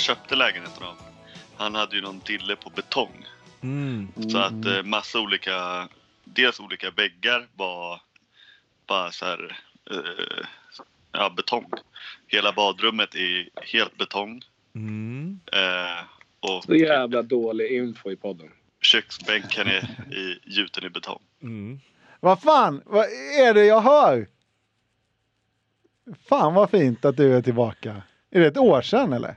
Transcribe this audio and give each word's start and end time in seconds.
Köpte 0.00 0.36
lägenheten 0.36 0.82
av, 0.82 0.96
han 1.56 1.74
hade 1.74 1.96
ju 1.96 2.02
någon 2.02 2.20
dille 2.26 2.56
på 2.56 2.70
betong. 2.70 3.26
Mm. 3.62 4.08
Så 4.30 4.38
att 4.38 4.64
eh, 4.66 4.82
massa 4.82 5.20
olika, 5.20 5.88
dels 6.24 6.60
olika 6.60 6.90
väggar 6.90 7.48
var 7.56 8.00
bara 8.86 9.10
så 9.10 9.24
här, 9.24 9.56
eh, 9.90 10.46
ja 11.12 11.30
betong. 11.36 11.70
Hela 12.26 12.52
badrummet 12.52 13.14
är 13.14 13.48
helt 13.62 13.98
betong. 13.98 14.42
Mm. 14.74 15.40
Eh, 15.52 16.04
och 16.40 16.64
Så 16.64 16.74
jävla 16.74 17.22
dålig 17.22 17.70
info 17.70 18.10
i 18.10 18.16
podden. 18.16 18.50
köksbänken 18.82 19.66
är 19.66 20.12
i, 20.14 20.38
gjuten 20.44 20.84
i 20.84 20.90
betong. 20.90 21.20
Mm. 21.42 21.80
Vad 22.20 22.42
fan, 22.42 22.82
vad 22.86 23.04
är 23.40 23.54
det 23.54 23.64
jag 23.64 23.80
hör? 23.80 24.26
Fan 26.28 26.54
vad 26.54 26.70
fint 26.70 27.04
att 27.04 27.16
du 27.16 27.36
är 27.36 27.42
tillbaka. 27.42 28.02
Är 28.30 28.40
det 28.40 28.46
ett 28.46 28.56
år 28.56 28.82
sedan 28.82 29.12
eller? 29.12 29.34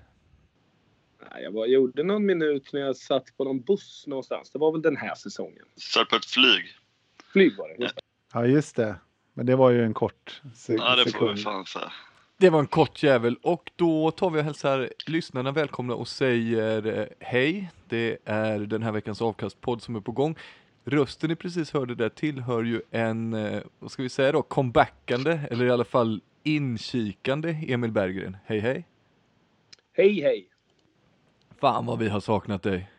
Jag 1.41 1.51
var, 1.51 1.66
gjorde 1.66 2.03
någon 2.03 2.25
minut 2.25 2.73
när 2.73 2.79
jag 2.81 2.95
satt 2.95 3.38
på 3.38 3.44
någon 3.44 3.61
buss 3.61 4.03
någonstans. 4.07 4.49
Det 4.51 4.59
var 4.59 4.71
väl 4.71 4.81
den 4.81 4.97
här 4.97 5.16
säsongen. 5.16 5.66
Så 5.75 6.05
på 6.05 6.16
ett 6.16 6.25
flyg. 6.25 6.66
Flyg 7.33 7.57
var 7.57 7.69
det. 7.77 7.91
Ja 8.33 8.45
just 8.45 8.75
det. 8.75 8.95
Men 9.33 9.45
det 9.45 9.55
var 9.55 9.69
ju 9.69 9.83
en 9.83 9.94
kort 9.94 10.41
se- 10.55 10.73
Ja, 10.73 10.95
det 10.95 11.03
får 11.03 11.11
sekund. 11.11 11.38
vi 11.38 11.44
fan 11.44 11.66
säga. 11.66 11.91
Det 12.38 12.49
var 12.49 12.59
en 12.59 12.67
kort 12.67 13.03
jävel 13.03 13.35
och 13.41 13.71
då 13.75 14.11
tar 14.11 14.29
vi 14.29 14.39
och 14.39 14.44
hälsar 14.44 14.89
lyssnarna 15.07 15.51
välkomna 15.51 15.95
och 15.95 16.07
säger 16.07 16.99
eh, 16.99 17.05
hej. 17.19 17.71
Det 17.89 18.17
är 18.25 18.59
den 18.59 18.83
här 18.83 18.91
veckans 18.91 19.21
avkastpodd 19.21 19.81
som 19.81 19.95
är 19.95 20.00
på 20.00 20.11
gång. 20.11 20.35
Rösten 20.85 21.29
ni 21.29 21.35
precis 21.35 21.71
hörde 21.71 21.95
där 21.95 22.09
tillhör 22.09 22.63
ju 22.63 22.81
en, 22.91 23.33
eh, 23.33 23.61
vad 23.79 23.91
ska 23.91 24.03
vi 24.03 24.09
säga 24.09 24.31
då, 24.31 24.41
comebackande 24.41 25.39
eller 25.51 25.65
i 25.65 25.69
alla 25.71 25.83
fall 25.85 26.21
inkikande 26.44 27.50
Emil 27.67 27.91
Berggren. 27.91 28.38
Hej 28.45 28.59
hej! 28.59 28.88
Hej 29.94 30.21
hej! 30.21 30.47
Fan 31.63 31.85
vad 31.85 32.00
vi 32.00 32.09
har 32.09 32.19
saknat 32.19 32.63
dig. 32.63 32.90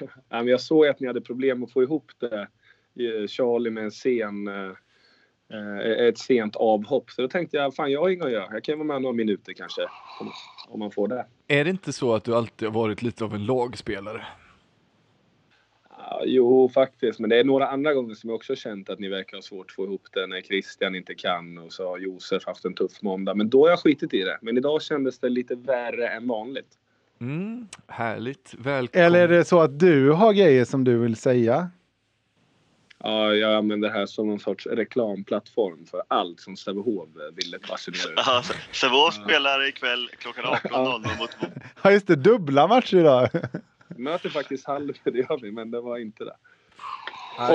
Ja, 0.28 0.42
jag 0.42 0.60
såg 0.60 0.86
att 0.86 1.00
ni 1.00 1.06
hade 1.06 1.20
problem 1.20 1.64
att 1.64 1.72
få 1.72 1.82
ihop 1.82 2.12
det. 2.18 2.40
eh, 2.40 3.26
Charlie 3.28 3.70
med 3.70 3.84
en 3.84 3.90
sen, 3.90 4.48
eh, 4.48 4.72
eh, 5.52 6.06
ett 6.06 6.18
sent 6.18 6.56
avhopp. 6.56 7.10
Så 7.10 7.22
då 7.22 7.28
tänkte 7.28 7.56
jag, 7.56 7.74
fan 7.74 7.92
jag 7.92 8.00
har 8.00 8.08
inget 8.08 8.24
att 8.24 8.32
göra. 8.32 8.48
Jag 8.52 8.64
kan 8.64 8.78
vara 8.78 8.86
med 8.86 9.02
några 9.02 9.14
minuter 9.14 9.52
kanske. 9.52 9.82
Om, 10.68 10.78
man 10.78 10.90
får 10.90 11.08
det. 11.08 11.26
Är 11.48 11.64
det 11.64 11.70
inte 11.70 11.92
så 11.92 12.14
att 12.14 12.24
du 12.24 12.34
alltid 12.34 12.68
har 12.68 12.74
varit 12.74 13.02
lite 13.02 13.24
av 13.24 13.34
en 13.34 13.46
lagspelare? 13.46 14.26
Jo, 16.24 16.68
faktiskt. 16.68 17.20
Men 17.20 17.30
det 17.30 17.36
är 17.36 17.44
några 17.44 17.68
andra 17.68 17.94
gånger 17.94 18.14
som 18.14 18.30
jag 18.30 18.36
också 18.36 18.56
känt 18.56 18.90
att 18.90 18.98
ni 18.98 19.08
verkar 19.08 19.36
ha 19.36 19.42
svårt 19.42 19.66
att 19.70 19.74
få 19.74 19.84
ihop 19.84 20.06
det. 20.12 20.26
När 20.26 20.40
Christian 20.40 20.94
inte 20.94 21.14
kan 21.14 21.58
och 21.58 21.72
så 21.72 21.88
har 21.88 21.98
Josef 21.98 22.46
haft 22.46 22.64
en 22.64 22.74
tuff 22.74 23.02
måndag. 23.02 23.34
Men 23.34 23.50
då 23.50 23.64
har 23.64 23.70
jag 23.70 23.78
skitit 23.78 24.14
i 24.14 24.20
det. 24.20 24.38
Men 24.42 24.56
idag 24.56 24.82
kändes 24.82 25.18
det 25.18 25.28
lite 25.28 25.54
värre 25.54 26.08
än 26.08 26.28
vanligt. 26.28 26.78
Mm, 27.20 27.68
härligt, 27.88 28.54
välkommen. 28.58 29.06
Eller 29.06 29.20
är 29.20 29.28
det 29.28 29.44
så 29.44 29.60
att 29.60 29.78
du 29.78 30.10
har 30.10 30.32
grejer 30.32 30.64
som 30.64 30.84
du 30.84 30.98
vill 30.98 31.16
säga? 31.16 31.70
Ja, 32.98 33.34
jag 33.34 33.54
använder 33.54 33.88
det 33.88 33.94
här 33.94 34.06
som 34.06 34.30
en 34.30 34.38
sorts 34.38 34.66
reklamplattform 34.66 35.86
för 35.86 36.02
allt 36.08 36.40
som 36.40 36.56
Sävehof 36.56 37.08
ville 37.36 37.58
basunera 37.68 38.12
ut. 38.12 38.18
Ja, 38.26 38.42
Sävehof 38.72 39.14
spelar 39.14 39.68
ikväll 39.68 40.08
klockan 40.18 40.44
18.00 40.62 41.18
mot 41.18 41.30
Ja 41.82 41.90
just 41.92 42.06
det, 42.06 42.16
dubbla 42.16 42.66
matcher 42.66 42.96
idag. 42.96 43.28
Möter 43.88 44.28
faktiskt 44.28 44.66
Halmstad, 44.66 45.12
det 45.12 45.18
gör 45.18 45.38
vi, 45.42 45.52
men 45.52 45.70
det 45.70 45.80
var 45.80 45.98
inte 45.98 46.24
det. 46.24 46.36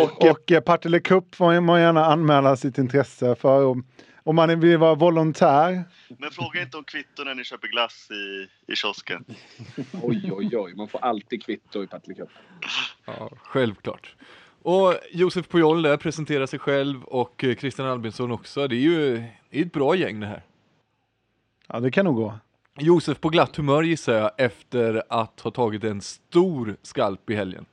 och 0.03 0.29
och 0.29 0.51
eh, 0.51 0.59
Partille 0.61 0.99
Cup 0.99 1.35
får 1.35 1.61
man 1.61 1.81
gärna 1.81 2.05
anmäla 2.05 2.55
sitt 2.55 2.77
intresse 2.77 3.35
för. 3.35 3.65
Om, 3.65 3.85
om 4.29 4.35
man 4.35 4.59
vill 4.59 4.77
vara 4.77 4.95
volontär. 4.95 5.83
Men 6.07 6.31
fråga 6.31 6.61
inte 6.61 6.77
om 6.77 6.83
kvitto 6.83 7.23
när 7.23 7.35
ni 7.35 7.43
köper 7.43 7.67
glass 7.67 8.07
i, 8.11 8.47
i 8.71 8.75
kiosken. 8.75 9.25
Oj, 10.03 10.31
oj, 10.31 10.57
oj. 10.57 10.73
Man 10.75 10.87
får 10.87 10.99
alltid 10.99 11.43
kvitto 11.43 11.83
i 11.83 11.87
Partille 11.87 12.15
Cup. 12.15 12.29
Ja, 13.05 13.29
självklart. 13.41 14.15
Och 14.61 14.95
Josef 15.11 15.47
Pujol 15.47 15.81
där 15.81 15.97
presenterar 15.97 16.45
sig 16.45 16.59
själv 16.59 17.03
och 17.03 17.43
eh, 17.43 17.55
Christian 17.55 17.87
Albinsson 17.87 18.31
också. 18.31 18.67
Det 18.67 18.75
är 18.75 18.79
ju 18.79 19.23
det 19.49 19.59
är 19.59 19.65
ett 19.65 19.73
bra 19.73 19.95
gäng 19.95 20.19
det 20.19 20.27
här. 20.27 20.43
Ja 21.67 21.79
det 21.79 21.91
kan 21.91 22.05
nog 22.05 22.15
gå. 22.15 22.39
Josef 22.79 23.19
på 23.19 23.29
glatt 23.29 23.55
humör 23.55 23.83
gissar 23.83 24.13
jag 24.13 24.31
efter 24.37 25.03
att 25.09 25.39
ha 25.39 25.51
tagit 25.51 25.83
en 25.83 26.01
stor 26.01 26.77
skalp 26.81 27.29
i 27.29 27.35
helgen. 27.35 27.65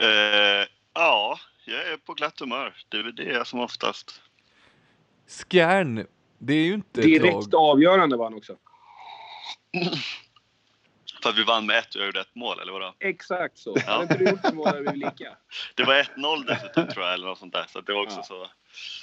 Eh, 0.00 0.68
ja, 0.94 1.38
jag 1.64 1.86
är 1.92 1.96
på 1.96 2.14
glatt 2.14 2.40
humör. 2.40 2.74
Det 2.88 2.96
är 2.96 3.02
väl 3.02 3.14
det 3.14 3.46
som 3.46 3.60
oftast. 3.60 4.22
Skjärn, 5.28 6.06
det 6.38 6.54
är 6.54 6.64
ju 6.64 6.74
inte 6.74 7.00
ett 7.00 7.06
Direkt 7.06 7.54
avgörande 7.54 8.16
var 8.16 8.24
han 8.24 8.34
också. 8.34 8.56
För 11.22 11.30
att 11.30 11.38
vi 11.38 11.44
vann 11.44 11.66
med 11.66 11.78
ett 11.78 11.94
och 11.94 12.00
jag 12.00 12.06
gjorde 12.06 12.20
ett 12.20 12.34
mål, 12.34 12.60
eller 12.60 12.72
vadå? 12.72 12.94
Exakt 12.98 13.58
så. 13.58 13.76
Ja. 13.86 13.92
Hade 13.92 14.02
inte 14.02 14.18
du 14.18 14.30
gjort 14.30 14.42
det 14.42 14.52
mål 14.54 14.66
hade 14.66 14.92
vi 14.92 14.96
lika. 14.96 15.36
Det 15.74 15.84
var 15.84 15.94
1-0 15.94 16.46
dessutom 16.46 16.88
tror 16.88 17.04
jag, 17.04 17.14
eller 17.14 17.26
något 17.26 17.38
sånt 17.38 17.52
där. 17.52 17.66
Så 17.68 17.80
det 17.80 17.92
var 17.92 18.02
också 18.02 18.16
Ja. 18.16 18.22
så. 18.22 18.50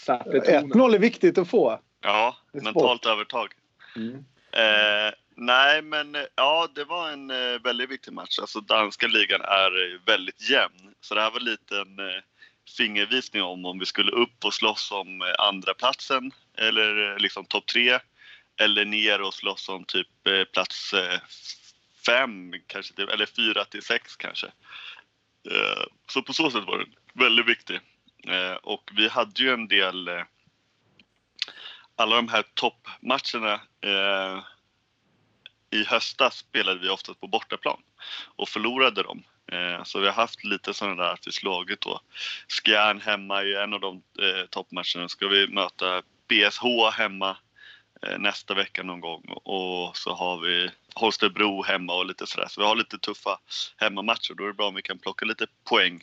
Satte 0.05 0.41
tonen. 0.41 0.71
1-0 0.71 0.95
är 0.95 0.99
viktigt 0.99 1.37
att 1.37 1.47
få. 1.49 1.79
Ja, 2.01 2.37
mentalt 2.51 3.05
övertag. 3.05 3.53
Mm. 3.95 4.15
Eh, 4.51 5.13
nej, 5.35 5.81
men 5.81 6.17
ja, 6.35 6.67
det 6.75 6.83
var 6.83 7.09
en 7.09 7.29
eh, 7.31 7.59
väldigt 7.63 7.89
viktig 7.89 8.13
match. 8.13 8.39
Alltså 8.39 8.59
danska 8.61 9.07
ligan 9.07 9.41
är 9.41 9.93
eh, 9.93 9.99
väldigt 10.05 10.49
jämn. 10.49 10.93
Så 11.01 11.15
det 11.15 11.21
här 11.21 11.31
var 11.31 11.39
lite 11.39 11.77
en 11.77 11.99
eh, 11.99 12.21
fingervisning 12.77 13.43
om 13.43 13.65
om 13.65 13.79
vi 13.79 13.85
skulle 13.85 14.11
upp 14.11 14.45
och 14.45 14.53
slåss 14.53 14.91
om 14.91 15.21
eh, 15.21 15.45
andra 15.47 15.73
platsen 15.73 16.31
eller 16.57 17.11
eh, 17.11 17.17
liksom 17.17 17.45
topp 17.45 17.65
tre. 17.65 17.99
Eller 18.59 18.85
ner 18.85 19.21
och 19.21 19.33
slåss 19.33 19.69
om 19.69 19.85
typ 19.85 20.27
eh, 20.27 20.43
plats 20.43 20.93
fem, 22.05 22.53
kanske, 22.67 22.93
eller 23.03 23.25
fyra 23.25 23.65
till 23.65 23.83
sex 23.83 24.15
kanske. 24.15 24.47
Så 26.09 26.21
på 26.21 26.33
så 26.33 26.51
sätt 26.51 26.63
var 26.63 26.77
den 26.77 26.93
väldigt 27.13 27.47
viktig. 27.47 27.79
Och 28.61 28.91
vi 28.93 29.07
hade 29.07 29.43
ju 29.43 29.53
en 29.53 29.67
del 29.67 30.09
alla 31.95 32.15
de 32.15 32.27
här 32.27 32.43
toppmatcherna 32.53 33.61
i 35.71 35.83
höstas 35.83 36.37
spelade 36.37 36.79
vi 36.79 36.89
oftast 36.89 37.19
på 37.19 37.27
bortaplan 37.27 37.81
och 38.35 38.49
förlorade 38.49 39.03
dem. 39.03 39.23
Eh, 39.51 39.83
så 39.83 39.99
vi 39.99 40.05
har 40.05 40.13
haft 40.13 40.43
lite 40.43 40.73
sådana 40.73 41.03
där 41.03 41.13
att 41.13 41.27
vi 41.27 41.31
slagit 41.31 41.81
då 41.81 42.01
Skjern 42.47 43.01
hemma 43.01 43.43
i 43.43 43.55
en 43.55 43.73
av 43.73 43.79
de 43.79 43.95
eh, 43.95 44.45
toppmatcherna. 44.49 45.09
Ska 45.09 45.27
vi 45.27 45.47
möta 45.47 46.01
BSH 46.27 46.65
hemma 46.93 47.37
eh, 48.01 48.19
nästa 48.19 48.53
vecka 48.53 48.83
någon 48.83 49.01
gång 49.01 49.23
och 49.43 49.97
så 49.97 50.13
har 50.13 50.39
vi 50.39 50.71
Holstebro 50.95 51.63
hemma 51.63 51.95
och 51.95 52.05
lite 52.05 52.27
sådär. 52.27 52.47
Så 52.49 52.61
vi 52.61 52.67
har 52.67 52.75
lite 52.75 52.97
tuffa 52.97 53.39
hemmamatcher. 53.77 54.33
Då 54.33 54.43
är 54.43 54.47
det 54.47 54.53
bra 54.53 54.67
om 54.67 54.75
vi 54.75 54.81
kan 54.81 54.99
plocka 54.99 55.25
lite 55.25 55.47
poäng. 55.69 56.01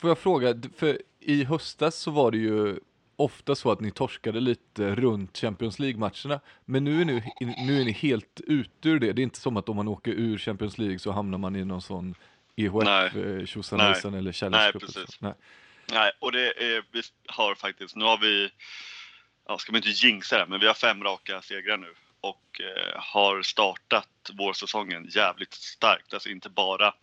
Får 0.00 0.10
jag 0.10 0.18
fråga, 0.18 0.54
för 0.76 1.02
i 1.20 1.44
höstas 1.44 1.96
så 1.96 2.10
var 2.10 2.30
det 2.30 2.38
ju 2.38 2.80
ofta 3.16 3.54
så 3.54 3.72
att 3.72 3.80
ni 3.80 3.90
torskade 3.90 4.40
lite 4.40 4.94
runt 4.94 5.38
Champions 5.38 5.78
League-matcherna. 5.78 6.40
Men 6.64 6.84
nu 6.84 7.00
är, 7.00 7.04
ni, 7.04 7.22
nu 7.66 7.80
är 7.80 7.84
ni 7.84 7.92
helt 7.92 8.40
ute 8.46 8.88
ur 8.88 8.98
det. 8.98 9.12
Det 9.12 9.20
är 9.20 9.24
inte 9.24 9.40
som 9.40 9.56
att 9.56 9.68
om 9.68 9.76
man 9.76 9.88
åker 9.88 10.10
ur 10.10 10.38
Champions 10.38 10.78
League 10.78 10.98
så 10.98 11.12
hamnar 11.12 11.38
man 11.38 11.56
i 11.56 11.64
någon 11.64 11.82
sån 11.82 12.14
EHF, 12.56 13.48
Tjosanajsan 13.48 14.14
eller 14.14 14.32
Challenge 14.32 14.72
Cup. 14.72 14.82
Nej, 14.82 14.92
precis. 14.94 15.20
Nej. 15.20 15.34
Nej, 15.92 16.12
och 16.18 16.32
det 16.32 16.46
är, 16.46 16.84
vi 16.92 17.02
har 17.26 17.54
faktiskt, 17.54 17.96
nu 17.96 18.04
har 18.04 18.18
vi, 18.18 18.50
ja, 19.48 19.58
ska 19.58 19.72
man 19.72 19.78
inte 19.78 20.06
jinxa 20.06 20.38
det, 20.38 20.46
men 20.46 20.60
vi 20.60 20.66
har 20.66 20.74
fem 20.74 21.04
raka 21.04 21.42
segrar 21.42 21.76
nu 21.76 21.94
och 22.20 22.60
eh, 22.60 23.00
har 23.00 23.42
startat 23.42 24.30
vårsäsongen 24.38 25.06
jävligt 25.08 25.54
starkt. 25.54 26.14
Alltså 26.14 26.28
inte 26.28 26.48
bara 26.48 26.94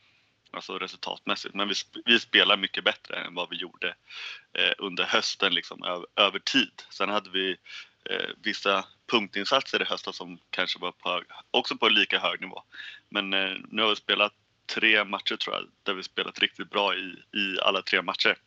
alltså 0.53 0.77
resultatmässigt. 0.77 1.55
Men 1.55 1.67
vi, 1.67 1.73
vi 2.05 2.19
spelar 2.19 2.57
mycket 2.57 2.83
bättre 2.83 3.15
än 3.15 3.35
vad 3.35 3.49
vi 3.49 3.55
gjorde 3.55 3.95
eh, 4.53 4.73
under 4.77 5.03
hösten 5.03 5.53
liksom, 5.53 5.83
över, 5.83 6.05
över, 6.15 6.39
tid. 6.39 6.81
Sen 6.89 7.09
hade 7.09 7.29
vi 7.29 7.57
eh, 8.09 8.29
vissa 8.43 8.85
punktinsatser 9.11 9.81
i 9.81 9.85
höstas 9.85 10.15
som 10.15 10.39
kanske 10.49 10.79
var 10.79 10.91
på, 10.91 11.23
också 11.51 11.77
på 11.77 11.89
lika 11.89 12.19
hög 12.19 12.41
nivå. 12.41 12.63
Men 13.09 13.33
eh, 13.33 13.57
nu 13.69 13.81
har 13.81 13.89
vi 13.89 13.95
spelat 13.95 14.33
tre 14.65 15.03
matcher 15.03 15.35
tror 15.35 15.55
jag, 15.55 15.67
där 15.83 15.93
vi 15.93 16.03
spelat 16.03 16.39
riktigt 16.39 16.69
bra 16.69 16.95
i, 16.95 17.15
i 17.37 17.59
alla 17.61 17.81
tre 17.81 18.01
matcher. 18.01 18.37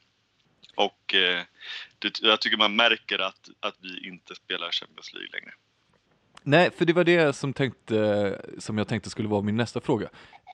Och 0.76 1.14
eh, 1.14 1.42
det, 1.98 2.20
jag 2.22 2.40
tycker 2.40 2.56
man 2.56 2.76
märker 2.76 3.18
att, 3.18 3.48
att 3.60 3.74
vi 3.80 4.08
inte 4.08 4.34
spelar 4.34 4.70
Champions 4.70 5.12
League 5.12 5.28
längre. 5.32 5.52
Nej, 6.42 6.70
för 6.70 6.84
det 6.84 6.92
var 6.92 7.04
det 7.04 7.36
som, 7.36 7.52
tänkte, 7.52 8.40
som 8.58 8.78
jag 8.78 8.88
tänkte 8.88 9.10
skulle 9.10 9.28
vara 9.28 9.42
min 9.42 9.56
nästa 9.56 9.80
fråga. 9.80 10.08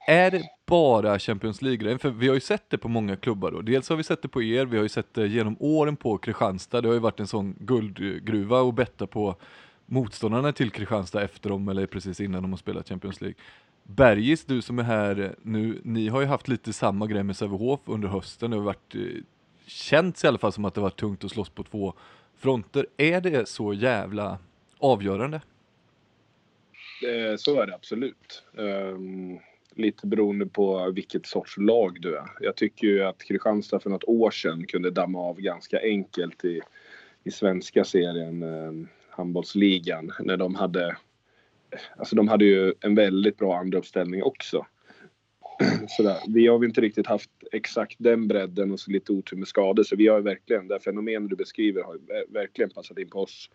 Är 0.07 0.31
det 0.31 0.43
bara 0.67 1.19
Champions 1.19 1.63
League-grejen? 1.63 1.99
För 1.99 2.11
vi 2.11 2.29
har 2.29 2.35
ju 2.35 2.41
sett 2.41 2.71
det 2.71 2.79
på 2.79 2.89
många 2.89 3.17
klubbar 3.17 3.51
då. 3.51 3.61
Dels 3.63 3.89
har 3.89 3.97
vi 3.97 4.03
sett 4.03 4.23
det 4.23 4.29
på 4.29 4.43
er, 4.43 4.67
vi 4.67 4.77
har 4.77 4.83
ju 4.83 4.89
sett 4.89 5.15
det 5.15 5.27
genom 5.27 5.57
åren 5.61 5.97
på 5.97 6.19
Kristianstad. 6.19 6.81
Det 6.81 6.89
har 6.89 6.95
ju 6.95 7.01
varit 7.01 7.21
en 7.21 7.27
sån 7.27 7.57
guldgruva 7.59 8.69
att 8.69 8.75
betta 8.75 9.07
på 9.07 9.37
motståndarna 9.87 10.53
till 10.53 10.71
Kristianstad 10.71 11.23
efter 11.23 11.51
dem 11.51 11.69
eller 11.69 11.87
precis 11.87 12.21
innan 12.21 12.43
de 12.43 12.53
har 12.53 12.59
spelat 12.59 12.89
Champions 12.89 13.21
League. 13.21 13.37
Bergis, 13.83 14.45
du 14.45 14.63
som 14.63 14.79
är 14.79 14.83
här 14.83 15.35
nu, 15.43 15.81
ni 15.85 16.09
har 16.09 16.21
ju 16.21 16.27
haft 16.27 16.49
lite 16.49 16.73
samma 16.73 17.07
grej 17.07 17.23
med 17.23 17.37
Sävehof 17.37 17.81
under 17.85 18.09
hösten. 18.09 18.51
Det 18.51 18.57
har 18.57 18.65
varit, 18.65 18.95
eh, 18.95 19.01
känts 19.67 20.25
i 20.25 20.27
alla 20.27 20.39
fall 20.39 20.53
som 20.53 20.65
att 20.65 20.75
det 20.75 20.81
varit 20.81 21.01
tungt 21.01 21.25
att 21.25 21.31
slåss 21.31 21.49
på 21.49 21.63
två 21.65 21.95
fronter. 22.37 22.87
Är 22.97 23.21
det 23.21 23.49
så 23.49 23.73
jävla 23.73 24.39
avgörande? 24.79 25.41
Eh, 27.03 27.37
så 27.37 27.61
är 27.61 27.67
det 27.67 27.75
absolut. 27.75 28.43
Ehm, 28.59 29.39
Lite 29.75 30.07
beroende 30.07 30.47
på 30.47 30.91
vilket 30.91 31.27
sorts 31.27 31.59
lag 31.59 32.01
du 32.01 32.17
är. 32.17 32.27
Jag 32.41 32.57
tycker 32.57 32.87
ju 32.87 33.03
att 33.03 33.25
Kristianstad 33.25 33.81
för 33.81 33.91
något 33.91 34.05
år 34.05 34.31
sedan 34.31 34.67
kunde 34.67 34.91
damma 34.91 35.19
av 35.19 35.41
ganska 35.41 35.81
enkelt 35.81 36.45
i, 36.45 36.61
i 37.25 37.31
svenska 37.31 37.85
serien, 37.85 38.43
eh, 38.43 38.89
handbollsligan, 39.11 40.13
när 40.21 40.37
de 40.37 40.55
hade 40.55 40.97
Alltså 41.97 42.17
de 42.17 42.29
hade 42.29 42.45
ju 42.45 42.75
en 42.81 42.95
väldigt 42.95 43.37
bra 43.37 43.57
andra 43.57 43.79
uppställning 43.79 44.23
också. 44.23 44.67
Sådär. 45.89 46.17
Vi 46.29 46.47
har 46.47 46.61
ju 46.61 46.69
inte 46.69 46.81
riktigt 46.81 47.07
haft 47.07 47.31
exakt 47.53 47.97
den 47.99 48.29
bredden 48.29 48.73
och 48.73 48.81
så 48.81 48.91
lite 48.91 49.13
otur 49.13 49.37
med 49.37 49.49
skador 49.49 49.83
så 49.83 49.97
vi 49.97 50.09
har 50.09 50.17
ju 50.17 50.23
verkligen, 50.23 50.69
det 50.69 50.81
fenomenet 50.81 51.31
du 51.31 51.37
beskriver 51.37 51.83
har 51.83 51.99
verkligen 52.33 52.71
passat 52.71 52.99
in 52.99 53.11
på 53.11 53.19
oss. 53.19 53.51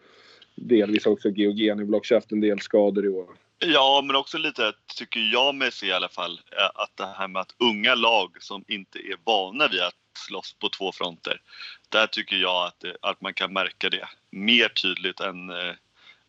Delvis 0.56 1.06
också 1.06 1.30
GOG, 1.30 1.58
ni 1.58 1.70
har 1.70 1.75
väl 1.75 1.96
också 1.96 2.16
haft 2.16 2.31
en 2.31 2.42
del 2.42 2.60
skador 2.60 3.06
i 3.06 3.10
år. 3.10 3.28
Ja, 3.59 4.01
men 4.06 4.15
också 4.15 4.38
lite 4.38 4.74
tycker 4.95 5.19
jag 5.19 5.56
mig 5.56 5.71
se 5.71 5.86
i 5.88 5.94
alla 5.94 6.09
fall 6.09 6.42
eh, 6.51 6.69
att 6.75 6.98
det 6.98 7.06
här 7.18 7.27
med 7.27 7.42
att 7.42 7.56
unga 7.57 7.95
lag 7.95 8.38
som 8.39 8.65
inte 8.68 9.00
är 9.00 9.18
vana 9.24 9.68
vid 9.68 9.81
att 9.81 9.95
slåss 10.18 10.54
på 10.54 10.69
två 10.69 10.92
fronter. 10.92 11.42
Där 11.89 12.07
tycker 12.07 12.36
jag 12.36 12.65
att, 12.65 12.80
det, 12.80 12.98
att 13.01 13.21
man 13.21 13.33
kan 13.33 13.54
märka 13.54 13.89
det 13.89 14.09
mer 14.31 14.69
tydligt 14.69 15.19
än, 15.19 15.50
eh, 15.50 15.74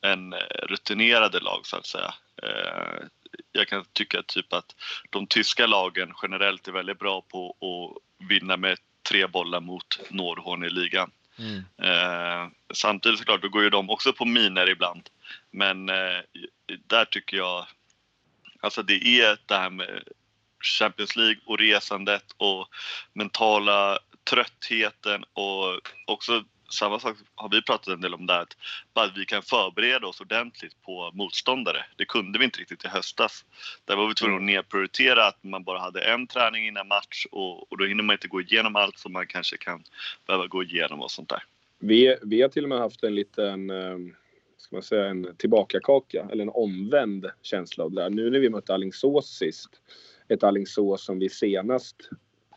än 0.03 0.33
eh, 0.33 0.39
rutinerade 0.63 1.41
lag 1.41 1.67
så 1.67 1.77
att 1.77 1.87
säga. 1.87 2.15
Eh, 2.43 3.07
jag 3.53 3.69
kan 3.69 3.85
tycka 3.93 4.23
typ 4.23 4.53
att 4.53 4.75
de 5.11 5.27
tyska 5.27 5.67
lagen 5.67 6.13
generellt 6.23 6.69
är 6.69 6.73
väldigt 6.73 6.99
bra 6.99 7.21
på 7.21 7.51
att 7.51 8.29
vinna 8.29 8.57
med 8.57 8.79
tre 9.09 9.27
bollar 9.27 9.61
mot 9.61 10.01
Nordhorn 10.11 10.65
i 10.65 10.71
ligan. 10.71 11.11
Mm. 11.39 11.65
Eh, 11.83 12.49
samtidigt 12.75 13.19
såklart, 13.19 13.43
då 13.43 13.49
går 13.49 13.63
ju 13.63 13.71
de 13.71 13.91
också 13.91 14.13
på 14.13 14.25
miner 14.25 14.69
ibland. 14.69 15.09
Men 15.51 15.89
eh, 15.89 16.21
där 16.87 17.05
tycker 17.05 17.37
jag, 17.37 17.67
alltså 18.61 18.83
det 18.83 19.21
är 19.21 19.39
det 19.47 19.55
här 19.55 19.71
med 19.71 20.03
Champions 20.79 21.17
League 21.17 21.41
och 21.47 21.59
resandet 21.59 22.25
och 22.37 22.69
mentala 23.13 23.99
tröttheten 24.31 25.25
och 25.33 25.81
också 26.07 26.45
samma 26.69 26.99
sak 26.99 27.17
har 27.35 27.49
vi 27.49 27.63
pratat 27.63 27.95
en 27.95 28.01
del 28.01 28.15
om 28.15 28.27
där, 28.27 28.41
att 28.41 28.57
bara 28.95 29.13
vi 29.17 29.25
kan 29.25 29.43
förbereda 29.43 30.07
oss 30.07 30.21
ordentligt 30.21 30.83
på 30.83 31.11
motståndare. 31.15 31.85
Det 31.97 32.05
kunde 32.05 32.39
vi 32.39 32.45
inte 32.45 32.61
riktigt 32.61 32.85
i 32.85 32.89
höstas. 32.89 33.45
Där 33.85 33.97
var 33.97 34.09
vi 34.09 34.15
tvungna 34.15 34.37
att 34.37 34.43
nedprioritera 34.43 35.27
att 35.27 35.45
man 35.45 35.65
bara 35.65 35.79
hade 35.79 36.01
en 36.01 36.27
träning 36.27 36.67
innan 36.67 36.89
match 36.89 37.27
och, 37.31 37.73
och 37.73 37.79
då 37.79 37.85
hinner 37.85 38.03
man 38.03 38.15
inte 38.15 38.29
gå 38.29 38.41
igenom 38.41 38.77
allt 38.77 38.99
som 38.99 39.13
man 39.13 39.27
kanske 39.27 39.57
kan 39.57 39.85
behöva 40.27 40.47
gå 40.47 40.63
igenom 40.63 41.01
och 41.03 41.11
sånt 41.11 41.29
där. 41.29 41.43
Vi, 41.79 42.17
vi 42.23 42.43
har 42.43 42.49
till 42.49 42.63
och 42.63 42.69
med 42.69 42.79
haft 42.79 43.05
en 43.05 43.15
liten 43.15 43.71
ehm, 43.71 44.15
ska 44.59 44.77
man 44.77 44.83
säga, 44.83 45.07
en 45.07 45.37
tillbakakaka 45.37 46.29
eller 46.33 46.43
en 46.43 46.51
omvänd 46.55 47.27
känsla 47.43 47.85
av 47.85 47.91
det 47.91 48.03
där. 48.03 48.11
Nu 48.11 48.31
när 48.31 48.39
vi 48.39 48.51
mötte 48.51 48.75
Alingsås 48.75 49.29
sist, 49.29 49.69
ett 50.29 50.43
Alingsås 50.43 51.05
som 51.05 51.19
vi 51.19 51.29
senast 51.29 51.97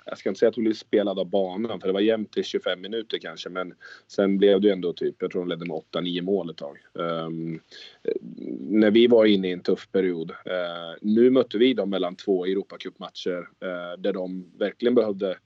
jag 0.05 0.17
ska 0.17 0.29
inte 0.29 0.39
säga 0.39 0.49
att 0.49 0.55
hon 0.55 0.63
blev 0.63 0.73
spelade 0.73 1.21
av 1.21 1.29
banan 1.29 1.79
för 1.79 1.87
det 1.87 1.93
var 1.93 1.99
jämnt 1.99 2.37
i 2.37 2.43
25 2.43 2.81
minuter 2.81 3.17
kanske 3.17 3.49
men 3.49 3.73
sen 4.07 4.37
blev 4.37 4.61
det 4.61 4.71
ändå 4.71 4.93
typ, 4.93 5.15
jag 5.19 5.31
tror 5.31 5.41
de 5.41 5.49
ledde 5.49 5.65
med 5.65 5.81
8-9 5.93 6.21
mål 6.21 6.49
ett 6.49 6.57
tag. 6.57 6.77
Um, 6.93 7.61
när 8.59 8.91
vi 8.91 9.07
var 9.07 9.25
inne 9.25 9.49
i 9.49 9.51
en 9.51 9.61
tuff 9.61 9.91
period. 9.91 10.31
Uh, 10.31 10.97
nu 11.01 11.29
mötte 11.29 11.57
vi 11.57 11.73
dem 11.73 11.89
mellan 11.89 12.15
två 12.15 12.45
Europacupmatcher 12.45 13.39
uh, 13.39 14.01
där 14.01 14.13
de 14.13 14.51
verkligen 14.57 14.95
behövde 14.95 15.37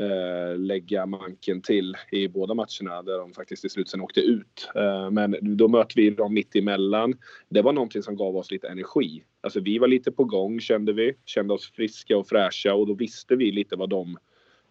Eh, 0.00 0.58
lägga 0.58 1.06
manken 1.06 1.62
till 1.62 1.96
i 2.10 2.28
båda 2.28 2.54
matcherna 2.54 3.02
där 3.02 3.18
de 3.18 3.32
faktiskt 3.32 3.60
till 3.60 3.70
slut 3.70 3.88
sen 3.88 4.00
åkte 4.00 4.20
ut. 4.20 4.70
Eh, 4.74 5.10
men 5.10 5.36
då 5.56 5.68
mötte 5.68 5.92
vi 5.96 6.10
dem 6.10 6.34
mitt 6.34 6.56
emellan. 6.56 7.14
Det 7.48 7.62
var 7.62 7.72
någonting 7.72 8.02
som 8.02 8.16
gav 8.16 8.36
oss 8.36 8.50
lite 8.50 8.68
energi. 8.68 9.24
Alltså 9.40 9.60
vi 9.60 9.78
var 9.78 9.88
lite 9.88 10.12
på 10.12 10.24
gång 10.24 10.60
kände 10.60 10.92
vi, 10.92 11.14
kände 11.24 11.54
oss 11.54 11.72
friska 11.72 12.16
och 12.16 12.28
fräscha 12.28 12.74
och 12.74 12.86
då 12.86 12.94
visste 12.94 13.36
vi 13.36 13.52
lite 13.52 13.76
vad 13.76 13.88
de, 13.88 14.18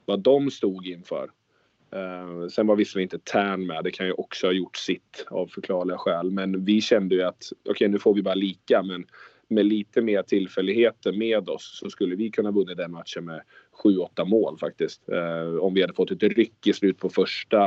vad 0.06 0.20
de 0.20 0.52
stod 0.52 0.88
inför. 0.88 1.30
Uh, 1.96 2.48
sen 2.48 2.68
var 2.68 2.76
visserligen 2.76 3.06
inte 3.06 3.32
Tern 3.32 3.68
med, 3.68 3.84
det 3.84 3.92
kan 3.92 4.06
ju 4.06 4.14
också 4.14 4.48
ha 4.48 4.52
gjort 4.52 4.78
sitt 4.78 5.26
av 5.28 5.48
förklarliga 5.48 5.98
skäl. 5.98 6.32
Men 6.32 6.66
vi 6.66 6.82
kände 6.82 7.16
ju 7.16 7.22
att 7.22 7.44
okej 7.60 7.72
okay, 7.72 7.88
nu 7.88 8.00
får 8.00 8.14
vi 8.14 8.22
bara 8.22 8.36
lika 8.36 8.84
men 8.84 9.06
med 9.48 9.66
lite 9.66 10.02
mer 10.02 10.24
tillfälligheter 10.24 11.12
med 11.12 11.50
oss 11.50 11.80
så 11.80 11.90
skulle 11.90 12.16
vi 12.16 12.32
kunna 12.32 12.52
vunnit 12.52 12.78
den 12.78 12.92
matchen 12.92 13.26
med 13.26 13.42
7-8 13.84 14.26
mål 14.26 14.58
faktiskt. 14.58 15.10
Eh, 15.10 15.56
om 15.56 15.74
vi 15.74 15.82
hade 15.82 15.94
fått 15.94 16.12
ett 16.12 16.24
ryck 16.24 16.68
i 16.68 16.74
slut 16.74 16.98
på 16.98 17.10
första 17.10 17.64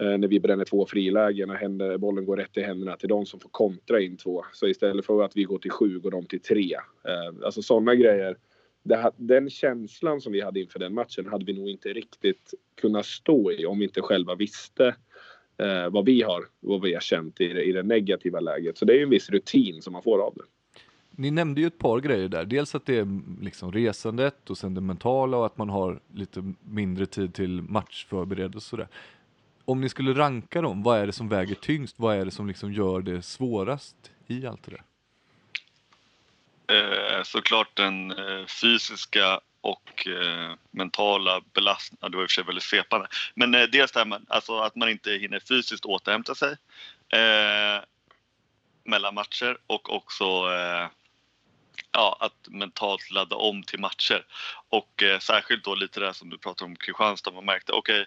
eh, 0.00 0.18
när 0.18 0.28
vi 0.28 0.40
bränner 0.40 0.64
två 0.64 0.86
frilägen 0.86 1.50
och 1.50 1.56
händer, 1.56 1.98
bollen 1.98 2.24
går 2.24 2.36
rätt 2.36 2.56
i 2.56 2.62
händerna 2.62 2.96
till 2.96 3.08
de 3.08 3.26
som 3.26 3.40
får 3.40 3.48
kontra 3.48 4.00
in 4.00 4.16
två. 4.16 4.44
Så 4.52 4.66
istället 4.68 5.06
för 5.06 5.22
att 5.22 5.36
vi 5.36 5.42
går 5.42 5.58
till 5.58 5.70
sju 5.70 5.98
går 5.98 6.10
de 6.10 6.26
till 6.26 6.40
tre. 6.40 6.74
Eh, 7.04 7.44
alltså 7.44 7.62
sådana 7.62 7.94
grejer. 7.94 8.36
Det, 8.82 9.10
den 9.16 9.50
känslan 9.50 10.20
som 10.20 10.32
vi 10.32 10.40
hade 10.40 10.60
inför 10.60 10.78
den 10.78 10.94
matchen 10.94 11.26
hade 11.26 11.44
vi 11.44 11.52
nog 11.52 11.68
inte 11.68 11.88
riktigt 11.88 12.54
kunnat 12.80 13.06
stå 13.06 13.52
i 13.52 13.66
om 13.66 13.78
vi 13.78 13.84
inte 13.84 14.02
själva 14.02 14.34
visste 14.34 14.94
eh, 15.58 15.90
vad 15.90 16.04
vi 16.04 16.22
har, 16.22 16.44
vad 16.60 16.82
vi 16.82 16.94
har 16.94 17.00
känt 17.00 17.40
i, 17.40 17.44
i 17.44 17.72
det 17.72 17.82
negativa 17.82 18.40
läget. 18.40 18.78
Så 18.78 18.84
det 18.84 18.98
är 18.98 19.02
en 19.02 19.10
viss 19.10 19.30
rutin 19.30 19.82
som 19.82 19.92
man 19.92 20.02
får 20.02 20.18
av 20.18 20.34
det. 20.34 20.44
Ni 21.16 21.30
nämnde 21.30 21.60
ju 21.60 21.66
ett 21.66 21.78
par 21.78 22.00
grejer 22.00 22.28
där. 22.28 22.44
Dels 22.44 22.74
att 22.74 22.86
det 22.86 22.98
är 22.98 23.42
liksom 23.42 23.72
resandet 23.72 24.50
och 24.50 24.58
sen 24.58 24.74
det 24.74 24.80
mentala 24.80 25.36
och 25.36 25.46
att 25.46 25.58
man 25.58 25.68
har 25.68 26.00
lite 26.14 26.52
mindre 26.60 27.06
tid 27.06 27.34
till 27.34 27.62
matchförberedelse 27.62 28.56
och 28.56 28.62
sådär. 28.62 28.88
Om 29.64 29.80
ni 29.80 29.88
skulle 29.88 30.12
ranka 30.12 30.62
dem, 30.62 30.82
vad 30.82 30.98
är 30.98 31.06
det 31.06 31.12
som 31.12 31.28
väger 31.28 31.54
tyngst? 31.54 31.98
Vad 31.98 32.16
är 32.16 32.24
det 32.24 32.30
som 32.30 32.46
liksom 32.46 32.72
gör 32.72 33.00
det 33.00 33.22
svårast 33.22 33.96
i 34.26 34.46
allt 34.46 34.62
det 34.64 34.70
där? 34.70 34.82
Eh, 36.68 37.22
såklart 37.22 37.76
den 37.76 38.10
eh, 38.10 38.46
fysiska 38.46 39.40
och 39.60 40.06
eh, 40.06 40.52
mentala 40.70 41.40
belastningen, 41.54 42.10
det 42.10 42.16
var 42.16 42.24
i 42.24 42.26
och 42.26 42.30
för 42.30 42.34
sig 42.34 42.44
väldigt 42.44 42.64
svepande. 42.64 43.08
Men 43.34 43.54
eh, 43.54 43.62
dels 43.62 43.92
det 43.92 43.98
här 43.98 44.06
med, 44.06 44.26
alltså 44.28 44.58
att 44.58 44.76
man 44.76 44.88
inte 44.88 45.12
hinner 45.12 45.40
fysiskt 45.40 45.84
återhämta 45.84 46.34
sig. 46.34 46.56
Eh, 47.08 47.84
mellan 48.84 49.14
matcher 49.14 49.58
och 49.66 49.94
också 49.94 50.24
eh, 50.24 50.88
ja, 51.96 52.16
att 52.20 52.48
mentalt 52.48 53.10
ladda 53.10 53.36
om 53.36 53.62
till 53.62 53.80
matcher. 53.80 54.24
Och 54.68 55.02
eh, 55.02 55.18
särskilt 55.18 55.64
då 55.64 55.74
lite 55.74 56.00
det 56.00 56.14
som 56.14 56.30
du 56.30 56.38
pratar 56.38 56.66
om 56.66 56.76
Kristianstad, 56.76 57.30
man 57.30 57.44
märkte 57.44 57.72
okej, 57.72 58.06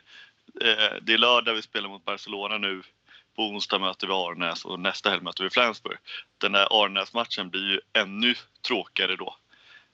okay, 0.55 0.69
eh, 0.69 0.93
det 1.01 1.13
är 1.13 1.17
lördag 1.17 1.53
vi 1.53 1.61
spelar 1.61 1.89
mot 1.89 2.05
Barcelona 2.05 2.57
nu, 2.57 2.81
på 3.35 3.43
onsdag 3.43 3.79
möter 3.79 4.07
vi 4.07 4.13
Arnäs 4.13 4.65
och 4.65 4.79
nästa 4.79 5.09
helg 5.09 5.23
möter 5.23 5.43
vi 5.43 5.49
Flensburg. 5.49 5.97
Den 6.37 6.51
där 6.51 6.83
Arnäs-matchen 6.83 7.49
blir 7.49 7.71
ju 7.71 7.79
ännu 7.93 8.35
tråkigare 8.67 9.15
då 9.15 9.35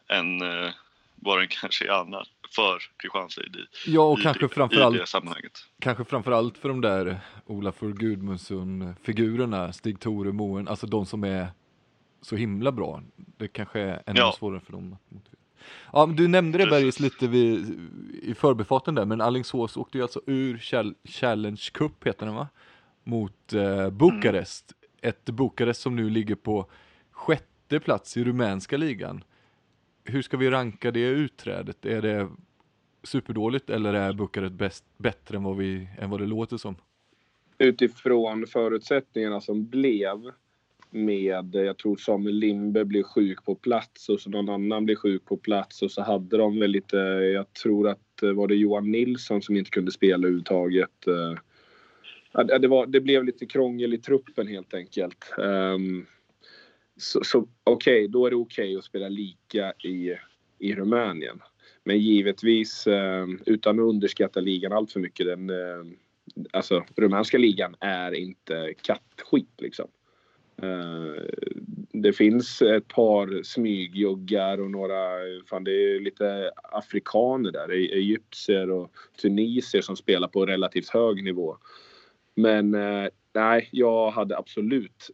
än 0.07 0.41
eh, 0.41 0.71
vad 1.15 1.39
den 1.39 1.47
kanske 1.61 1.85
är 1.85 1.91
annars 1.91 2.27
för 2.55 2.81
Kristianstad 2.97 3.41
i, 3.41 3.67
ja, 3.85 4.01
och 4.01 4.19
i, 4.19 4.21
kanske 4.21 4.49
framförallt, 4.49 4.95
i 4.95 4.99
det 4.99 5.07
sammanhanget. 5.07 5.65
Kanske 5.81 6.05
framförallt 6.05 6.57
för 6.57 6.69
de 6.69 6.81
där 6.81 7.19
Olafur 7.45 7.93
Gudmundsson-figurerna, 7.93 9.73
Stig 9.73 9.99
Tore, 9.99 10.31
Moen, 10.31 10.67
alltså 10.67 10.87
de 10.87 11.05
som 11.05 11.23
är 11.23 11.47
så 12.25 12.36
himla 12.36 12.72
bra. 12.72 13.01
Det 13.15 13.48
kanske 13.48 13.79
är 13.79 14.03
ännu 14.05 14.20
ja. 14.20 14.36
svårare 14.38 14.60
för 14.60 14.72
dem 14.72 14.94
att 14.94 15.12
motivera. 15.12 15.39
Ja, 15.94 16.05
du 16.05 16.27
nämnde 16.27 16.58
det 16.58 16.65
Bergis 16.65 17.00
lite 17.00 17.27
vid, 17.27 17.79
i 18.22 18.34
förbifarten 18.34 18.96
där, 18.96 19.05
men 19.05 19.22
Alingsås 19.22 19.77
åkte 19.77 19.98
ju 19.98 20.01
alltså 20.01 20.22
ur 20.25 20.58
Challenge 21.03 21.62
Cup, 21.72 22.08
heter 22.08 22.25
den 22.25 22.36
va? 22.36 22.48
Mot 23.03 23.53
eh, 23.53 23.89
Bukarest. 23.89 24.72
Mm. 24.72 25.10
Ett 25.10 25.25
Bukarest 25.25 25.82
som 25.82 25.96
nu 25.96 26.10
ligger 26.10 26.36
på 26.36 26.70
sjätte 27.12 27.79
plats 27.79 28.17
i 28.17 28.24
rumänska 28.24 28.77
ligan. 28.77 29.24
Hur 30.03 30.22
ska 30.22 30.38
vi 30.38 30.50
ranka 30.50 30.91
det 30.91 31.08
utträdet? 31.08 31.86
Är 31.86 32.01
det 32.01 32.29
superdåligt 33.03 33.70
eller 33.70 33.94
är 33.94 34.13
Bukarest 34.13 34.53
bäst, 34.53 34.86
bättre 34.98 35.38
än 35.38 35.44
vad, 35.44 35.58
vi, 35.58 35.89
än 35.98 36.10
vad 36.10 36.20
det 36.20 36.27
låter 36.27 36.58
som? 36.58 36.75
Utifrån 37.58 38.48
förutsättningarna 38.48 39.41
som 39.41 39.65
blev 39.70 40.32
med, 40.95 41.55
jag 41.55 41.77
tror 41.77 41.95
Samuel 41.95 42.35
Limbe 42.35 42.85
blev 42.85 43.03
sjuk 43.03 43.45
på 43.45 43.55
plats 43.55 44.09
och 44.09 44.19
så 44.19 44.29
någon 44.29 44.49
annan 44.49 44.85
blev 44.85 44.95
sjuk 44.95 45.25
på 45.25 45.37
plats 45.37 45.81
och 45.81 45.91
så 45.91 46.01
hade 46.01 46.37
de 46.37 46.59
väl 46.59 46.71
lite, 46.71 46.97
jag 47.33 47.53
tror 47.53 47.87
att 47.87 48.23
eh, 48.23 48.31
var 48.31 48.47
det 48.47 48.55
Johan 48.55 48.91
Nilsson 48.91 49.41
som 49.41 49.55
inte 49.55 49.69
kunde 49.69 49.91
spela 49.91 50.15
överhuvudtaget. 50.15 51.07
Eh. 51.07 52.47
Det, 52.59 52.67
var, 52.67 52.85
det 52.85 53.01
blev 53.01 53.23
lite 53.23 53.45
krångel 53.45 53.93
i 53.93 53.97
truppen 53.97 54.47
helt 54.47 54.73
enkelt. 54.73 55.33
Ehm, 55.37 56.05
så, 56.97 57.23
så 57.23 57.47
okej, 57.63 57.95
okay, 57.95 58.07
då 58.07 58.25
är 58.25 58.29
det 58.29 58.35
okej 58.35 58.65
okay 58.65 58.77
att 58.77 58.83
spela 58.83 59.09
lika 59.09 59.73
i, 59.83 60.15
i 60.59 60.75
Rumänien. 60.75 61.41
Men 61.83 61.99
givetvis, 61.99 62.87
ehm, 62.87 63.39
utan 63.45 63.79
att 63.79 63.85
underskatta 63.85 64.39
ligan 64.39 64.71
allt 64.71 64.91
för 64.91 64.99
mycket, 64.99 65.25
den, 65.25 65.49
eh, 65.49 65.85
alltså 66.51 66.85
rumänska 66.95 67.37
ligan 67.37 67.75
är 67.79 68.11
inte 68.11 68.73
kattskit 68.81 69.61
liksom. 69.61 69.87
Eh, 70.62 71.24
det 71.93 72.13
finns 72.13 72.62
ett 72.62 72.88
par 72.88 73.43
smygjuggar 73.43 74.62
och 74.62 74.71
några, 74.71 74.97
fan 75.50 75.63
det 75.63 75.71
är 75.71 76.00
lite 76.00 76.51
afrikaner 76.63 77.51
där, 77.51 77.71
e- 77.71 77.93
egyptier 77.93 78.71
och 78.71 78.91
tunisier 79.21 79.81
som 79.81 79.95
spelar 79.95 80.27
på 80.27 80.45
relativt 80.45 80.89
hög 80.89 81.24
nivå. 81.24 81.57
Men 82.35 82.74
eh, 82.74 83.07
nej, 83.33 83.69
jag 83.71 84.12
hade 84.12 84.38
absolut 84.38 85.09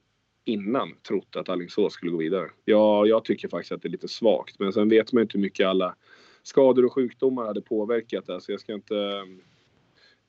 innan 0.45 0.93
trott 1.07 1.35
att 1.35 1.49
Alingsås 1.49 1.93
skulle 1.93 2.11
gå 2.11 2.17
vidare. 2.17 2.49
Ja, 2.65 3.05
jag 3.05 3.25
tycker 3.25 3.47
faktiskt 3.47 3.71
att 3.71 3.81
det 3.81 3.87
är 3.87 3.91
lite 3.91 4.07
svagt, 4.07 4.59
men 4.59 4.73
sen 4.73 4.89
vet 4.89 5.13
man 5.13 5.21
inte 5.21 5.37
hur 5.37 5.41
mycket 5.41 5.67
alla 5.67 5.95
skador 6.43 6.85
och 6.85 6.93
sjukdomar 6.93 7.45
hade 7.45 7.61
påverkat 7.61 8.25
det, 8.25 8.41
så 8.41 8.51
jag 8.51 8.59
ska 8.59 8.73
inte 8.73 9.23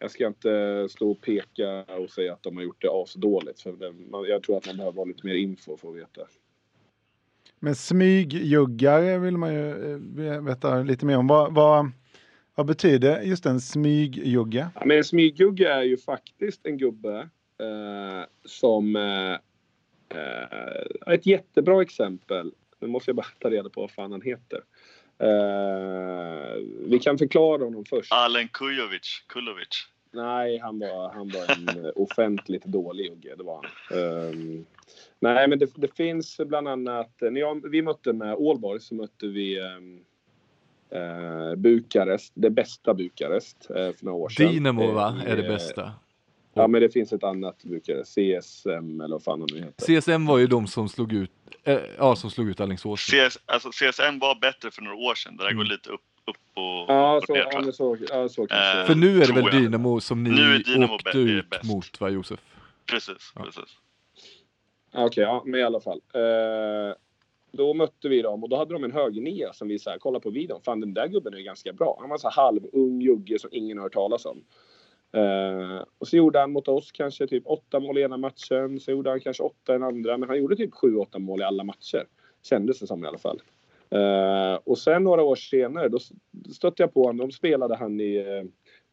jag 0.02 0.10
ska 0.10 0.26
inte 0.26 0.86
stå 0.90 1.10
och 1.10 1.20
peka 1.20 1.84
och 1.84 2.10
säga 2.10 2.32
att 2.32 2.42
de 2.42 2.56
har 2.56 2.64
gjort 2.64 2.82
det 2.82 2.88
asdåligt. 2.90 3.60
För 3.60 3.72
det, 3.72 3.92
man, 3.92 4.24
jag 4.24 4.42
tror 4.42 4.56
att 4.56 4.66
man 4.66 4.76
behöver 4.76 4.96
ha 4.96 5.04
lite 5.04 5.26
mer 5.26 5.34
info 5.34 5.76
för 5.76 5.88
att 5.88 5.96
veta. 5.96 6.20
Men 7.58 7.74
smygjuggar 7.74 9.18
vill 9.18 9.36
man 9.36 9.54
ju 9.54 9.92
eh, 10.26 10.42
veta 10.42 10.82
lite 10.82 11.06
mer 11.06 11.16
om. 11.16 11.26
Vad, 11.26 11.54
vad, 11.54 11.90
vad 12.54 12.66
betyder 12.66 13.22
just 13.22 13.46
en 13.46 13.60
smygjugge? 13.60 14.68
Ja, 14.74 14.82
men 14.84 14.96
en 14.96 15.04
smygjugge 15.04 15.72
är 15.72 15.82
ju 15.82 15.96
faktiskt 15.96 16.66
en 16.66 16.78
gubbe 16.78 17.18
eh, 17.58 18.26
som... 18.44 18.96
Eh, 18.96 19.32
eh, 20.18 21.14
ett 21.14 21.26
jättebra 21.26 21.82
exempel. 21.82 22.52
Nu 22.80 22.88
måste 22.88 23.08
jag 23.08 23.16
bara 23.16 23.26
ta 23.38 23.50
reda 23.50 23.70
på 23.70 23.80
vad 23.80 23.90
fan 23.90 24.12
han 24.12 24.22
heter. 24.22 24.60
Eh, 25.18 26.62
vi 26.86 26.98
kan 26.98 27.18
förklara 27.18 27.64
honom 27.64 27.84
först. 27.84 28.12
Alen 28.12 28.48
Kujovic. 28.48 29.24
Kulovic. 29.26 29.91
Nej, 30.14 30.58
han 30.58 30.78
var, 30.78 31.12
han 31.12 31.28
var 31.28 31.52
en 31.52 31.92
offentligt 31.96 32.64
dålig 32.64 33.12
Ugge, 33.12 33.34
det 33.36 33.42
var 33.42 33.66
han. 33.88 33.98
Um, 33.98 34.66
nej, 35.20 35.48
men 35.48 35.58
det, 35.58 35.70
det, 35.74 35.96
finns 35.96 36.40
bland 36.46 36.68
annat, 36.68 37.10
när 37.20 37.40
jag, 37.40 37.70
vi 37.70 37.82
mötte 37.82 38.12
med 38.12 38.34
Ålborg 38.34 38.80
så 38.80 38.94
mötte 38.94 39.26
vi 39.26 39.60
um, 39.60 40.04
uh, 40.94 41.54
Bukarest, 41.54 42.32
det 42.34 42.50
bästa 42.50 42.94
Bukarest 42.94 43.66
uh, 43.70 43.76
för 43.76 44.04
några 44.04 44.18
år 44.18 44.28
sedan. 44.28 44.52
Dynamo 44.52 44.92
va, 44.92 45.22
är 45.26 45.36
det 45.36 45.42
bästa? 45.42 45.92
Ja, 46.54 46.68
men 46.68 46.80
det 46.80 46.90
finns 46.90 47.12
ett 47.12 47.24
annat 47.24 47.64
Bukarest, 47.64 48.14
CSM 48.14 49.00
eller 49.00 49.14
vad 49.14 49.22
fan 49.22 49.46
de 49.46 49.54
nu 49.54 49.60
heter. 49.64 50.00
CSM 50.00 50.26
var 50.26 50.38
ju 50.38 50.46
de 50.46 50.66
som 50.66 50.88
slog 50.88 51.12
ut, 51.12 51.30
äh, 51.64 51.78
ja, 51.98 52.16
som 52.16 52.30
slog 52.30 52.48
ut 52.48 52.60
Alingsås. 52.60 53.00
CS, 53.00 53.38
alltså, 53.46 53.70
CSM 53.70 54.18
var 54.18 54.40
bättre 54.40 54.70
för 54.70 54.82
några 54.82 54.96
år 54.96 55.14
sedan, 55.14 55.36
det 55.36 55.42
där 55.42 55.50
mm. 55.50 55.58
går 55.58 55.64
lite 55.64 55.90
upp 55.90 56.00
upp 56.26 56.36
och, 56.54 56.94
ja, 56.94 57.20
så, 57.26 57.32
ner, 57.32 57.48
ja, 57.52 57.72
så, 57.72 57.96
ja, 58.08 58.28
så 58.28 58.42
eh, 58.42 58.86
För 58.86 58.94
nu 58.94 59.22
är 59.22 59.26
det 59.26 59.32
väl 59.32 59.62
Dynamo 59.62 60.00
som 60.00 60.24
ni 60.24 60.30
Dynamo 60.62 60.94
åkte 60.94 61.18
ut 61.18 61.50
bäst. 61.50 61.64
mot 61.64 62.00
va 62.00 62.10
Josef? 62.10 62.40
Precis, 62.86 63.32
ja. 63.34 63.42
precis. 63.44 63.78
Okej, 64.92 65.04
okay, 65.04 65.24
ja, 65.24 65.42
men 65.46 65.60
i 65.60 65.62
alla 65.62 65.80
fall. 65.80 66.00
Eh, 66.14 66.94
då 67.52 67.74
mötte 67.74 68.08
vi 68.08 68.22
dem 68.22 68.42
och 68.42 68.48
då 68.48 68.56
hade 68.56 68.72
de 68.72 68.84
en 68.84 68.92
högernia 68.92 69.52
som 69.52 69.68
vi 69.68 69.78
så 69.78 69.90
här, 69.90 69.98
kollade 69.98 70.22
på 70.22 70.30
videon. 70.30 70.60
Fan 70.62 70.80
den 70.80 70.94
där 70.94 71.08
gubben 71.08 71.34
är 71.34 71.40
ganska 71.40 71.72
bra. 71.72 71.96
Han 72.00 72.10
var 72.10 72.18
så 72.18 72.28
här 72.28 72.44
halvung 72.44 73.00
jugge 73.00 73.38
som 73.38 73.50
ingen 73.52 73.78
har 73.78 73.82
hört 73.84 73.92
talas 73.92 74.26
om. 74.26 74.44
Uh, 75.16 75.82
och 75.98 76.08
så 76.08 76.16
gjorde 76.16 76.40
han 76.40 76.52
mot 76.52 76.68
oss 76.68 76.92
kanske 76.92 77.26
typ 77.26 77.42
åtta 77.46 77.80
mål 77.80 77.98
i 77.98 78.02
ena 78.02 78.16
matchen. 78.16 78.80
Så 78.80 78.90
gjorde 78.90 79.10
han 79.10 79.20
kanske 79.20 79.42
åtta 79.42 79.72
i 79.72 79.78
den 79.78 79.82
andra. 79.82 80.18
Men 80.18 80.28
han 80.28 80.38
gjorde 80.38 80.56
typ 80.56 80.74
sju, 80.74 80.96
åtta 80.96 81.18
mål 81.18 81.40
i 81.40 81.44
alla 81.44 81.64
matcher. 81.64 82.06
Kändes 82.42 82.78
det 82.78 82.86
som 82.86 83.04
i 83.04 83.06
alla 83.06 83.18
fall. 83.18 83.40
Uh, 83.94 84.58
och 84.64 84.78
sen 84.78 85.04
några 85.04 85.22
år 85.22 85.36
senare 85.36 85.88
då 85.88 85.98
stötte 86.54 86.82
jag 86.82 86.94
på 86.94 87.02
honom. 87.02 87.16
De 87.16 87.32
spelade 87.32 87.76
han 87.76 88.00
i 88.00 88.18
uh, 88.18 88.44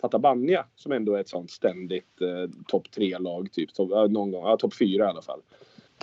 Tatabania 0.02 0.66
som 0.76 0.92
ändå 0.92 1.16
är 1.16 1.20
ett 1.20 1.30
sånt 1.30 1.52
ständigt 1.52 2.22
uh, 2.22 2.50
topp 2.68 2.92
tre-lag. 2.92 3.52
Typ. 3.52 3.74
Top, 3.74 3.92
uh, 3.92 4.08
någon 4.08 4.32
gång, 4.32 4.48
uh, 4.48 4.56
topp 4.56 4.74
fyra 4.74 5.06
i 5.06 5.08
alla 5.08 5.22
fall. 5.22 5.42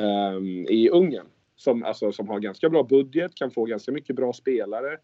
Um, 0.00 0.66
I 0.68 0.88
Ungern. 0.88 1.26
Som, 1.56 1.84
alltså, 1.84 2.12
som 2.12 2.28
har 2.28 2.40
ganska 2.40 2.68
bra 2.68 2.82
budget, 2.82 3.34
kan 3.34 3.50
få 3.50 3.64
ganska 3.64 3.92
mycket 3.92 4.16
bra 4.16 4.32
spelare. 4.32 4.98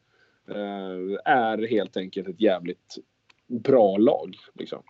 är 1.25 1.69
helt 1.69 1.97
enkelt 1.97 2.29
ett 2.29 2.41
jävligt 2.41 2.97
bra 3.49 3.97
lag. 3.97 4.37
Liksom. 4.55 4.83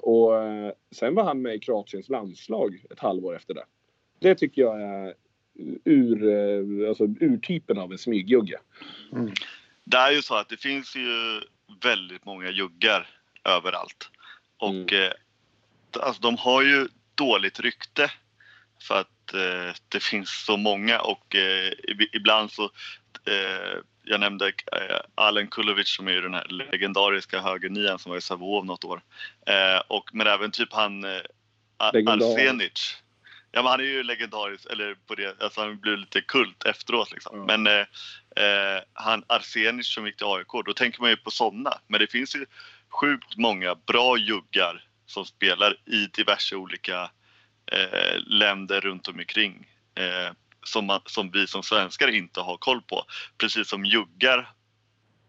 och 0.00 0.32
sen 0.96 1.14
var 1.14 1.24
han 1.24 1.42
med 1.42 1.54
i 1.54 1.58
Kroatiens 1.58 2.08
landslag 2.08 2.84
ett 2.90 2.98
halvår 2.98 3.36
efter 3.36 3.54
det. 3.54 3.64
Det 4.18 4.34
tycker 4.34 4.62
jag 4.62 4.82
är 4.82 5.14
ur, 5.84 6.28
eh, 6.28 6.88
alltså, 6.88 7.04
urtypen 7.04 7.78
av 7.78 7.92
en 7.92 7.98
smygjugge. 7.98 8.58
Mm. 9.12 9.32
Det 9.84 9.96
är 9.96 10.10
ju 10.10 10.22
så 10.22 10.34
att 10.34 10.48
det 10.48 10.56
finns 10.56 10.96
ju 10.96 11.40
väldigt 11.82 12.24
många 12.24 12.50
juggar 12.50 13.08
överallt. 13.44 14.10
Och 14.58 14.92
mm. 14.92 15.04
eh, 15.04 15.12
alltså, 16.00 16.22
de 16.22 16.36
har 16.36 16.62
ju 16.62 16.88
dåligt 17.14 17.60
rykte 17.60 18.10
för 18.82 19.00
att 19.00 19.34
eh, 19.34 19.74
det 19.88 20.02
finns 20.02 20.44
så 20.44 20.56
många 20.56 21.00
och 21.00 21.36
eh, 21.36 21.72
ibland 22.12 22.52
så 22.52 22.64
eh, 23.24 23.78
jag 24.02 24.20
nämnde 24.20 24.46
eh, 24.48 25.00
Alen 25.14 25.46
Kulovic 25.46 25.88
som 25.88 26.08
är 26.08 26.22
den 26.22 26.34
här 26.34 26.46
legendariska 26.48 27.40
högernian 27.40 27.98
som 27.98 28.10
var 28.10 28.18
i 28.18 28.20
Savov 28.20 28.66
något 28.66 28.84
år. 28.84 29.02
Eh, 29.46 29.82
och, 29.88 30.10
men 30.12 30.26
även 30.26 30.50
typ 30.50 30.72
han 30.72 31.04
eh, 31.04 31.20
Arsenic 31.78 32.96
Ja, 33.56 33.62
men 33.62 33.70
han 33.70 33.80
är 33.80 33.84
ju 33.84 34.02
legendarisk, 34.02 34.66
eller 34.70 34.94
på 34.94 35.14
det, 35.14 35.42
alltså 35.42 35.60
han 35.60 35.80
blir 35.80 35.96
lite 35.96 36.20
kult 36.20 36.64
efteråt 36.64 37.12
liksom. 37.12 37.42
Mm. 37.42 37.62
Men 37.62 37.66
eh, 37.66 38.44
eh, 38.44 38.82
han 38.92 39.24
Arsenic 39.26 39.86
som 39.94 40.06
gick 40.06 40.16
till 40.16 40.26
AIK, 40.26 40.64
då 40.66 40.72
tänker 40.72 41.00
man 41.00 41.10
ju 41.10 41.16
på 41.16 41.30
sådana. 41.30 41.78
Men 41.86 42.00
det 42.00 42.06
finns 42.06 42.36
ju 42.36 42.46
sjukt 42.88 43.36
många 43.36 43.74
bra 43.74 44.16
juggar 44.18 44.84
som 45.06 45.24
spelar 45.24 45.76
i 45.86 46.06
diverse 46.06 46.56
olika 46.56 47.10
eh, 47.72 48.18
länder 48.26 48.80
runt 48.80 49.08
omkring. 49.08 49.66
Eh, 49.94 50.32
som, 50.64 50.86
man, 50.86 51.00
som 51.06 51.30
vi 51.30 51.46
som 51.46 51.62
svenskar 51.62 52.08
inte 52.08 52.40
har 52.40 52.56
koll 52.56 52.82
på. 52.82 53.04
Precis 53.38 53.68
som 53.68 53.84
juggar 53.84 54.50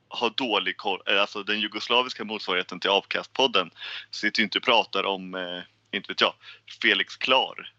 har 0.09 0.29
dålig 0.29 0.77
koll, 0.77 1.01
eh, 1.05 1.21
alltså 1.21 1.43
den 1.43 1.59
jugoslaviska 1.59 2.23
motsvarigheten 2.23 2.79
till 2.79 2.89
Avkastpodden 2.89 3.71
sitter 4.11 4.39
ju 4.39 4.43
inte 4.43 4.57
och 4.57 4.63
pratar 4.63 5.03
om, 5.03 5.35
eh, 5.35 5.61
inte 5.91 6.11
vet 6.11 6.21
jag, 6.21 6.33
Felix 6.81 7.15
Klar 7.15 7.76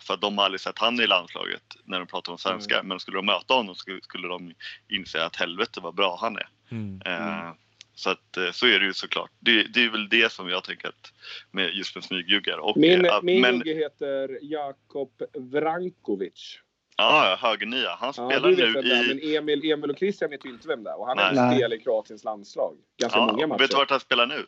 för 0.00 0.14
att 0.14 0.20
de 0.20 0.38
har 0.38 0.44
aldrig 0.44 0.60
sett 0.60 0.78
han 0.78 1.00
i 1.00 1.06
landslaget 1.06 1.62
när 1.84 1.98
de 1.98 2.06
pratar 2.06 2.32
om 2.32 2.38
svenska. 2.38 2.74
Mm. 2.74 2.88
Men 2.88 3.00
skulle 3.00 3.18
de 3.18 3.26
möta 3.26 3.54
honom 3.54 3.74
skulle, 3.74 4.00
skulle 4.02 4.28
de 4.28 4.54
inse 4.88 5.24
att 5.24 5.36
helvete 5.36 5.80
vad 5.80 5.94
bra 5.94 6.18
han 6.20 6.36
är. 6.36 6.48
Mm. 6.70 7.00
Eh, 7.06 7.52
Så 7.94 8.10
att 8.10 8.36
eh, 8.36 8.50
så 8.50 8.66
är 8.66 8.78
det 8.78 8.84
ju 8.84 8.92
såklart. 8.94 9.30
Det, 9.40 9.62
det 9.62 9.84
är 9.84 9.90
väl 9.90 10.08
det 10.08 10.32
som 10.32 10.48
jag 10.48 10.64
tänker 10.64 10.88
att 10.88 11.12
med 11.50 11.74
just 11.74 11.94
med 11.94 12.04
smygjuggar. 12.04 12.58
Och, 12.58 12.76
Min, 12.76 13.04
eh, 13.04 13.22
min 13.22 13.40
men, 13.40 13.54
jugge 13.54 13.74
heter 13.74 14.38
Jakob 14.42 15.22
Vrankovic. 15.34 16.58
ja, 16.96 17.38
högernia. 17.40 17.96
Han 18.00 18.06
Ja, 18.06 18.12
spelar 18.12 18.48
vet 18.48 18.58
nu 18.58 18.64
är, 18.90 19.08
men 19.08 19.18
i... 19.18 19.36
Emil, 19.36 19.70
Emil 19.72 19.90
och 19.90 19.98
Christian 19.98 20.30
vet 20.30 20.44
ju 20.46 20.50
inte 20.50 20.68
vem 20.68 20.84
det 20.84 20.90
är. 20.90 20.98
Och 21.00 21.06
han 21.06 21.18
har 21.18 21.32
Nej. 21.32 21.52
ju 21.54 21.58
spel 21.58 21.72
i 21.72 21.78
Kroatiens 21.78 22.24
landslag. 22.24 22.76
Ganska 23.00 23.20
många 23.20 23.40
Ja, 23.40 23.46
matcher. 23.46 23.60
vet 23.60 23.70
du 23.70 23.76
vart 23.76 23.90
han 23.90 24.00
spelar 24.00 24.26
nu? 24.26 24.46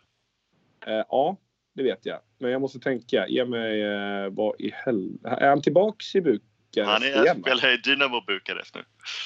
Eh, 0.86 1.04
ja, 1.08 1.36
det 1.76 1.82
vet 1.82 2.06
jag. 2.06 2.18
Men 2.38 2.50
jag 2.50 2.60
måste 2.60 2.78
tänka. 2.78 3.28
Ge 3.28 3.44
mig 3.44 3.82
eh, 3.82 4.28
vad 4.30 4.60
i 4.60 4.70
helvete. 4.74 5.36
Är 5.40 5.48
han 5.48 5.62
tillbaks 5.62 6.14
i 6.14 6.20
Bukarest 6.20 6.90
Han 6.90 7.02
är, 7.02 7.22
igen? 7.24 7.40
spelar 7.42 7.74
i 7.74 7.76
Dynamo 7.76 8.20
Bukarest 8.20 8.74
nu. 8.74 8.82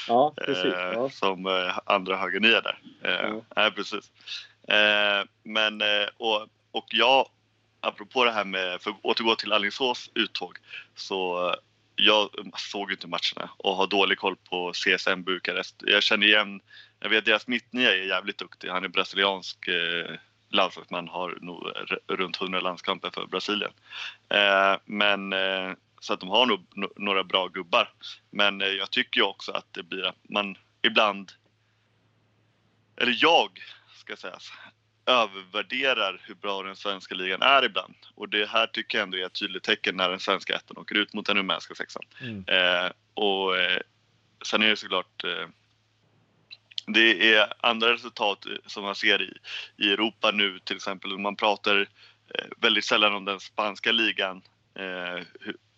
Ja, 0.09 0.35
precis. 0.47 0.65
eh, 0.65 0.93
Ja. 0.93 1.11
Som 1.11 1.47
eh, 1.47 1.79
andra 1.87 2.17
högernia 2.17 2.61
där. 2.61 2.79
Eh, 3.05 3.35
Ja. 3.57 3.71
Precis. 3.77 4.11
Eh, 4.69 5.25
men, 5.43 5.81
eh, 5.81 6.07
och, 6.17 6.43
och 6.71 6.87
jag, 6.91 7.27
apropå 7.81 8.25
det 8.25 8.31
här 8.33 8.45
med, 8.45 8.81
för 8.83 8.91
att 8.91 8.97
återgå 9.03 9.35
till 9.35 9.53
Alingsås 9.53 10.11
uttåg, 10.15 10.59
så 10.95 11.49
eh, 11.49 11.55
jag 11.97 12.29
såg 12.57 12.91
inte 12.93 13.07
matcherna 13.07 13.51
och 13.57 13.77
har 13.77 13.87
dålig 13.87 14.19
koll 14.19 14.37
på 14.51 14.73
CSM 14.73 15.23
Bukarest. 15.23 15.77
Jag 15.87 16.03
känner 16.03 16.27
igen, 16.27 16.61
jag 17.01 17.09
vet 17.11 17.25
deras 17.25 17.47
mittnia 17.47 17.91
är 17.95 18.03
jävligt 18.09 18.39
duktig. 18.39 18.69
Han 18.69 18.85
är 18.85 18.89
brasiliansk 18.89 19.69
eh, 19.69 20.15
landslagsman, 20.51 21.09
har 21.09 21.39
nog 21.41 21.73
runt 22.07 22.41
100 22.41 22.61
landskamper 22.61 23.11
för 23.11 23.27
Brasilien. 23.27 23.73
Eh, 24.29 24.77
men 24.85 25.33
eh, 25.33 25.73
så 26.01 26.13
att 26.13 26.21
de 26.21 26.29
har 26.29 26.47
nog 26.47 26.67
no- 26.75 26.93
några 26.97 27.25
bra 27.25 27.49
gubbar. 27.49 27.93
Men 28.31 28.61
eh, 28.61 28.69
jag 28.69 28.91
tycker 28.91 29.21
ju 29.21 29.27
också 29.27 29.53
att 29.53 29.67
det 29.73 29.83
blir 29.83 30.07
att 30.07 30.29
man 30.29 30.57
ibland, 30.83 31.33
eller 32.97 33.17
jag 33.21 33.51
ska 33.95 34.17
sägas, 34.17 34.53
övervärderar 35.07 36.21
hur 36.25 36.35
bra 36.35 36.63
den 36.63 36.77
svenska 36.77 37.15
ligan 37.15 37.43
är 37.43 37.65
ibland. 37.65 37.95
Och 38.15 38.29
det 38.29 38.49
här 38.49 38.67
tycker 38.67 38.99
jag 38.99 39.03
ändå 39.03 39.19
är 39.19 39.27
ett 39.27 39.41
tydligt 39.41 39.63
tecken 39.63 39.97
när 39.97 40.11
den 40.11 40.21
svenska 40.21 40.55
ettan 40.55 40.79
åker 40.79 40.95
ut 40.95 41.15
mot 41.15 41.27
den 41.27 41.37
rumänska 41.37 41.75
sexan. 41.75 42.03
Mm. 42.21 42.45
Eh, 42.47 42.91
och 43.15 43.59
eh, 43.59 43.81
sen 44.45 44.63
är 44.63 44.69
det 44.69 44.77
såklart 44.77 45.25
eh, 45.25 45.49
det 46.87 47.35
är 47.35 47.53
andra 47.61 47.93
resultat 47.93 48.47
eh, 48.47 48.53
som 48.67 48.83
man 48.85 48.95
ser 48.95 49.23
i, 49.23 49.33
i 49.77 49.93
Europa 49.93 50.31
nu 50.31 50.59
till 50.65 50.77
exempel. 50.77 51.19
Man 51.19 51.37
pratar 51.37 51.81
eh, 52.35 52.45
väldigt 52.61 52.85
sällan 52.85 53.15
om 53.15 53.25
den 53.25 53.41
spanska 53.41 53.93
ligan, 53.93 54.43
eh, 54.75 55.25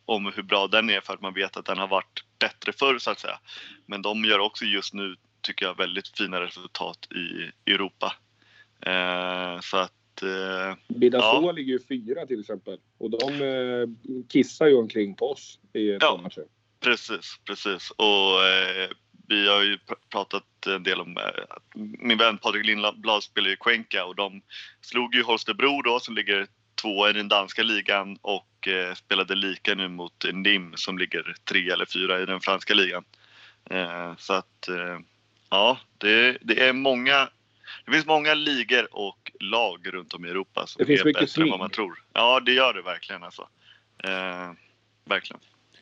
om 0.04 0.32
hur 0.36 0.42
bra 0.42 0.66
den 0.66 0.90
är 0.90 1.00
för 1.00 1.14
att 1.14 1.20
man 1.20 1.34
vet 1.34 1.56
att 1.56 1.64
den 1.66 1.78
har 1.78 1.88
varit 1.88 2.24
bättre 2.38 2.72
förr 2.72 2.98
så 2.98 3.10
att 3.10 3.20
säga. 3.20 3.38
Men 3.86 4.02
de 4.02 4.24
gör 4.24 4.38
också 4.38 4.64
just 4.64 4.94
nu, 4.94 5.16
tycker 5.40 5.66
jag, 5.66 5.76
väldigt 5.76 6.08
fina 6.08 6.40
resultat 6.40 7.08
i 7.12 7.50
Europa. 7.72 8.16
Eh, 8.86 9.60
så 9.60 9.76
att 9.76 10.22
eh, 10.22 10.74
Bidassoa 10.88 11.42
Ja. 11.46 11.52
ligger 11.52 11.72
ju 11.72 11.80
fyra 11.88 12.26
till 12.26 12.40
exempel. 12.40 12.78
Och 12.98 13.10
de 13.10 13.32
eh, 13.42 13.88
kissar 14.28 14.66
ju 14.66 14.74
omkring 14.74 15.14
på 15.14 15.30
oss 15.30 15.58
i 15.72 15.90
ett 15.90 16.02
Ja. 16.02 16.20
matcher. 16.22 16.44
Precis, 16.80 17.36
precis. 17.44 17.90
Och 17.90 18.44
eh, 18.44 18.90
vi 19.28 19.48
har 19.48 19.62
ju 19.62 19.76
pr- 19.76 19.94
pratat 20.10 20.44
en 20.66 20.82
del 20.82 21.00
om 21.00 21.16
eh, 21.16 21.80
min 21.98 22.18
vän 22.18 22.38
Patrik 22.38 22.66
Lindblad 22.66 23.22
spelar 23.22 23.50
i 23.50 23.56
Cuenca 23.56 24.04
och 24.04 24.16
de 24.16 24.42
slog 24.80 25.14
ju 25.14 25.22
Holstebro 25.22 25.82
då 25.82 26.00
som 26.00 26.14
ligger 26.14 26.46
tvåa 26.74 27.10
i 27.10 27.12
den 27.12 27.28
danska 27.28 27.62
ligan 27.62 28.18
och 28.22 28.68
eh, 28.68 28.94
spelade 28.94 29.34
lika 29.34 29.74
nu 29.74 29.88
mot 29.88 30.24
NIM 30.32 30.72
som 30.76 30.98
ligger 30.98 31.36
tre 31.44 31.70
eller 31.70 31.86
fyra 31.86 32.20
i 32.20 32.26
den 32.26 32.40
franska 32.40 32.74
ligan. 32.74 33.04
Eh, 33.70 34.16
så 34.18 34.32
att 34.32 34.68
eh, 34.68 34.98
ja, 35.50 35.78
det, 35.98 36.38
det 36.40 36.68
är 36.68 36.72
många 36.72 37.28
det 37.84 37.92
finns 37.92 38.06
många 38.06 38.34
ligor 38.34 38.94
och 38.96 39.32
lag 39.40 39.94
runt 39.94 40.14
om 40.14 40.24
i 40.24 40.28
Europa 40.28 40.66
som 40.66 40.80
Det 40.80 40.86
finns 40.86 41.00
är 41.00 41.04
mycket 41.04 41.22
bättre 41.22 41.42
än 41.42 41.50
vad 41.50 41.58
man 41.58 41.70
tror. 41.70 42.04
Ja, 42.12 42.40
det 42.40 42.52
gör 42.52 42.74
det 42.74 42.82
verkligen 42.82 43.24
alltså. 43.24 43.48
Eh, 44.04 44.52
verkligen. 45.04 45.40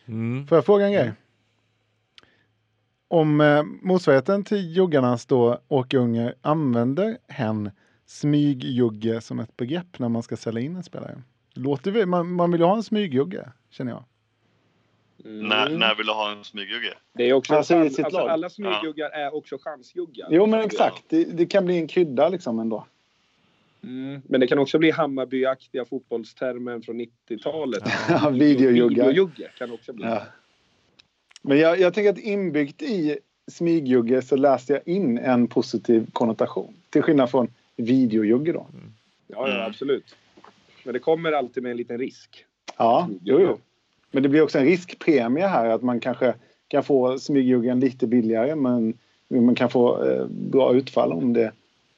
Mm. 0.08 0.46
Får 0.46 0.58
jag 0.58 0.66
fråga 0.66 0.86
en 0.86 0.92
grej? 0.92 1.12
Om 3.12 3.40
eh, 3.40 3.62
motsvarigheten 3.62 4.44
till 4.44 4.76
juggarnas 4.76 5.26
då 5.26 5.60
Åke 5.68 6.34
använder 6.40 7.18
hen 7.28 7.70
smygjugge 8.06 9.20
som 9.20 9.40
ett 9.40 9.56
begrepp 9.56 9.98
när 9.98 10.08
man 10.08 10.22
ska 10.22 10.36
sälja 10.36 10.60
in 10.60 10.76
en 10.76 10.82
spelare? 10.82 11.22
Låter 11.54 11.90
vi, 11.90 12.06
man, 12.06 12.32
man 12.32 12.50
vill 12.50 12.60
ju 12.60 12.66
ha 12.66 12.76
en 12.76 12.82
smygjugge, 12.82 13.48
känner 13.70 13.92
jag. 13.92 14.04
Mm. 15.24 15.48
När, 15.48 15.68
när 15.68 15.94
vill 15.94 16.06
du 16.06 16.12
ha 16.12 16.32
en 16.32 16.44
smygjugge? 16.44 16.94
Det 17.12 17.30
är 17.30 17.32
också 17.32 17.54
Alltså, 17.54 17.74
chans, 17.74 17.96
sitt 17.96 18.04
alltså, 18.04 18.20
lag. 18.20 18.28
alla 18.28 18.50
smygjuggar 18.50 19.10
är 19.10 19.34
också 19.34 19.58
chansjuggar. 19.60 20.28
Jo, 20.30 20.46
men 20.46 20.60
exakt. 20.60 21.04
Det, 21.08 21.24
det 21.24 21.46
kan 21.46 21.64
bli 21.64 21.78
en 21.78 21.88
krydda 21.88 22.28
liksom 22.28 22.58
ändå. 22.58 22.86
Mm. 23.82 24.22
Men 24.24 24.40
det 24.40 24.46
kan 24.46 24.58
också 24.58 24.78
bli 24.78 24.90
Hammarbyaktiga 24.90 25.84
fotbollstermen 25.84 26.82
från 26.82 27.00
90-talet. 27.00 27.82
Ja, 28.08 28.30
videojuggar. 28.32 28.88
Videojugge 28.88 29.50
kan 29.58 29.72
också 29.72 29.92
bli. 29.92 30.04
Ja. 30.04 30.22
Men 31.42 31.58
jag, 31.58 31.80
jag 31.80 31.94
tänker 31.94 32.10
att 32.10 32.18
inbyggt 32.18 32.82
i 32.82 33.18
smygjugge 33.50 34.22
så 34.22 34.36
läste 34.36 34.72
jag 34.72 34.88
in 34.94 35.18
en 35.18 35.46
positiv 35.46 36.06
konnotation. 36.12 36.74
Till 36.90 37.02
skillnad 37.02 37.30
från 37.30 37.48
videojugge 37.76 38.52
då. 38.52 38.66
Ja, 39.26 39.48
ja, 39.48 39.64
absolut. 39.66 40.16
Men 40.84 40.92
det 40.92 40.98
kommer 40.98 41.32
alltid 41.32 41.62
med 41.62 41.70
en 41.70 41.76
liten 41.76 41.98
risk. 41.98 42.44
Ja, 42.78 43.08
jo, 43.24 43.40
jo. 43.40 43.58
Men 44.10 44.22
det 44.22 44.28
blir 44.28 44.42
också 44.42 44.58
en 44.58 44.64
riskpremie 44.64 45.46
här 45.46 45.68
att 45.68 45.82
man 45.82 46.00
kanske 46.00 46.34
kan 46.68 46.82
få 46.84 47.18
smygjuggen 47.18 47.80
lite 47.80 48.06
billigare 48.06 48.54
men 48.54 48.94
man 49.28 49.54
kan 49.54 49.70
få 49.70 50.04
eh, 50.04 50.26
bra 50.26 50.74
utfall 50.74 51.12
om 51.12 51.32
det 51.32 51.52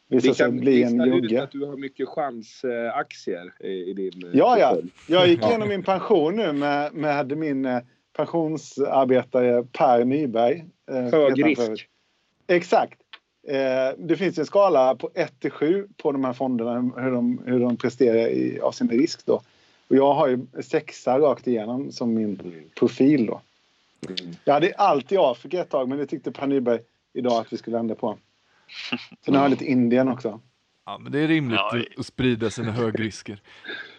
visar 0.09 0.29
Vi 0.29 0.35
sig 0.35 0.47
kan 0.47 0.61
bli 0.61 0.83
en 0.83 1.07
jugge. 1.07 1.43
att 1.43 1.51
du 1.51 1.65
har 1.67 1.77
mycket 1.77 2.09
chansaktier 2.09 3.53
i, 3.61 3.91
i 3.91 3.93
din... 3.93 4.27
eh, 4.27 4.31
Ja, 4.39 4.59
ja. 4.59 4.77
Jag 5.09 5.29
gick 5.29 5.45
igenom 5.47 5.69
min 5.69 5.83
pension 5.83 6.37
nu 6.37 6.53
med, 6.53 6.95
med 6.95 7.37
min 7.39 7.65
eh, 7.65 7.79
pensionsarbetare 8.12 9.64
Per 9.72 10.05
Nyberg. 10.05 10.64
eh, 10.90 10.96
Hög 10.96 11.40
han 11.40 11.48
risk. 11.70 11.88
Exakt. 12.46 12.98
Eh, 13.48 13.98
det 13.98 14.16
finns 14.16 14.38
en 14.38 14.46
skala 14.46 14.94
på 14.94 15.11
1 15.14 15.40
till 15.40 15.51
7 15.51 15.88
på 15.96 16.12
de 16.12 16.25
här 16.25 16.33
fonderna 16.33 16.92
hur 17.03 17.11
de, 17.11 17.42
hur 17.46 17.61
de 17.61 17.77
presterar 17.77 18.29
i, 18.29 18.61
av 18.61 18.72
sin 18.72 18.88
risk. 18.88 19.27
Då. 19.27 19.35
Och 19.88 19.96
jag 19.96 20.14
har 20.14 20.29
ju 20.29 20.38
sexa 20.62 21.18
rakt 21.18 21.46
igenom 21.46 21.92
som 21.92 22.14
min 22.14 22.38
profil. 22.79 23.27
Då. 23.27 23.40
Jag 24.44 24.55
hade 24.55 24.72
allt 24.77 25.12
i 25.12 25.16
Afrika 25.18 25.61
ett 25.61 25.70
tag 25.70 25.88
men 25.88 25.98
det 25.98 26.07
tyckte 26.07 26.33
Per 26.33 26.46
Nyberg 26.46 26.81
idag 27.12 27.33
att 27.40 27.53
vi 27.53 27.57
skulle 27.57 27.79
ändra 27.79 27.94
på. 27.94 28.18
Så 29.25 29.31
nu 29.33 29.37
har 29.38 29.44
jag 29.44 29.51
lite 29.51 29.64
Indien 29.64 30.09
också. 30.09 30.40
Ja, 30.87 30.98
men 30.98 31.12
det 31.12 31.18
är 31.20 31.29
rimligt 31.29 31.59
Ja, 31.61 31.79
att- 31.79 31.98
att 31.98 32.07
sprida 32.07 32.51
sina 32.51 32.72
högrisker. 32.72 33.40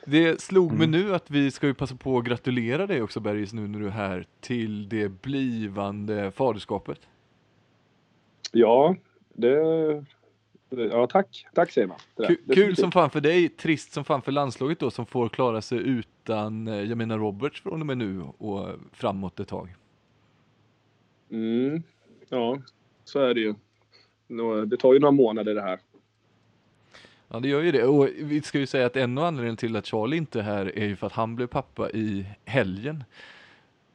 Det 0.06 0.42
slog 0.42 0.74
mig 0.74 0.88
nu 0.88 1.16
att 1.16 1.32
vi 1.32 1.52
ska 1.52 1.68
ju 1.68 1.74
passa 1.74 1.96
på 1.96 2.18
att 2.18 2.26
gratulera 2.26 2.88
dig 2.88 3.02
också 3.02 3.20
Bergis 3.20 3.54
nu 3.54 3.68
när 3.68 3.80
du 3.80 3.86
är 3.88 3.92
här 3.92 4.28
till 4.40 4.90
det 4.90 5.10
blivande 5.10 6.32
faderskapet. 6.32 7.00
Ja, 8.52 8.96
det... 9.34 10.06
Ja, 10.70 11.08
tack. 11.08 11.46
Tack 11.54 11.72
säger 11.72 11.88
man. 11.88 11.98
Det 12.16 12.22
där. 12.22 12.28
Kul, 12.28 12.56
kul 12.56 12.76
som 12.76 12.92
fan 12.92 13.10
för 13.10 13.22
dig, 13.22 13.50
trist 13.50 13.94
som 13.94 14.04
fan 14.04 14.22
för 14.22 14.32
landslaget 14.32 14.80
då 14.80 14.92
som 14.92 15.06
får 15.06 15.30
klara 15.30 15.62
sig 15.62 15.78
utan 15.78 16.68
eh, 16.68 16.82
jag 16.82 16.98
menar 16.98 17.18
Roberts 17.18 17.62
från 17.62 17.82
och 17.82 17.88
med 17.88 17.98
nu 17.98 18.22
och 18.38 18.70
framåt 18.92 19.40
ett 19.40 19.48
tag. 19.48 19.76
Mm. 21.32 21.84
Ja, 22.30 22.62
så 23.04 23.20
är 23.20 23.34
det 23.34 23.40
ju. 23.40 23.54
Det 24.66 24.78
tar 24.78 24.94
ju 24.94 25.00
några 25.00 25.12
månader 25.12 25.56
det 25.56 25.62
här. 25.62 25.80
Ja 27.34 27.40
det 27.40 27.48
gör 27.48 27.62
ju 27.62 27.72
det 27.72 27.84
och 27.84 28.08
vi 28.18 28.42
ska 28.42 28.60
ju 28.60 28.66
säga 28.66 28.86
att 28.86 28.96
en 28.96 29.18
av 29.18 29.24
anledningarna 29.24 29.58
till 29.58 29.76
att 29.76 29.86
Charlie 29.86 30.18
inte 30.18 30.40
är 30.40 30.44
här 30.44 30.78
är 30.78 30.86
ju 30.86 30.96
för 30.96 31.08
att 31.08 31.14
han 31.14 31.36
blev 31.36 31.48
pappa 31.48 31.90
i 31.92 32.26
helgen. 32.46 33.04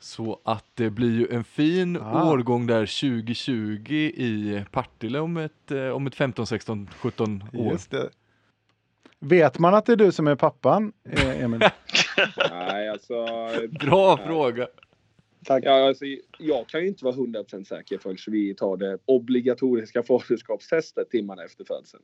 Så 0.01 0.41
att 0.45 0.65
det 0.75 0.91
blir 0.91 1.19
ju 1.19 1.29
en 1.31 1.45
fin 1.45 1.97
Ah. 1.97 2.33
årgång 2.33 2.67
där 2.67 2.87
2020 2.87 3.93
i 4.17 4.65
Partille 4.71 5.19
om 5.19 5.37
ett, 5.37 5.71
eh, 5.71 5.89
om 5.89 6.07
ett 6.07 6.15
15, 6.15 6.47
16, 6.47 6.91
17 6.97 7.45
år. 7.53 7.73
Just 7.73 7.91
det. 7.91 8.11
Vet 9.21 9.59
man 9.59 9.75
att 9.75 9.87
det 9.87 9.93
är 9.93 9.97
du 9.97 10.13
som 10.13 10.27
är 10.27 10.35
pappan, 10.37 10.93
eh, 11.11 11.41
Emil? 11.45 11.61
Nej, 12.51 12.89
alltså... 12.89 13.27
Bra 13.81 14.17
Nej. 14.17 14.27
fråga! 14.27 14.69
Tack. 15.45 15.65
Ja, 15.67 15.89
alltså, 15.89 16.05
jag 16.39 16.67
kan 16.67 16.81
ju 16.81 16.89
inte 16.89 17.05
vara 17.05 17.15
100% 17.15 17.65
säker 17.65 17.99
förrän 17.99 18.17
vi 18.27 18.55
tar 18.55 18.77
det 18.77 18.99
obligatoriska 19.05 20.03
faderskapstestet 20.03 21.11
timmarna 21.11 21.45
efter 21.45 21.65
födseln. 21.65 22.03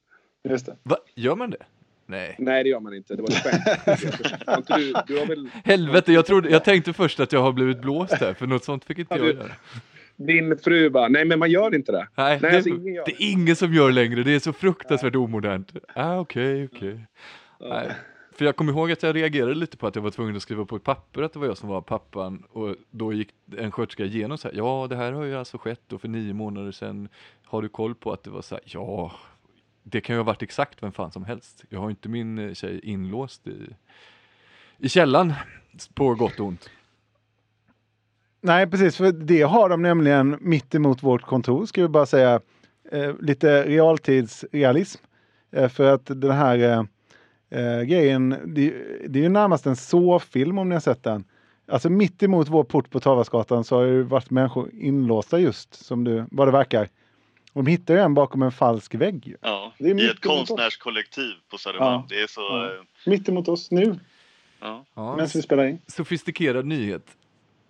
Just 0.49 0.67
det. 0.67 0.77
Va? 0.83 0.97
Gör 1.15 1.37
man 1.37 1.51
det? 1.51 1.63
Nej. 2.07 2.35
Nej, 2.39 2.65
det 2.65 2.71
gör 2.71 2.81
man 2.81 2.95
inte. 2.95 3.17
Det 3.17 3.23
var 3.23 3.29
ett 3.29 3.43
skämt. 3.43 4.67
Du, 4.77 4.95
du 5.07 5.19
har 5.19 5.27
väl... 5.27 5.49
Helvete, 5.65 6.13
jag, 6.13 6.27
trodde, 6.27 6.51
jag 6.51 6.65
tänkte 6.65 6.93
först 6.93 7.21
att 7.21 7.33
jag 7.33 7.41
har 7.41 7.53
blivit 7.53 7.81
blåst 7.81 8.13
här 8.13 8.35
för 8.35 8.47
något 8.47 8.65
sånt 8.65 8.85
fick 8.85 8.99
inte 8.99 9.15
Ja, 9.15 9.25
jag 9.25 9.35
göra. 9.35 9.51
Din 10.17 10.59
fru 10.59 10.91
bara, 10.91 11.09
nej 11.09 11.25
men 11.25 11.39
man 11.39 11.51
gör 11.51 11.75
inte 11.75 11.93
det. 11.93 12.09
Nej, 12.15 12.39
Nej, 12.43 12.51
det, 12.51 12.57
alltså, 12.57 12.71
ingen 12.71 12.95
gör 12.95 13.05
det 13.07 13.13
är 13.13 13.33
ingen 13.33 13.57
som 13.57 13.75
gör 13.75 13.93
längre, 13.93 14.23
det 14.23 14.35
är 14.35 14.39
så 14.39 14.53
fruktansvärt 14.53 15.17
omodernt. 15.17 15.73
Ah, 15.95 16.19
okej, 16.19 16.69
okej. 16.73 17.01
Nej. 17.61 17.91
För 18.33 18.45
jag 18.45 18.57
kommer 18.57 18.73
ihåg 18.73 18.93
att 18.93 19.03
jag 19.03 19.17
reagerade 19.17 19.55
lite 19.55 19.77
på 19.77 19.87
att 19.87 19.95
jag 19.95 20.03
var 20.03 20.11
tvungen 20.11 20.37
att 20.37 20.43
skriva 20.43 20.65
på 20.65 20.77
ett 20.77 20.85
papper 20.85 21.23
att 21.23 21.33
det 21.33 21.39
var 21.39 21.47
jag 21.47 21.59
som 21.59 21.69
var 21.69 21.81
pappan 21.81 22.45
och 22.53 22.77
då 22.91 23.13
gick 23.13 23.29
en 23.57 23.73
sköterska 23.73 24.05
igenom 24.05 24.39
så 24.39 24.49
här, 24.49 24.57
ja 24.57 24.87
det 24.91 24.97
här 24.97 25.13
har 25.13 25.25
ju 25.25 25.37
alltså 25.37 25.59
skett 25.59 25.81
då 25.87 25.99
för 25.99 26.09
nio 26.09 26.35
månader 26.35 26.73
sedan. 26.73 27.09
Har 27.45 27.63
du 27.63 27.69
koll 27.69 27.95
på 27.95 28.13
att 28.13 28.23
det 28.23 28.31
var 28.31 28.43
så 28.43 28.55
här, 28.55 28.63
ja, 28.67 29.13
det 29.85 30.01
kan 30.01 30.17
ju 30.17 30.19
ha 30.19 30.25
varit 30.25 30.43
exakt 30.43 30.83
vem 30.83 30.93
fan 30.93 31.13
som 31.13 31.25
helst. 31.25 31.65
Jag 31.69 31.81
har 31.81 31.91
inte 31.91 32.09
min 32.09 32.39
eh, 32.39 32.55
tjej 32.55 32.81
inlåst 32.83 33.47
i, 33.47 33.69
i 34.79 34.89
källan 34.89 35.33
på 35.95 36.15
gott 36.15 36.41
och 36.41 36.47
ont. 36.47 36.71
Nej, 38.41 38.67
precis, 38.67 38.97
för 38.97 39.13
det 39.13 39.43
har 39.43 39.69
de 39.69 39.83
nämligen 39.83 40.39
mitt 40.41 40.75
emot 40.75 41.03
vårt 41.03 41.23
kontor, 41.23 41.67
ska 41.67 41.83
vi 41.83 41.89
bara 41.89 42.07
säga. 42.07 42.41
Eh, 42.93 43.15
lite 43.21 43.63
realtidsrealism. 43.63 45.05
Eh, 45.53 45.69
för 45.69 45.95
att 45.95 46.07
den 46.07 46.31
här 46.31 46.59
eh, 46.59 46.85
eh 47.61 47.83
grejen, 47.83 48.31
det, 48.45 48.75
det 49.09 49.19
är 49.19 49.23
ju 49.23 49.29
närmast 49.29 49.67
en 49.67 49.77
så-film 49.77 50.59
om 50.59 50.69
ni 50.69 50.75
har 50.75 50.81
sett 50.81 51.03
den. 51.03 51.25
Alltså 51.69 51.91
mitt 51.91 52.23
emot 52.23 52.49
vår 52.49 52.65
port 52.65 52.91
på 52.91 53.01
Tavasgatan 53.01 53.65
så 53.65 53.77
har 53.77 53.87
det 53.87 54.03
varit 54.03 54.31
människor 54.31 54.71
inlåsta 54.73 55.39
just 55.39 55.75
som 55.85 56.05
du, 56.05 56.25
vad 56.31 56.49
det 56.49 56.53
verkar. 56.53 56.89
De 57.55 57.67
hittar 57.67 57.95
ju 57.95 58.01
en 58.01 58.15
bakom 58.15 58.43
en 58.43 58.53
falsk 58.53 58.95
vägg. 58.95 59.35
Ja, 59.41 59.73
Det 59.79 59.91
är 59.91 60.01
i 60.01 60.11
ett 60.11 60.21
konstnärskollektiv 60.21 61.33
på 61.51 61.59
Södermalm. 61.59 61.93
Ja. 61.95 62.07
Det 62.09 62.23
är 62.23 62.27
så... 62.27 62.41
Ja. 62.41 62.65
eh, 62.75 63.11
Mitt 63.11 63.29
emot 63.29 63.49
oss 63.49 63.71
nu, 63.71 63.99
Ja. 64.61 64.85
Ja, 64.95 65.13
medan 65.17 65.29
vi 65.35 65.43
spelar 65.43 65.65
in. 65.65 65.79
sofistikerad 65.87 66.67
nyhet. 66.67 67.17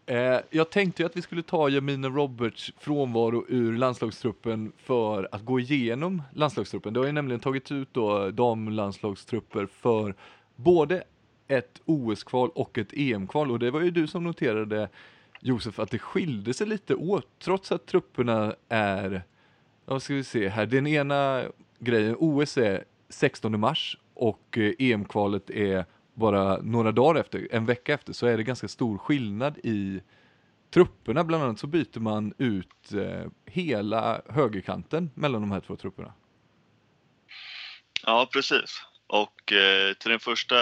Eh, 0.07 0.39
jag 0.51 0.71
tänkte 0.71 1.03
ju 1.03 1.07
att 1.07 1.17
vi 1.17 1.23
skulle 1.23 1.43
ta 1.43 1.69
Jamina 1.69 2.09
Roberts 2.09 2.73
frånvaro 2.81 3.45
ur 3.49 3.73
landslagstruppen 3.79 4.73
för 4.77 5.29
att 5.33 5.45
gå 5.45 5.61
igenom 5.61 6.23
landslagstruppen. 6.33 6.93
Det 6.93 7.01
har 7.01 7.07
ju 7.07 7.13
nämligen 7.13 7.41
tagit 7.41 7.73
ut 7.73 7.89
då 7.93 8.31
damlandslagstrupper 8.31 9.67
för 9.67 10.15
både 10.57 11.05
ett 11.49 11.81
OS-kval 11.85 12.51
och 12.55 12.79
ett 12.79 12.93
EM-kval 12.93 13.51
och 13.51 13.59
det 13.59 13.71
var 13.71 13.81
ju 13.81 13.91
du 13.91 14.07
som 14.07 14.25
noterade 14.25 14.89
Josef 15.41 15.79
att 15.79 15.91
det 15.91 15.99
skilde 15.99 16.55
sig 16.55 16.67
lite 16.67 16.95
åt 16.95 17.27
trots 17.39 17.73
att 17.73 17.87
trupperna 17.87 18.55
är, 18.69 19.23
ja 19.87 20.01
ska 20.01 20.15
vi 20.15 20.25
se 20.25 20.49
här, 20.49 20.67
den 20.67 20.87
ena 20.87 21.45
grejen, 21.79 22.17
OS 22.19 22.59
är 22.59 22.85
16 23.09 23.61
mars 23.61 23.99
och 24.15 24.59
eh, 24.59 24.73
EM-kvalet 24.79 25.51
är 25.51 25.85
bara 26.15 26.59
några 26.63 26.93
dagar 26.93 27.21
efter, 27.21 27.49
en 27.51 27.67
vecka 27.67 27.95
efter, 27.95 28.13
så 28.13 28.27
är 28.27 28.37
det 28.37 28.43
ganska 28.43 28.69
stor 28.69 28.99
skillnad 28.99 29.59
i 29.59 30.01
trupperna. 30.75 31.25
Bland 31.25 31.45
annat 31.45 31.59
så 31.59 31.67
byter 31.67 32.01
man 32.01 32.35
ut 32.39 32.93
eh, 32.93 33.31
hela 33.47 34.23
högerkanten 34.29 35.11
mellan 35.15 35.41
de 35.41 35.51
här 35.51 35.61
två 35.61 35.77
trupperna. 35.77 36.13
Ja, 38.07 38.29
precis. 38.33 38.83
Och 39.07 39.53
eh, 39.53 39.93
till 39.95 40.11
den 40.11 40.21
första 40.21 40.57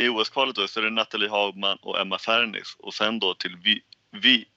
i 0.00 0.08
OS-kvalet 0.08 0.56
då 0.56 0.68
så 0.68 0.80
är 0.80 0.84
det 0.84 0.90
Nathalie 0.90 1.28
Hagman 1.28 1.78
och 1.82 2.00
Emma 2.00 2.18
Fernis 2.18 2.76
och 2.78 2.94
sen 2.94 3.18
då 3.18 3.34
till 3.34 3.56
vi, 3.62 3.80
vi, 4.10 4.48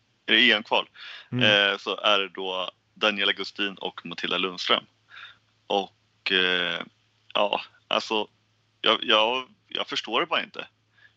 EM-kval 0.51 0.89
Mm. 1.31 1.43
eh, 1.71 1.77
så 1.77 1.97
är 1.97 2.19
det 2.19 2.29
då 2.29 2.69
Daniela 2.99 3.31
Gustin 3.31 3.75
och 3.75 4.05
Matilda 4.05 4.37
Lundström. 4.37 4.83
Och 5.67 6.31
eh, 6.31 6.81
ja, 7.33 7.61
alltså 7.87 8.27
jag, 8.81 8.99
jag, 9.03 9.49
jag 9.67 9.87
förstår 9.87 10.19
det 10.19 10.25
bara 10.25 10.43
inte. 10.43 10.67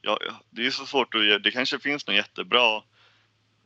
Jag, 0.00 0.18
det 0.50 0.66
är 0.66 0.70
så 0.70 0.86
svårt 0.86 1.14
att 1.14 1.42
det 1.42 1.50
kanske 1.50 1.78
finns 1.78 2.06
någon 2.06 2.16
jättebra, 2.16 2.82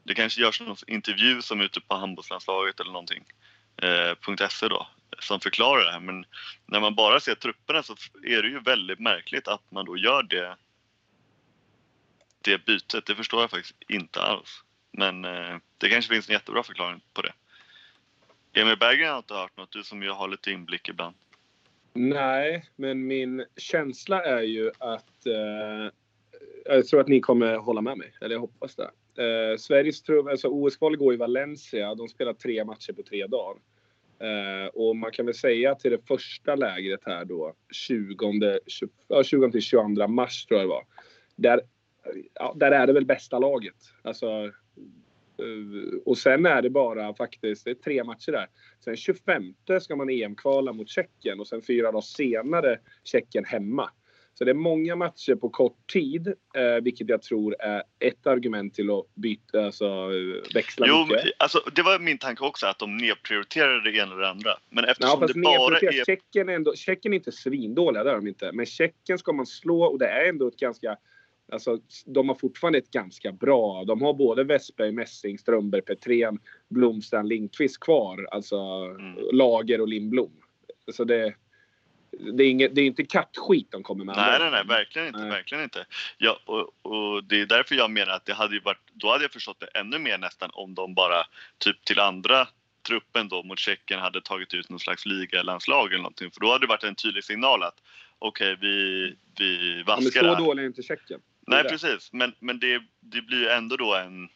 det 0.03 0.15
kanske 0.15 0.41
görs 0.41 0.61
någon 0.61 0.77
intervju 0.87 1.43
som 1.43 1.61
är 1.61 1.65
ute 1.65 1.81
på 1.81 1.97
handbollslandslaget 1.97 2.81
eller 2.81 2.93
någonting, 2.93 3.25
eh, 3.77 4.49
.se 4.49 4.69
då, 4.69 4.89
som 5.19 5.41
förklarar 5.41 5.85
det 5.85 5.93
här. 5.93 6.01
Men 6.01 6.25
när 6.67 6.81
man 6.81 6.95
bara 6.95 7.21
ser 7.21 7.35
trupperna 7.35 7.83
så 7.83 7.97
är 8.23 8.43
det 8.43 8.49
ju 8.49 8.61
väldigt 8.61 8.99
märkligt 8.99 9.49
att 9.49 9.71
man 9.71 9.85
då 9.85 9.97
gör 9.97 10.23
det, 10.23 10.57
det 12.43 12.65
bytet. 12.65 13.07
Det 13.07 13.15
förstår 13.15 13.41
jag 13.41 13.51
faktiskt 13.51 13.77
inte 13.89 14.23
alls. 14.23 14.63
Men 14.93 15.25
eh, 15.25 15.57
det 15.79 15.89
kanske 15.89 16.15
finns 16.15 16.29
en 16.29 16.33
jättebra 16.33 16.63
förklaring 16.63 17.01
på 17.15 17.23
det. 17.23 17.33
Emil 18.57 18.79
Berggren 18.79 19.11
har 19.11 19.19
inte 19.19 19.35
hört 19.35 19.57
något, 19.57 19.73
du 19.73 19.83
som 19.83 20.03
ju 20.03 20.11
har 20.11 20.29
lite 20.29 20.51
inblick 20.51 20.89
ibland. 20.89 21.15
Nej, 21.93 22.65
men 22.77 23.07
min 23.07 23.45
känsla 23.57 24.25
är 24.25 24.43
ju 24.43 24.71
att 24.79 25.27
eh, 25.27 25.93
jag 26.65 26.87
tror 26.87 27.01
att 27.01 27.09
ni 27.09 27.21
kommer 27.21 27.57
hålla 27.57 27.81
med 27.81 27.99
mig, 27.99 28.13
eller 28.21 28.35
jag 28.35 28.41
hoppas 28.41 28.77
det. 28.77 28.91
Eh, 29.23 29.57
Sveriges 29.57 30.03
trupp, 30.03 30.27
alltså 30.29 30.49
OS-kvalet 30.49 30.99
går 30.99 31.15
i 31.15 31.17
Valencia. 31.17 31.95
De 31.95 32.09
spelar 32.09 32.33
tre 32.33 32.65
matcher 32.65 32.93
på 32.93 33.03
tre 33.03 33.27
dagar. 33.27 33.61
Eh, 34.19 34.67
och 34.67 34.97
man 34.97 35.13
kan 35.13 35.27
väl 35.27 35.35
säga 35.35 35.75
till 35.75 35.91
det 35.91 36.07
första 36.09 36.55
lägret 36.55 37.01
här 37.07 37.25
då, 37.25 37.55
20, 37.71 38.59
20, 38.67 38.89
ja, 39.09 39.23
20 39.25 39.51
till 39.51 39.63
22 39.63 40.09
mars 40.09 40.47
tror 40.47 40.61
jag 40.61 40.69
det 40.69 40.73
var. 40.73 40.85
Där, 41.37 41.61
ja, 42.35 42.55
där 42.57 42.71
är 42.71 42.87
det 42.87 42.93
väl 42.93 43.07
bästa 43.07 43.39
laget. 43.39 43.77
Alltså, 44.03 44.53
och 46.05 46.19
sen 46.19 46.47
är 46.47 46.63
det 46.63 46.71
bara 46.71 47.15
faktiskt, 47.15 47.65
det 47.65 47.71
är 47.71 47.75
tre 47.75 48.05
matcher 48.05 48.33
där. 48.33 48.47
Sen 48.85 48.97
25 48.97 49.55
ska 49.81 49.97
man 49.97 50.11
EM-kvala 50.11 50.73
mot 50.73 50.89
Tjeckien 50.89 51.41
och 51.41 51.49
sen 51.49 51.63
fyra 51.63 51.93
dagar 51.93 52.01
senare 52.01 52.79
Tjeckien 53.05 53.45
hemma. 53.45 53.91
Så 54.39 54.45
det 54.45 54.51
är 54.51 54.55
många 54.55 54.97
matcher 54.97 55.35
på 55.35 55.49
kort 55.49 55.93
tid, 55.93 56.29
eh, 56.29 56.83
vilket 56.83 57.09
jag 57.09 57.23
tror 57.23 57.57
är 57.59 57.83
ett 57.99 58.27
argument 58.27 58.75
till 58.75 58.91
att 58.91 59.15
byta, 59.15 59.65
alltså 59.65 59.85
eh, 59.85 60.55
växla 60.55 60.87
Jo, 60.89 61.07
mycket. 61.07 61.33
alltså, 61.39 61.59
det 61.75 61.83
var 61.83 61.99
min 61.99 62.19
tanke 62.19 62.45
också, 62.45 62.67
att 62.67 62.79
de 62.79 62.97
nedprioriterar 62.97 63.81
det 63.81 63.91
ena 63.91 64.13
eller 64.13 64.23
det 64.23 64.29
andra. 64.29 64.51
Men 64.71 64.85
Ja, 64.85 64.91
eftersom 64.91 65.21
fast 65.21 65.35
det 65.35 65.41
bara 65.41 65.79
är... 65.79 66.05
Tjeckien 66.05 66.49
är, 66.49 66.53
ändå, 66.53 66.75
Tjeckien 66.75 67.13
är 67.13 67.17
inte 67.17 67.33
svindåliga, 67.33 68.05
det 68.05 68.11
är 68.11 68.15
de 68.15 68.27
inte. 68.29 68.53
Men 68.53 68.67
Tjeckien 68.67 69.19
ska 69.19 69.33
man 69.33 69.47
slå 69.47 69.83
och 69.83 69.99
det 69.99 70.09
är 70.09 70.29
ändå 70.29 70.49
ett 70.49 70.57
ganska... 70.57 70.97
Alltså, 71.53 71.79
de 72.07 72.29
har 72.29 72.37
fortfarande 72.37 72.79
ett 72.79 72.91
ganska 72.91 73.33
bra... 73.33 73.85
De 73.85 74.03
har 74.03 74.15
både 74.15 74.45
Westberg, 74.45 74.93
Messing, 74.93 75.39
Strömberg, 75.39 75.83
Petrén, 75.83 76.39
Blomstrand, 76.69 77.29
Lindqvist 77.29 77.81
kvar. 77.81 78.29
Alltså 78.31 78.57
Mm. 78.57 79.17
Lager 79.33 79.81
och 79.81 79.89
Lindblom. 79.89 80.33
Så 80.93 81.05
det, 81.05 81.35
det, 82.11 82.45
är 82.45 82.51
inget, 82.51 82.75
det 82.75 82.81
är 82.81 82.87
inte 82.87 83.05
kattskit 83.05 83.71
de 83.71 83.83
kommer 83.83 84.05
med. 84.05 84.17
Nej, 84.17 84.39
nej, 84.41 84.51
nej, 84.51 84.65
verkligen 84.65 85.09
inte. 85.09 85.21
Nej. 85.21 85.31
Verkligen 85.31 85.65
inte. 85.65 85.87
Ja, 86.19 86.41
och, 86.45 86.73
och 86.83 87.25
det 87.25 87.41
är 87.41 87.47
därför 87.47 87.75
jag 87.75 87.91
menar 87.91 88.13
att 88.13 88.25
det 88.25 88.33
hade 88.35 88.61
varit, 88.61 88.81
då 88.93 89.09
hade 89.09 89.25
jag 89.25 89.33
förstått 89.33 89.61
det 89.61 89.79
ännu 89.81 89.99
mer 89.99 90.19
nästan 90.19 90.51
om 90.53 90.75
de 90.75 90.95
bara 90.95 91.25
typ 91.59 91.85
till 91.85 92.01
andra 92.01 92.49
truppen 92.89 93.29
då 93.29 93.43
mot 93.43 93.59
Tjeckien 93.59 94.01
hade 94.01 94.21
tagit 94.21 94.55
ut 94.55 94.71
någon 94.71 94.81
slags 94.81 95.07
ligalandslag 95.07 95.87
eller 95.87 96.03
någonting. 96.03 96.31
För 96.31 96.41
då 96.41 96.47
hade 96.47 96.67
det 96.67 96.69
varit 96.69 96.85
en 96.85 96.95
tydlig 96.95 97.25
signal 97.25 97.63
att 97.63 97.83
okej, 98.19 98.57
vi, 98.61 99.17
vi 99.39 99.71
Ja, 99.71 99.97
men 99.97 100.05
vaskar 100.05 100.35
så 100.37 100.45
dålig 100.45 100.63
är 100.63 100.67
inte 100.67 100.83
Tjeckien. 100.83 101.21
Nej, 101.47 101.65
precis. 101.65 102.13
Men, 102.13 102.35
men 102.41 102.59
det, 102.61 102.83
det 103.01 103.23
blir 103.23 103.49
ändå 103.49 103.77
då 103.77 103.95
en, 103.95 104.29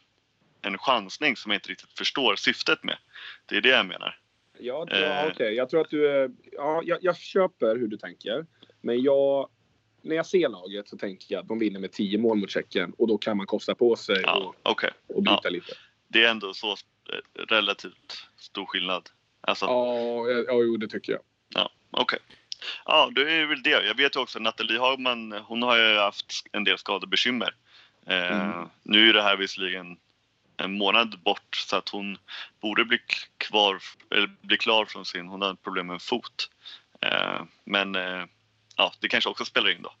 en 0.61 0.77
chansning 0.77 1.35
som 1.37 1.51
jag 1.51 1.57
inte 1.57 1.69
riktigt 1.69 1.97
förstår 1.97 2.35
syftet 2.35 2.83
med. 2.83 2.97
Det 3.45 3.57
är 3.57 3.61
det 3.61 3.69
jag 3.69 3.85
menar. 3.85 4.17
Ja, 4.59 4.85
ja 4.89 4.95
Eh. 4.97 5.27
okej. 5.31 5.53
Jag 5.53 5.69
tror 5.69 5.81
att 5.81 5.89
du... 5.89 6.07
är- 6.09 6.31
Ja, 6.51 6.81
jag, 6.85 6.97
jag 7.01 7.17
köper 7.17 7.75
hur 7.75 7.87
du 7.87 7.97
tänker. 7.97 8.45
Men 8.81 9.01
jag... 9.01 9.49
När 10.03 10.15
jag 10.15 10.25
ser 10.25 10.49
laget 10.49 10.87
så 10.89 10.97
tänker 10.97 11.33
jag 11.33 11.41
att 11.41 11.47
de 11.47 11.59
vinner 11.59 11.79
med 11.79 11.91
10 11.91 12.17
mål 12.17 12.37
mot 12.37 12.49
Tjeckien 12.49 12.93
och 12.97 13.07
då 13.07 13.17
kan 13.17 13.37
man 13.37 13.45
kosta 13.45 13.75
på 13.75 13.95
sig 13.95 14.21
Ja, 14.23 14.37
och, 14.37 14.55
okej. 14.71 14.91
och 15.07 15.23
byta 15.23 15.39
Ja. 15.43 15.49
lite. 15.49 15.73
Det 16.07 16.23
är 16.23 16.31
ändå 16.31 16.53
så 16.53 16.71
eh, 16.71 17.43
relativt 17.47 18.27
stor 18.37 18.65
skillnad. 18.65 19.09
Alltså, 19.41 19.65
Ja, 19.65 20.29
ja, 20.29 20.43
ja, 20.47 20.53
jo, 20.63 20.77
det 20.77 20.87
tycker 20.87 21.11
jag. 21.13 21.21
Ja, 21.49 21.71
okej. 21.91 22.19
Ja, 22.85 23.11
det 23.15 23.31
är 23.33 23.45
väl 23.45 23.63
det. 23.63 23.69
Jag 23.85 23.95
vet 23.95 24.15
ju 24.15 24.19
också 24.19 24.37
att 24.39 24.43
Nathalie 24.43 24.79
Hagman, 24.79 25.31
hon 25.31 25.63
har 25.63 25.77
ju 25.77 25.97
haft 25.97 26.45
en 26.51 26.63
del 26.63 26.77
skadebekymmer. 26.77 27.55
Eh, 28.07 28.41
Mm. 28.51 28.69
Nu 28.83 29.09
är 29.09 29.13
det 29.13 29.21
här 29.21 29.37
visserligen 29.37 29.97
en 30.57 30.77
månad 30.77 31.19
bort 31.19 31.55
så 31.55 31.75
att 31.75 31.89
hon 31.89 32.17
borde 32.61 32.85
bli 32.85 32.99
kvar, 33.37 33.79
eller 34.11 34.29
bli 34.41 34.57
klar 34.57 34.85
från 34.85 35.05
sin, 35.05 35.27
hon 35.27 35.41
har 35.41 35.53
problem 35.55 35.87
med 35.87 35.93
en 35.93 35.99
fot. 35.99 36.49
Eh, 37.01 37.41
men 37.65 37.95
eh, 37.95 38.23
ja, 38.77 38.91
det 38.99 39.07
kanske 39.07 39.29
också 39.29 39.45
spelar 39.45 39.69
in 39.69 39.81
då. 39.81 39.91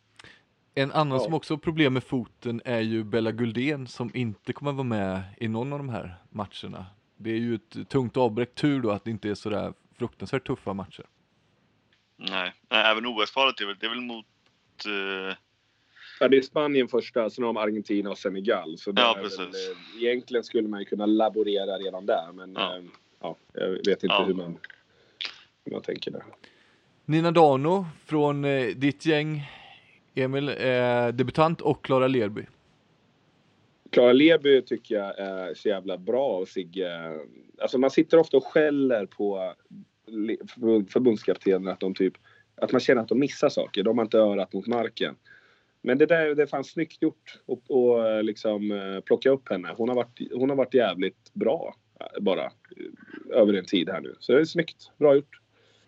En 0.75 0.91
annan 0.91 1.17
Ja. 1.17 1.23
som 1.23 1.33
också 1.33 1.53
har 1.53 1.59
problem 1.59 1.93
med 1.93 2.03
foten 2.03 2.61
är 2.65 2.79
ju 2.79 3.03
Bella 3.03 3.31
Guldén 3.31 3.87
som 3.87 4.11
inte 4.13 4.53
kommer 4.53 4.71
vara 4.71 4.83
med 4.83 5.21
i 5.37 5.47
någon 5.47 5.73
av 5.73 5.79
de 5.79 5.89
här 5.89 6.15
matcherna. 6.29 6.85
Det 7.17 7.29
är 7.31 7.37
ju 7.37 7.55
ett 7.55 7.89
tungt 7.89 8.17
avbräck 8.17 8.55
tur 8.55 8.81
då 8.81 8.91
att 8.91 9.03
det 9.03 9.11
inte 9.11 9.29
är 9.29 9.35
sådär 9.35 9.73
fruktansvärt 9.97 10.47
tuffa 10.47 10.73
matcher. 10.73 11.05
Nej, 12.29 12.53
Nej 12.69 12.91
även 12.91 13.05
OS-kvalet 13.05 13.61
är 13.61 13.65
väl, 13.65 13.75
det 13.79 13.85
är 13.85 13.89
väl 13.89 14.01
mot 14.01 14.25
eh, 14.85 15.35
Ja, 16.19 16.27
det 16.27 16.37
är 16.37 16.41
Spanien 16.41 16.87
första, 16.87 17.29
sen 17.29 17.43
har 17.43 17.53
de 17.53 17.57
Argentina 17.57 18.09
och 18.09 18.17
Senegal. 18.17 18.77
Så 18.77 18.91
det 18.91 19.01
Ja, 19.01 19.17
precis. 19.21 19.39
Väl, 19.39 19.47
eh, 19.47 20.03
egentligen 20.03 20.43
skulle 20.43 20.67
man 20.67 20.79
ju 20.79 20.85
kunna 20.85 21.05
laborera 21.05 21.77
redan 21.77 22.05
där, 22.05 22.31
men 22.33 22.53
Ja. 22.53 22.75
ja. 23.21 23.35
ja, 23.53 23.61
jag 23.61 23.69
vet 23.69 23.87
inte 23.87 24.05
Ja. 24.07 24.23
hur, 24.23 24.33
man, 24.33 24.57
hur 25.65 25.71
man 25.71 25.81
tänker 25.81 26.11
där. 26.11 26.23
Nina 27.05 27.31
Dano 27.31 27.85
från 28.05 28.45
eh, 28.45 28.67
ditt 28.67 29.05
gäng, 29.05 29.41
Emil, 30.15 30.49
eh, 30.49 31.07
debutant 31.07 31.61
och 31.61 31.85
Klara 31.85 32.07
Lerby. 32.07 32.45
Klara 33.89 34.13
Leby 34.13 34.61
tycker 34.61 34.95
jag 34.95 35.19
är 35.19 35.53
så 35.53 35.69
jävla 35.69 35.97
bra 35.97 36.37
och 36.37 36.47
Sigge. 36.47 37.19
Alltså 37.61 37.77
man 37.77 37.91
sitter 37.91 38.17
ofta 38.17 38.37
och 38.37 38.45
skäller 38.45 39.05
på 39.05 39.53
le- 40.11 40.37
förbund- 40.47 40.91
förbundskaptenen 40.91 41.67
att 41.67 41.79
de 41.79 41.93
typ 41.93 42.13
att 42.55 42.71
man 42.71 42.81
känner 42.81 43.01
att 43.01 43.07
de 43.07 43.19
missar 43.19 43.49
saker. 43.49 43.83
De 43.83 43.97
har 43.97 44.05
inte 44.05 44.17
örat 44.17 44.53
mot 44.53 44.67
marken. 44.67 45.15
Men 45.81 45.97
det 45.97 46.05
där 46.05 46.35
det 46.35 46.47
fanns 46.47 46.71
snyggt 46.71 47.01
gjort 47.01 47.39
och, 47.45 47.61
och 47.71 48.23
liksom 48.23 48.71
eh, 48.71 48.99
plocka 49.01 49.29
upp 49.29 49.49
henne. 49.49 49.73
Hon 49.77 49.89
har 49.89 49.95
varit, 49.95 50.19
hon 50.33 50.49
har 50.49 50.57
varit 50.57 50.73
jävligt 50.73 51.33
bra 51.33 51.75
eh, 51.99 52.21
bara 52.21 52.43
eh, 52.45 52.51
över 53.37 53.53
en 53.53 53.65
tid 53.65 53.89
här 53.89 54.01
nu. 54.01 54.15
Så 54.19 54.31
det 54.31 54.39
är 54.39 54.45
snyggt. 54.45 54.91
Bra 54.97 55.15
gjort. 55.15 55.39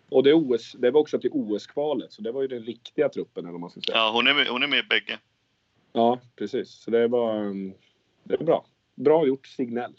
Och 0.08 0.22
det, 0.22 0.34
OS, 0.34 0.72
det 0.78 0.90
var 0.90 1.00
också 1.00 1.18
till 1.18 1.30
OS-kvalet, 1.32 2.12
så 2.12 2.22
det 2.22 2.32
var 2.32 2.42
ju 2.42 2.48
den 2.48 2.62
riktiga 2.62 3.08
truppen 3.08 3.46
eller 3.46 3.58
man 3.58 3.70
ska 3.70 3.80
säga. 3.80 3.96
Ja, 3.96 4.10
hon 4.14 4.26
är 4.26 4.34
med, 4.34 4.46
hon 4.46 4.62
är 4.62 4.66
med 4.66 4.78
i 4.78 4.82
bägge. 4.82 5.18
Ja, 5.92 6.20
precis. 6.36 6.70
Så 6.70 6.90
det 6.90 7.08
var... 7.08 7.36
um, 7.44 7.74
Det 8.24 8.34
är 8.34 8.44
bra. 8.44 8.66
Bra 8.94 9.26
gjort, 9.26 9.46
Signell. 9.46 9.92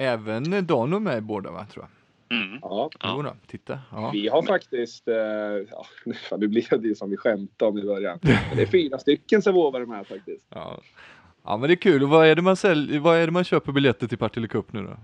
Även 0.00 0.66
Dan 0.66 1.02
med 1.02 1.18
i 1.18 1.20
båda 1.20 1.50
va, 1.50 1.66
tror 1.72 1.84
jag. 1.84 1.90
Mm. 2.38 2.58
Ja. 2.62 2.90
Jo 3.04 3.22
då, 3.22 3.34
titta. 3.46 3.78
Ja. 3.92 4.10
Vi 4.12 4.28
har 4.28 4.42
faktiskt... 4.42 5.08
Eh, 5.08 5.14
ja, 5.14 5.86
nu 6.38 6.48
blev 6.48 6.80
det 6.82 6.88
ju 6.88 6.94
som 6.94 7.10
vi 7.10 7.16
skämtade 7.16 7.68
om 7.68 7.78
i 7.78 7.82
början. 7.82 8.18
Men 8.22 8.56
det 8.56 8.62
är 8.62 8.66
fyra 8.66 8.98
stycken 8.98 9.42
som 9.42 9.54
vågar 9.54 9.80
de 9.80 9.90
här 9.90 10.04
faktiskt. 10.04 10.46
Ja. 10.48 10.80
ja, 11.44 11.56
men 11.56 11.68
det 11.68 11.74
är 11.74 11.76
kul. 11.76 12.02
Och 12.02 12.08
vad 12.08 12.26
är 12.26 12.34
det 12.34 12.42
man, 12.42 12.56
sälj, 12.56 12.98
vad 12.98 13.16
är 13.16 13.26
det 13.26 13.32
man 13.32 13.44
köper 13.44 13.72
biljetter 13.72 14.06
till 14.06 14.18
Partille 14.18 14.48
Cup 14.48 14.72
nu 14.72 14.82
då? 14.82 14.96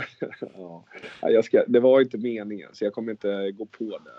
Ja. 0.40 0.84
Ja, 1.20 1.30
Jag 1.30 1.44
ska, 1.44 1.64
det 1.66 1.80
var 1.80 2.00
inte 2.00 2.18
meningen, 2.18 2.68
så 2.72 2.84
jag 2.84 2.92
kommer 2.92 3.10
inte 3.10 3.50
gå 3.50 3.66
på 3.66 3.84
det. 3.84 4.10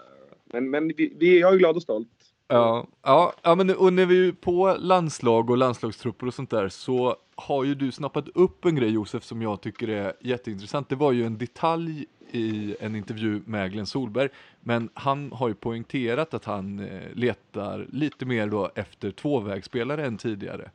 Men, 0.46 0.70
men 0.70 0.88
vi, 0.98 1.14
vi, 1.20 1.40
jag 1.40 1.54
är 1.54 1.58
glad 1.58 1.76
och 1.76 1.82
stolt. 1.82 2.29
Ja, 2.52 2.88
ja, 3.04 3.34
ja 3.44 3.56
men 3.56 3.76
och 3.76 3.94
när 3.94 4.06
vi 4.06 4.28
är 4.28 4.32
på 4.32 4.76
landslag 4.80 5.50
och 5.50 5.58
landslagstrupper 5.58 6.28
och 6.28 6.34
sånt 6.34 6.50
där 6.50 6.70
så 6.70 7.16
har 7.36 7.64
ju 7.64 7.76
du 7.76 7.92
snappat 7.92 8.28
upp 8.36 8.66
en 8.66 8.76
grej 8.76 8.90
Josef 8.90 9.24
som 9.24 9.42
jag 9.42 9.62
tycker 9.62 9.88
är 9.88 10.14
jätteintressant. 10.22 10.90
Det 10.90 10.96
var 10.96 11.12
ju 11.12 11.26
en 11.26 11.38
detalj 11.38 12.06
i 12.32 12.76
en 12.80 12.96
intervju 12.96 13.42
med 13.46 13.72
Glenn 13.72 13.86
Solberg, 13.86 14.30
men 14.60 14.90
han 14.94 15.32
har 15.32 15.48
ju 15.48 15.54
poängterat 15.54 16.34
att 16.34 16.46
han 16.46 16.80
eh, 16.80 17.02
letar 17.14 17.88
lite 17.92 18.26
mer 18.26 18.48
då 18.48 18.72
efter 18.76 19.12
tvåvägsspelare 19.12 20.06
än 20.06 20.18
tidigare. 20.18 20.72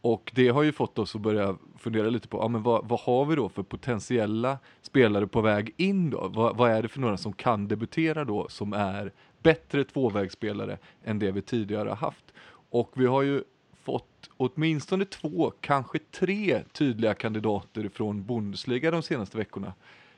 Och 0.00 0.32
det 0.34 0.48
har 0.48 0.62
ju 0.62 0.72
fått 0.72 0.98
oss 0.98 1.14
att 1.14 1.20
börja 1.20 1.56
fundera 1.78 2.10
lite 2.10 2.28
på, 2.28 2.38
ja 2.38 2.48
men 2.48 2.62
vad, 2.62 2.88
vad 2.88 3.00
har 3.00 3.24
vi 3.24 3.36
då 3.36 3.48
för 3.48 3.62
potentiella 3.62 4.58
spelare 4.82 5.26
på 5.26 5.40
väg 5.40 5.74
in 5.76 6.10
då? 6.10 6.28
Vad, 6.34 6.56
vad 6.56 6.70
är 6.70 6.82
det 6.82 6.88
för 6.88 7.00
några 7.00 7.16
som 7.16 7.32
kan 7.32 7.68
debutera 7.68 8.24
då 8.24 8.48
som 8.48 8.72
är 8.72 9.12
bättre 9.42 9.84
tvåvägsspelare 9.84 10.78
än 11.04 11.18
det 11.18 11.30
vi 11.30 11.42
tidigare 11.42 11.88
har 11.88 11.96
haft? 11.96 12.24
Och 12.70 12.92
vi 12.94 13.06
har 13.06 13.22
ju 13.22 13.42
fått 13.84 14.30
åtminstone 14.36 15.04
två, 15.04 15.52
kanske 15.60 15.98
tre 15.98 16.62
tydliga 16.72 17.14
kandidater 17.14 17.90
från 17.94 18.26
Bundesliga 18.26 18.90
de 18.90 19.02
senaste 19.02 19.38
veckorna. 19.38 19.72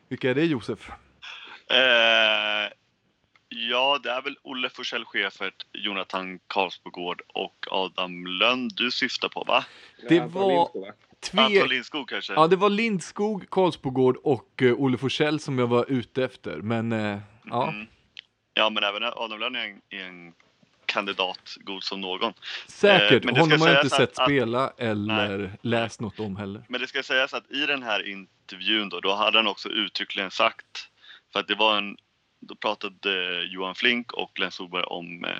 Vilka 0.08 0.30
är 0.30 0.34
det 0.34 0.44
Josef? 0.44 0.90
Eh, 1.70 2.72
ja, 3.48 4.00
det 4.02 4.10
är 4.10 4.22
väl 4.22 4.36
Olle 4.42 4.70
Forsell 4.70 5.04
Schäfert, 5.04 5.66
Jonathan 5.72 6.38
Karlsbogård 6.46 7.22
och 7.34 7.66
Adam 7.70 8.26
Lönn 8.26 8.68
du 8.68 8.90
syftar 8.90 9.28
på 9.28 9.44
va? 9.44 9.64
Det 10.08 10.20
var-? 10.20 10.68
Tve... 11.20 11.42
Anton 11.42 11.68
Lindskog 11.68 12.08
kanske? 12.08 12.32
Ja, 12.32 12.46
det 12.46 12.56
var 12.56 12.70
Lindskog, 12.70 13.50
Karlsbogård 13.50 14.16
och 14.22 14.62
uh, 14.62 14.74
Olle 14.78 14.98
Forsell 14.98 15.40
som 15.40 15.58
jag 15.58 15.66
var 15.66 15.84
ute 15.88 16.24
efter, 16.24 16.56
men 16.56 16.92
eh, 16.92 17.18
ja. 17.44 17.68
Mm. 17.68 17.80
Ja, 17.80 17.93
men 18.56 18.84
även 18.84 19.02
Adam 19.04 19.40
Lönn 19.40 19.56
är 19.56 19.64
en, 19.64 19.80
en 19.88 20.34
kandidat 20.86 21.56
god 21.60 21.82
som 21.84 22.00
någon. 22.00 22.32
Säkert, 22.66 23.24
Eh, 23.24 23.36
honom 23.40 23.60
har 23.60 23.68
jag 23.68 23.84
inte 23.84 23.96
sett 23.96 24.18
att- 24.18 24.26
spela 24.26 24.72
eller 24.78 25.52
läst 25.62 26.00
något 26.00 26.20
om 26.20 26.36
heller. 26.36 26.62
Men 26.68 26.80
det 26.80 26.86
ska 26.86 27.02
sägas 27.02 27.34
att 27.34 27.50
i 27.50 27.66
den 27.66 27.82
här 27.82 28.08
intervjun 28.08 28.88
då, 28.88 29.00
då 29.00 29.14
hade 29.14 29.38
han 29.38 29.46
också 29.46 29.68
uttryckligen 29.68 30.30
sagt, 30.30 30.88
för 31.32 31.40
att 31.40 31.48
det 31.48 31.54
var 31.54 31.78
en, 31.78 31.96
då 32.40 32.54
pratade 32.54 33.42
Johan 33.44 33.74
Flink 33.74 34.12
och 34.12 34.30
Glenn 34.34 34.50
Solberg 34.50 34.82
om 34.84 35.24
eh, 35.24 35.30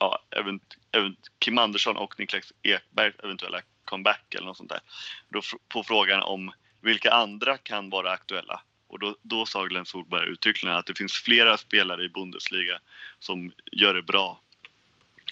ja, 0.00 0.18
event, 0.30 0.62
event, 0.92 1.18
Kim 1.38 1.58
Andersson 1.58 1.96
och 1.96 2.14
Niklas 2.18 2.52
Ekbergs 2.62 3.14
eventuella 3.24 3.60
comeback 3.84 4.34
eller 4.34 4.46
något 4.46 4.56
sånt 4.56 4.70
där. 4.70 4.80
Då, 5.28 5.40
på 5.68 5.82
frågan 5.84 6.22
om 6.22 6.52
vilka 6.80 7.10
andra 7.12 7.56
kan 7.56 7.90
vara 7.90 8.10
aktuella. 8.10 8.60
Och 8.94 9.00
då, 9.00 9.16
då 9.22 9.46
sa 9.46 9.64
Glenn 9.64 9.86
Solberg 9.86 10.28
uttryckligen 10.28 10.76
att 10.76 10.86
det 10.86 10.98
finns 10.98 11.12
flera 11.12 11.56
spelare 11.56 12.04
i 12.04 12.08
Bundesliga 12.08 12.78
som 13.18 13.52
gör 13.72 13.94
det 13.94 14.02
bra. 14.02 14.40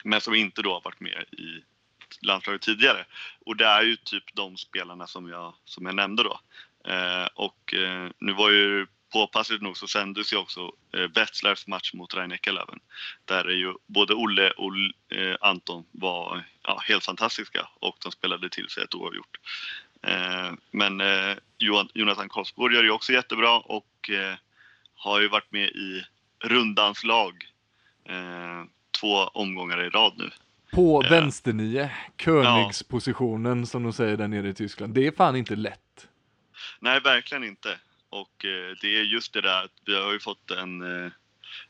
Men 0.04 0.20
som 0.20 0.34
inte 0.34 0.62
då 0.62 0.72
har 0.72 0.80
varit 0.80 1.00
med 1.00 1.24
i 1.32 1.64
landslaget 2.20 2.62
tidigare. 2.62 3.04
Och 3.46 3.56
det 3.56 3.64
är 3.64 3.82
ju 3.82 3.96
typ 3.96 4.34
de 4.34 4.56
spelarna 4.56 5.06
som 5.06 5.28
jag, 5.28 5.54
som 5.64 5.86
jag 5.86 5.94
nämnde 5.94 6.22
då. 6.22 6.40
Eh, 6.92 7.28
och 7.34 7.74
eh, 7.74 8.10
nu 8.18 8.32
var 8.32 8.50
ju 8.50 8.86
påpassligt 9.12 9.62
nog 9.62 9.76
så 9.76 9.88
sändes 9.88 10.32
ju 10.32 10.36
också 10.36 10.72
eh, 10.92 11.08
Wetzlars 11.14 11.66
match 11.66 11.94
mot 11.94 12.14
rhein 12.14 12.32
Eckerlöven. 12.32 12.80
Där 13.24 13.44
är 13.44 13.56
ju 13.56 13.74
både 13.86 14.14
Olle 14.14 14.50
och 14.50 14.72
eh, 15.16 15.36
Anton 15.40 15.84
var 15.90 16.44
ja, 16.62 16.82
helt 16.88 17.04
fantastiska 17.04 17.68
och 17.80 17.96
de 18.02 18.12
spelade 18.12 18.48
till 18.48 18.68
sig 18.68 18.84
ett 18.84 18.94
oavgjort. 18.94 19.38
Eh, 20.02 20.52
men 20.70 21.00
eh, 21.00 21.36
Jonathan 21.94 22.28
Karlsborg 22.28 22.74
gör 22.74 22.82
ju 22.82 22.90
också 22.90 23.12
jättebra 23.12 23.58
och 23.58 24.10
eh, 24.10 24.34
har 24.94 25.20
ju 25.20 25.28
varit 25.28 25.52
med 25.52 25.68
i 25.68 26.04
rundans 26.44 27.04
lag 27.04 27.48
två 29.00 29.16
omgångar 29.16 29.84
i 29.84 29.88
rad 29.90 30.12
nu. 30.16 30.30
På 30.72 31.02
Ja. 31.04 31.10
vänsternio, 31.10 31.90
Königspositionen 32.18 33.66
som 33.66 33.82
de 33.82 33.92
säger 33.92 34.16
där 34.16 34.28
nere 34.28 34.48
i 34.48 34.54
Tyskland. 34.54 34.94
Det 34.94 35.06
är 35.06 35.12
fan 35.12 35.36
inte 35.36 35.56
lätt. 35.56 36.08
Nej, 36.80 37.00
verkligen 37.00 37.44
inte. 37.44 37.78
Och 38.08 38.32
det 38.80 38.96
är 38.98 39.02
just 39.02 39.32
det 39.32 39.40
där 39.40 39.64
att 39.64 39.72
vi 39.86 40.02
har 40.02 40.12
ju 40.12 40.20
fått 40.20 40.50
en, 40.50 40.82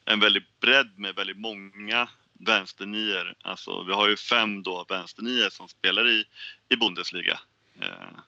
en 0.04 0.20
väldigt 0.20 0.60
bredd 0.60 0.98
med 0.98 1.14
väldigt 1.14 1.38
många 1.38 2.08
vänsternior. 2.46 3.34
Alltså 3.42 3.82
vi 3.82 3.92
har 3.92 4.08
ju 4.08 4.16
fem 4.16 4.62
då 4.62 4.86
vänsternior 4.88 5.50
som 5.50 5.68
spelar 5.68 6.08
i, 6.08 6.24
i 6.68 6.76
Bundesliga. 6.76 7.40
Eh, 7.82 8.18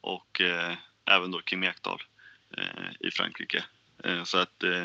och 0.00 0.40
eh, 0.40 0.76
även 1.04 1.30
då 1.30 1.40
Kim 1.40 1.64
Ekdahl 1.64 2.02
eh, 2.56 3.08
i 3.08 3.10
Frankrike. 3.10 3.64
Eh, 4.04 4.24
så 4.24 4.38
att 4.38 4.62
eh, 4.62 4.84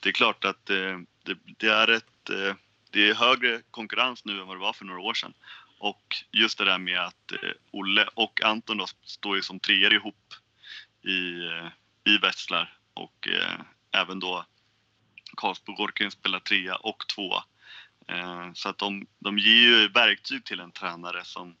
det 0.00 0.08
är 0.08 0.12
klart 0.12 0.44
att 0.44 0.70
eh, 0.70 0.98
det, 1.22 1.38
det 1.44 1.68
är 1.68 1.88
ett 1.88 2.30
eh, 2.30 2.54
det 2.90 3.08
är 3.08 3.14
högre 3.14 3.62
konkurrens 3.70 4.24
nu 4.24 4.40
än 4.40 4.46
vad 4.46 4.56
det 4.56 4.60
var 4.60 4.72
för 4.72 4.84
några 4.84 5.00
år 5.00 5.14
sedan. 5.14 5.34
Och 5.78 6.16
just 6.32 6.58
det 6.58 6.64
där 6.64 6.78
med 6.78 7.00
att 7.00 7.32
eh, 7.32 7.50
Olle 7.70 8.08
och 8.14 8.42
Anton 8.42 8.76
då 8.76 8.86
står 9.02 9.36
ju 9.36 9.42
som 9.42 9.60
treor 9.60 9.92
ihop 9.92 10.34
i, 11.02 11.46
eh, 11.46 11.68
i 12.04 12.18
Wetzlar 12.18 12.76
och 12.94 13.28
eh, 13.28 13.60
även 13.92 14.20
då 14.20 14.44
Karlsborg 15.36 15.92
kan 15.94 16.06
ju 16.06 16.10
spela 16.10 16.40
trea 16.40 16.76
och 16.76 17.08
tvåa. 17.08 17.44
Eh, 18.08 18.52
så 18.54 18.68
att 18.68 18.78
de, 18.78 19.06
de 19.18 19.38
ger 19.38 19.80
ju 19.80 19.88
verktyg 19.88 20.44
till 20.44 20.60
en 20.60 20.72
tränare 20.72 21.24
som 21.24 21.56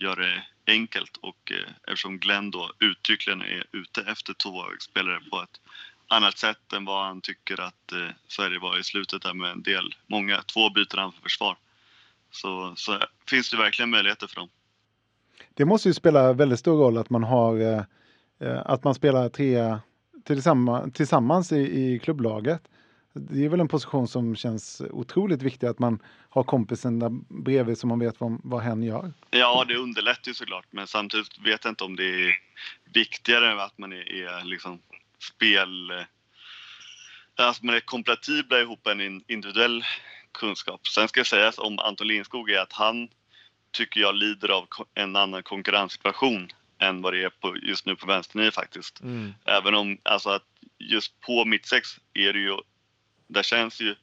gör 0.00 0.16
det 0.16 0.44
enkelt 0.72 1.16
och 1.16 1.52
eh, 1.52 1.72
eftersom 1.86 2.18
Glenn 2.18 2.50
då 2.50 2.72
uttryckligen 2.80 3.42
är 3.42 3.64
ute 3.72 4.02
efter 4.02 4.34
tvåvägsspelare 4.34 5.20
på 5.30 5.42
ett 5.42 5.60
annat 6.08 6.38
sätt 6.38 6.72
än 6.72 6.84
vad 6.84 7.06
han 7.06 7.20
tycker 7.20 7.60
att 7.60 7.92
eh, 7.92 8.08
Sverige 8.28 8.58
var 8.58 8.78
i 8.78 8.84
slutet 8.84 9.22
där 9.22 9.34
med 9.34 9.50
en 9.50 9.62
del, 9.62 9.94
många, 10.06 10.42
två 10.42 10.70
byten 10.70 10.98
han 10.98 11.12
för 11.12 11.22
försvar. 11.22 11.56
Så, 12.30 12.72
så 12.76 12.98
finns 13.28 13.50
det 13.50 13.56
verkligen 13.56 13.90
möjligheter 13.90 14.26
för 14.26 14.36
dem. 14.36 14.48
Det 15.54 15.64
måste 15.64 15.88
ju 15.88 15.94
spela 15.94 16.32
väldigt 16.32 16.58
stor 16.58 16.78
roll 16.78 16.98
att 16.98 17.10
man 17.10 17.24
har 17.24 17.60
eh, 17.60 17.82
eh 18.40 18.62
att 18.64 18.84
man 18.84 18.94
spelar 18.94 19.28
tre 19.28 19.56
eh, 19.56 19.78
tillsammans, 20.24 20.94
tillsammans 20.94 21.52
i, 21.52 21.56
i 21.56 21.98
klubblaget. 21.98 22.62
Det 23.12 23.44
är 23.44 23.48
väl 23.48 23.60
en 23.60 23.68
position 23.68 24.08
som 24.08 24.36
känns 24.36 24.82
otroligt 24.90 25.42
viktig 25.42 25.66
att 25.66 25.78
man 25.78 26.02
har 26.28 26.42
kompisen 26.42 26.98
där 26.98 27.10
bredvid 27.42 27.78
så 27.78 27.86
man 27.86 27.98
vet 27.98 28.20
vad, 28.20 28.40
vad 28.44 28.60
hen 28.62 28.82
gör. 28.82 29.12
Ja, 29.30 29.64
det 29.68 29.76
underlättar 29.76 30.28
ju 30.28 30.34
såklart, 30.34 30.66
men 30.70 30.86
samtidigt 30.86 31.38
vet 31.38 31.64
jag 31.64 31.72
inte 31.72 31.84
om 31.84 31.96
det 31.96 32.04
är 32.04 32.34
viktigare 32.94 33.62
att 33.62 33.78
man 33.78 33.92
är, 33.92 34.12
är 34.12 34.44
liksom 34.44 34.80
spel... 35.18 35.90
eh, 35.90 36.04
Att 37.48 37.62
man 37.62 37.74
är 37.74 37.80
kompatibla 37.80 38.60
ihop 38.60 38.86
en 38.86 39.00
in- 39.00 39.24
individuell 39.28 39.84
kunskap. 40.32 40.86
Sen 40.88 41.08
ska 41.08 41.24
sägas 41.24 41.58
om 41.58 41.78
Anton 41.78 42.06
Lindskog 42.06 42.50
är 42.50 42.58
att 42.60 42.72
han 42.72 43.08
tycker 43.72 44.00
jag 44.00 44.14
lider 44.14 44.48
av 44.48 44.66
en 44.94 45.16
annan 45.16 45.42
konkurrenssituation 45.42 46.48
än 46.78 47.02
vad 47.02 47.12
det 47.12 47.22
är 47.24 47.30
på, 47.30 47.56
just 47.62 47.86
nu 47.86 47.96
på 47.96 48.06
vänsternio 48.06 48.50
faktiskt. 48.50 49.00
Även 49.44 49.74
om, 49.74 49.98
alltså 50.02 50.30
att 50.30 50.44
just 50.78 51.20
på 51.20 51.44
mittsex 51.44 51.88
är 52.14 52.32
det 52.32 52.38
ju, 52.38 52.56
där 53.30 53.42
känns 53.42 53.80
ju 53.80 53.94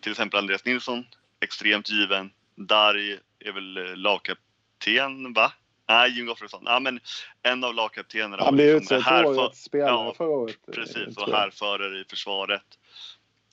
till 0.00 0.12
exempel 0.12 0.38
Andreas 0.38 0.64
Nilsson 0.64 1.04
extremt 1.40 1.90
given. 1.90 2.30
Darj 2.54 3.18
är 3.44 3.52
väl 3.52 3.76
eh, 3.76 3.96
lagkapten, 3.96 5.32
va? 5.32 5.52
Nej, 5.88 6.10
Jim 6.10 6.26
Gottfridsson. 6.26 6.62
Ja, 6.66 6.80
men 6.80 7.00
en 7.42 7.64
av 7.64 7.74
lagkaptenerna. 7.74 8.44
Han 8.44 8.54
blev 8.54 8.76
och 8.76 8.82
utsedd 8.82 9.04
till 9.04 9.24
årets 9.26 9.62
spelare 9.62 9.90
Ja, 9.90 10.14
förra 10.16 10.28
året. 10.28 10.56
eh, 10.68 10.74
Precis, 10.74 11.16
och 11.16 11.32
härförare 11.32 11.98
i 12.00 12.04
försvaret. 12.10 12.64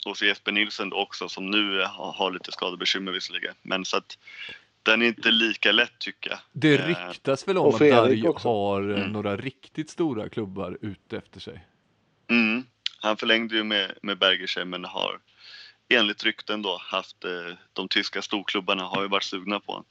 Och 0.05 0.17
så 0.17 0.25
Jesper 0.25 0.51
Nilsson 0.51 0.93
också 0.93 1.29
som 1.29 1.45
nu 1.51 1.81
har, 1.81 2.11
har 2.11 2.31
lite 2.31 2.51
skadebekymmer 2.51 3.11
visserligen. 3.11 3.53
Men 3.61 3.85
så 3.85 3.97
att 3.97 4.17
den 4.83 5.01
är 5.01 5.05
inte 5.05 5.31
lika 5.31 5.71
lätt 5.71 5.99
tycker 5.99 6.29
jag. 6.29 6.39
Det 6.51 6.77
Eh, 6.77 6.87
ryktas 7.07 7.47
väl 7.47 7.57
om 7.57 7.73
att 7.75 7.79
Darj 7.79 8.23
har 8.35 8.81
Mm. 8.81 9.11
några 9.11 9.37
riktigt 9.37 9.89
stora 9.89 10.29
klubbar 10.29 10.77
ute 10.81 11.17
efter 11.17 11.39
sig. 11.39 11.65
Mm. 12.29 12.63
Han 13.01 13.17
förlängde 13.17 13.55
ju 13.55 13.63
med, 13.63 13.97
med 14.01 14.17
Bergersen 14.17 14.69
men 14.69 14.85
har 14.85 15.19
enligt 15.89 16.23
rykten 16.23 16.61
då 16.61 16.77
haft 16.81 17.25
eh, 17.25 17.55
de 17.73 17.87
tyska 17.87 18.21
storklubbarna 18.21 18.83
har 18.83 19.01
ju 19.01 19.07
varit 19.07 19.23
sugna 19.23 19.59
på 19.59 19.71
honom. 19.71 19.85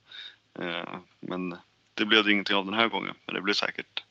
Eh, 0.61 0.99
men 1.21 1.57
det 1.95 2.05
blev 2.05 2.25
det 2.25 2.33
ingenting 2.33 2.57
av 2.57 2.65
den 2.65 2.75
här 2.75 2.89
gången. 2.89 3.15
Men 3.27 3.35
det 3.35 3.41
blir 3.41 3.55
säkert 3.55 4.03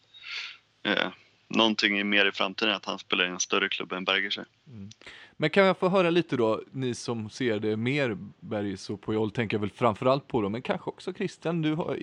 eh, 0.84 1.10
någonting 1.48 2.10
mer 2.10 2.26
i 2.26 2.32
framtiden 2.32 2.74
att 2.76 2.86
han 2.86 3.00
spelar 3.00 3.26
i 3.26 3.30
en 3.30 3.40
större 3.40 3.70
klubb 3.70 3.94
än 3.94 4.04
Bergerse. 4.04 4.46
Mm. 4.68 4.90
Men 5.38 5.50
kan 5.50 5.66
jag 5.66 5.78
få 5.78 5.90
höra 5.90 6.10
lite 6.10 6.38
då, 6.38 6.62
ni 6.72 6.96
som 6.96 7.30
ser 7.30 7.60
det 7.60 7.78
mer 7.78 8.18
Bergis 8.40 8.90
och 8.90 9.02
Pujol 9.02 9.32
tänker 9.32 9.58
jag 9.58 9.62
väl 9.62 9.72
framförallt 9.72 10.28
på 10.28 10.42
dem, 10.42 10.52
men 10.52 10.62
kanske 10.62 10.90
också 10.90 11.14
Christian, 11.14 11.62
du 11.62 11.74
har 11.74 12.00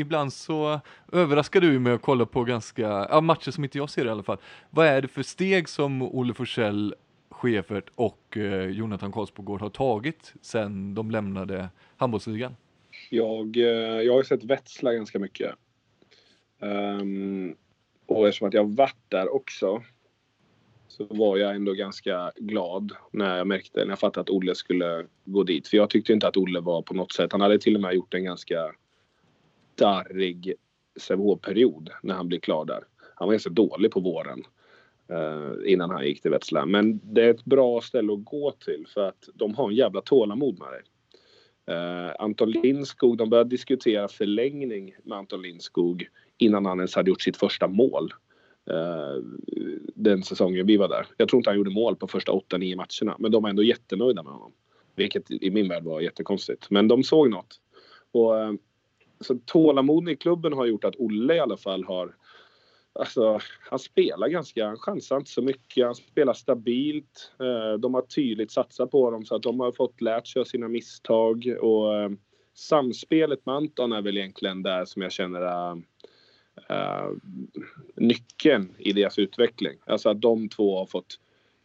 ibland 0.00 0.32
så 0.32 0.80
överraskar 1.12 1.60
du 1.60 1.78
med 1.78 1.94
att 1.94 2.02
kolla 2.02 2.26
på 2.26 2.44
ganska, 2.44 3.06
ja 3.10 3.20
matcher 3.20 3.50
som 3.50 3.64
inte 3.64 3.78
jag 3.78 3.90
ser 3.90 4.06
i 4.06 4.08
alla 4.08 4.22
fall. 4.22 4.38
Vad 4.70 4.86
är 4.86 5.02
det 5.02 5.08
för 5.08 5.22
steg 5.22 5.68
som 5.68 6.02
Olle 6.02 6.34
Forsell, 6.34 6.94
Schäfert 7.30 7.90
och 7.94 8.36
eh, 8.36 8.66
Jonathan 8.66 9.12
Karlsbogård 9.12 9.60
har 9.60 9.70
tagit 9.70 10.34
sen 10.42 10.94
de 10.94 11.10
lämnade 11.10 11.68
handbollsligan? 11.96 12.56
Jag, 13.10 13.56
eh, 13.56 14.02
jag 14.02 14.12
har 14.12 14.20
ju 14.20 14.24
sett 14.24 14.44
Vätsla 14.44 14.92
ganska 14.92 15.18
mycket. 15.18 15.54
Um, 16.58 17.56
och 18.06 18.28
eftersom 18.28 18.48
att 18.48 18.54
jag 18.54 18.76
varit 18.76 19.04
där 19.08 19.34
också 19.34 19.82
så 20.88 21.06
var 21.10 21.36
jag 21.36 21.54
ändå 21.54 21.72
ganska 21.72 22.32
glad 22.36 22.92
när 23.10 23.36
jag 23.36 23.46
märkte, 23.46 23.84
när 23.84 23.88
jag 23.88 23.98
fattade 23.98 24.20
att 24.20 24.30
Olle 24.30 24.54
skulle 24.54 25.06
gå 25.24 25.42
dit. 25.42 25.68
För 25.68 25.76
jag 25.76 25.90
tyckte 25.90 26.12
inte 26.12 26.28
att 26.28 26.36
Olle 26.36 26.60
var 26.60 26.82
på 26.82 26.94
något 26.94 27.12
sätt, 27.12 27.32
han 27.32 27.40
hade 27.40 27.58
till 27.58 27.74
och 27.74 27.80
med 27.80 27.94
gjort 27.94 28.14
en 28.14 28.24
ganska 28.24 28.72
darrig 29.80 30.54
Sävehof-period 31.00 31.90
när 32.02 32.14
han 32.14 32.28
blev 32.28 32.40
klar 32.40 32.64
där. 32.64 32.84
Han 33.14 33.28
var 33.28 33.32
ganska 33.32 33.50
dålig 33.50 33.90
på 33.90 34.00
våren 34.00 34.44
eh, 35.08 35.72
innan 35.72 35.90
han 35.90 36.04
gick 36.04 36.22
till 36.22 36.30
Vetsla. 36.30 36.66
Men 36.66 37.00
det 37.02 37.24
är 37.24 37.30
ett 37.30 37.44
bra 37.44 37.80
ställe 37.80 38.12
att 38.12 38.24
gå 38.24 38.50
till 38.50 38.86
för 38.94 39.08
att 39.08 39.28
de 39.34 39.54
har 39.54 39.68
en 39.68 39.74
jävla 39.74 40.00
tålamod 40.00 40.58
med 40.58 40.68
dig. 40.68 40.82
Eh, 41.76 42.14
Anton 42.18 42.50
Lindskog, 42.50 43.16
de 43.16 43.30
började 43.30 43.50
diskutera 43.50 44.08
förlängning 44.08 44.94
med 45.04 45.18
Anton 45.18 45.42
Lindskog 45.42 46.08
innan 46.38 46.66
han 46.66 46.78
ens 46.78 46.94
hade 46.94 47.10
gjort 47.10 47.22
sitt 47.22 47.36
första 47.36 47.68
mål. 47.68 48.12
Eh, 48.70 49.22
den 49.94 50.22
säsongen 50.22 50.66
vi 50.66 50.76
var 50.76 50.88
där. 50.88 51.06
Jag 51.16 51.28
tror 51.28 51.38
inte 51.38 51.50
han 51.50 51.56
gjorde 51.56 51.70
mål 51.70 51.96
på 51.96 52.06
första 52.06 52.32
8-9 52.32 52.76
matcherna, 52.76 53.16
men 53.18 53.32
de 53.32 53.42
var 53.42 53.50
ändå 53.50 53.62
jättenöjda 53.62 54.22
med 54.22 54.32
honom. 54.32 54.52
Vilket 54.96 55.30
i 55.30 55.50
min 55.50 55.68
värld 55.68 55.84
var 55.84 56.00
jättekonstigt. 56.00 56.70
Men 56.70 56.88
de 56.88 57.02
såg 57.02 57.30
något. 57.30 57.60
Och, 58.12 58.38
eh, 58.38 58.52
eh, 59.20 59.24
så 59.24 59.38
tålamoden 59.46 60.08
i 60.08 60.16
klubben 60.16 60.52
har 60.52 60.66
gjort 60.66 60.84
att 60.84 60.96
Olle 60.96 61.34
i 61.34 61.40
alla 61.40 61.56
fall 61.56 61.84
har 61.84 62.14
Alltså, 62.92 63.38
han 63.70 63.78
spelar 63.78 64.28
ganska, 64.28 64.66
han 64.66 64.76
chansar 64.76 65.16
inte 65.16 65.30
så 65.30 65.42
mycket, 65.42 65.86
han 65.86 65.94
spelar 65.94 66.32
stabilt. 66.32 67.32
Eh, 67.40 67.78
de 67.78 67.94
har 67.94 68.02
tydligt 68.02 68.50
satsat 68.50 68.90
på 68.90 69.10
dem 69.10 69.24
så 69.24 69.34
att 69.34 69.42
de 69.42 69.60
har 69.60 69.72
fått 69.72 70.00
lärt 70.00 70.26
sig 70.26 70.40
av 70.40 70.44
sina 70.44 70.68
misstag 70.68 71.56
och 71.60 71.96
eh, 71.96 72.10
samspelet 72.54 73.46
med 73.46 73.54
Anton 73.54 73.92
är 73.92 74.02
väl 74.02 74.18
egentligen 74.18 74.62
där 74.62 74.84
som 74.84 75.02
jag 75.02 75.12
känner 75.12 75.40
är 75.40 75.82
nyckeln 77.96 78.74
i 78.78 78.92
deras 78.92 79.18
utveckling. 79.18 79.78
Alltså 79.86 80.08
att 80.08 80.20
de 80.20 80.48
två 80.48 80.78
har 80.78 80.86
fått 80.86 81.18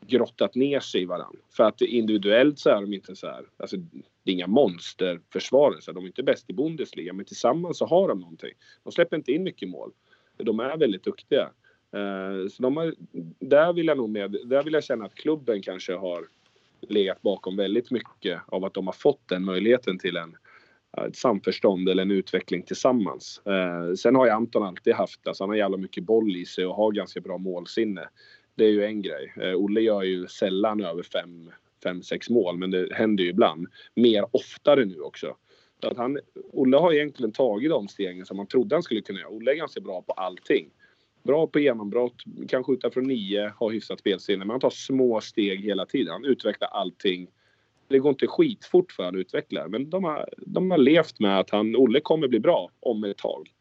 grottat 0.08 0.56
ner 0.56 0.80
sig 0.80 1.02
i 1.02 1.06
varandra. 1.06 1.40
För 1.52 1.64
att 1.64 1.82
individuellt 1.82 2.60
så 2.60 2.70
är 2.70 2.82
de 2.82 2.94
inte 2.94 3.16
så 3.16 3.28
här, 3.28 3.46
alltså 3.58 3.78
det 4.24 4.32
är 4.32 4.34
inga 4.34 4.48
monsterförsvarare, 4.48 5.82
så 5.82 5.92
de 5.92 6.04
är 6.04 6.08
inte 6.08 6.24
bäst 6.24 6.50
i 6.50 6.54
Bundesliga, 6.54 7.14
men 7.14 7.26
tillsammans 7.26 7.78
så 7.78 7.86
har 7.86 8.08
de 8.08 8.20
någonting. 8.20 8.54
De 8.84 8.92
släpper 8.92 9.18
inte 9.18 9.32
in 9.32 9.44
mycket 9.44 9.70
mål. 9.70 9.92
De 10.38 10.60
är 10.60 10.78
väldigt 10.78 11.04
duktiga. 11.04 11.50
Eh, 11.92 12.48
så 12.48 12.64
de 12.64 12.78
har, 12.78 12.96
där 13.40 13.74
vill 13.74 13.88
jag 13.88 13.98
nog 13.98 14.10
med, 14.10 14.38
där 14.46 14.64
vill 14.64 14.74
jag 14.74 14.84
känna 14.84 15.06
att 15.06 15.16
klubben 15.16 15.62
kanske 15.62 15.94
har 15.94 16.28
legat 16.82 17.22
bakom 17.22 17.56
väldigt 17.56 17.92
mycket 17.92 18.42
av 18.48 18.66
att 18.66 18.74
de 18.74 18.88
har 18.88 18.94
fått 18.94 19.28
den 19.28 19.46
möjligheten 19.46 20.00
till 20.00 20.18
en 20.18 20.38
ett 21.08 21.16
samförstånd 21.16 21.90
eller 21.90 22.04
en 22.04 22.12
utveckling 22.12 22.64
tillsammans. 22.64 23.42
Eh, 23.46 23.94
sen 23.94 24.16
har 24.16 24.26
ju 24.26 24.32
Anton 24.32 24.64
alltid 24.64 24.94
haft, 24.94 25.28
alltså 25.28 25.44
han 25.44 25.50
har 25.50 25.58
jävla 25.58 25.78
mycket 25.78 26.04
boll 26.04 26.36
i 26.36 26.46
sig 26.46 26.66
och 26.66 26.76
har 26.76 26.92
ganska 26.92 27.22
bra 27.22 27.38
målsinne. 27.38 28.10
Det 28.56 28.66
är 28.66 28.70
ju 28.70 28.86
en 28.86 29.02
grej. 29.02 29.34
Eh, 29.42 29.56
Olle 29.56 29.82
gör 29.82 30.04
ju 30.04 30.28
sällan 30.28 30.84
över 30.84 31.04
fem, 31.04 31.52
fem, 31.84 32.04
sex 32.04 32.30
mål, 32.30 32.58
men 32.58 32.72
det 32.72 32.94
händer 32.94 33.24
ju 33.24 33.30
ibland. 33.30 33.68
Mer 33.96 34.26
oftare 34.32 34.86
nu 34.86 35.00
också. 35.00 35.36
Så 35.82 35.90
att 35.90 35.98
han, 35.98 36.20
Olle 36.52 36.78
har 36.78 36.94
egentligen 36.94 37.32
tagit 37.32 37.70
de 37.70 37.88
stegen 37.88 38.26
som 38.26 38.38
man 38.38 38.48
trodde 38.48 38.76
han 38.76 38.84
skulle 38.84 39.02
kunna 39.02 39.20
göra. 39.20 39.30
Olle 39.30 39.52
är 39.52 39.56
ganska 39.56 39.82
bra 39.82 40.02
på 40.02 40.14
allting. 40.14 40.70
Bra 41.24 41.48
på 41.48 41.60
genombrott, 41.60 42.24
kan 42.48 42.64
skjuta 42.64 42.92
från 42.92 43.04
nio, 43.04 43.54
har 43.58 43.72
hyfsat 43.72 44.00
spelsinne. 44.00 44.46
Men 44.46 44.50
han 44.50 44.60
tar 44.60 44.70
små 44.70 45.22
steg 45.22 45.64
hela 45.64 45.86
tiden. 45.86 46.14
Han 46.14 46.26
utvecklar 46.26 46.68
allting. 46.68 47.28
Det 47.88 48.00
går 48.00 48.10
inte 48.10 48.28
skitfort 48.28 48.92
för 48.92 49.04
han 49.04 49.16
utvecklar. 49.16 49.68
Men 49.68 49.90
de 49.90 50.04
har, 50.04 50.30
de 50.38 50.72
har 50.72 50.78
levt 50.78 51.20
med 51.20 51.40
att 51.40 51.50
han, 51.50 51.76
Olle 51.76 52.00
kommer 52.00 52.28
bli 52.28 52.40
bra 52.40 52.70
om 52.80 53.04
ett 53.04 53.18
tag. 53.18 53.54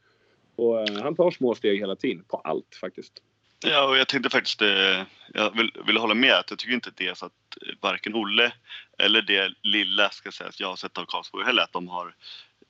Och 0.56 0.80
eh, 0.80 1.02
han 1.02 1.16
tar 1.16 1.30
små 1.30 1.54
steg 1.54 1.78
hela 1.78 1.96
tiden 1.96 2.24
på 2.28 2.36
allt 2.36 2.74
faktiskt. 2.80 3.22
Ja, 3.66 3.84
och 3.84 3.98
jag 3.98 4.08
tänkte 4.08 4.30
faktiskt, 4.30 4.62
eh, 4.62 5.02
jag 5.34 5.56
vill, 5.56 5.72
vill 5.86 5.96
hålla 5.96 6.14
med 6.14 6.32
att 6.34 6.50
jag 6.50 6.58
tycker 6.58 6.74
inte 6.74 6.90
det 6.94 7.08
är 7.08 7.14
så 7.14 7.26
att 7.26 7.32
eh, 7.66 7.74
varken 7.80 8.14
Olle 8.14 8.52
eller 8.98 9.22
det 9.22 9.52
lilla 9.62 10.10
ska 10.10 10.32
sägas 10.32 10.60
jag 10.60 10.68
har 10.68 10.76
sett 10.76 10.98
av 10.98 11.04
Karlsborg 11.04 11.46
heller 11.46 11.62
att 11.62 11.72
de 11.72 11.88
har 11.88 12.14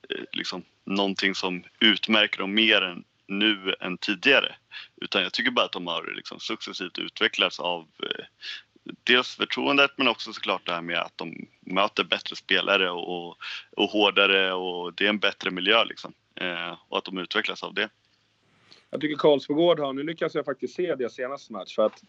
eh, 0.09 0.23
liksom 0.31 0.63
någonting 0.85 1.35
som 1.35 1.63
utmärker 1.79 2.39
dem 2.39 2.53
mer 2.53 2.81
än 2.81 3.03
nu 3.27 3.75
än 3.79 3.97
tidigare. 3.97 4.55
Utan 5.01 5.23
jag 5.23 5.33
tycker 5.33 5.51
bara 5.51 5.65
att 5.65 5.71
de 5.71 5.87
har 5.87 6.13
liksom 6.15 6.39
successivt 6.39 6.97
utvecklats 6.97 7.59
av 7.59 7.87
dels 9.03 9.35
förtroendet 9.35 9.91
men 9.97 10.07
också 10.07 10.33
såklart 10.33 10.65
det 10.65 10.73
här 10.73 10.81
med 10.81 10.99
att 10.99 11.17
de 11.17 11.47
möter 11.59 12.03
bättre 12.03 12.35
spelare 12.35 12.91
och, 12.91 13.37
och 13.71 13.89
hårdare 13.89 14.53
och 14.53 14.93
det 14.93 15.05
är 15.05 15.09
en 15.09 15.19
bättre 15.19 15.51
miljö 15.51 15.83
liksom. 15.83 16.13
Och 16.89 16.97
att 16.97 17.05
de 17.05 17.17
utvecklas 17.17 17.63
av 17.63 17.73
det. 17.73 17.89
Jag 18.89 19.01
tycker 19.01 19.15
Karlsbogård 19.15 19.79
har, 19.79 19.93
nu 19.93 20.03
lyckas 20.03 20.35
jag 20.35 20.45
faktiskt 20.45 20.75
se 20.75 20.95
deras 20.95 21.13
senaste 21.13 21.53
match 21.53 21.75
för 21.75 21.85
att 21.85 22.03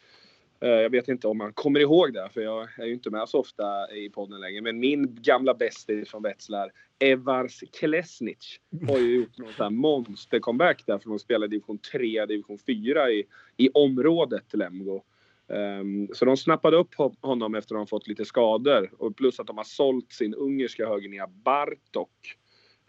eh, 0.60 0.68
jag 0.68 0.90
vet 0.90 1.08
inte 1.08 1.28
om 1.28 1.38
man 1.38 1.52
kommer 1.52 1.80
ihåg 1.80 2.12
det, 2.12 2.28
för 2.34 2.40
jag 2.40 2.68
är 2.78 2.86
ju 2.86 2.92
inte 2.92 3.10
med 3.10 3.28
så 3.28 3.40
ofta 3.40 3.90
i 3.94 4.10
podden 4.10 4.40
längre. 4.40 4.62
Men 4.62 4.78
min 4.78 5.22
gamla 5.22 5.54
bästis 5.54 6.10
från 6.10 6.22
Wetzlar, 6.22 6.72
Evars 6.98 7.64
Klesnic, 7.72 8.60
har 8.88 8.98
ju 8.98 9.16
gjort 9.16 9.38
någon 9.38 9.52
sån 9.52 9.64
här 9.64 9.70
monster-comeback 9.70 10.86
där 10.86 10.98
För 10.98 11.08
de 11.08 11.18
spelade 11.18 11.50
division 11.50 11.78
3, 11.78 12.26
division 12.26 12.58
4 12.58 13.10
i, 13.10 13.24
i 13.56 13.70
området 13.74 14.54
Lemgo. 14.54 15.02
Um, 15.48 16.08
så 16.12 16.24
de 16.24 16.36
snappade 16.36 16.76
upp 16.76 16.94
honom 17.20 17.54
efter 17.54 17.74
att 17.74 17.78
de 17.78 17.86
fått 17.86 18.08
lite 18.08 18.24
skador 18.24 18.90
och 18.98 19.16
plus 19.16 19.40
att 19.40 19.46
de 19.46 19.56
har 19.56 19.64
sålt 19.64 20.12
sin 20.12 20.34
ungerska 20.34 20.86
högernia 20.88 21.26
Bartok 21.26 22.36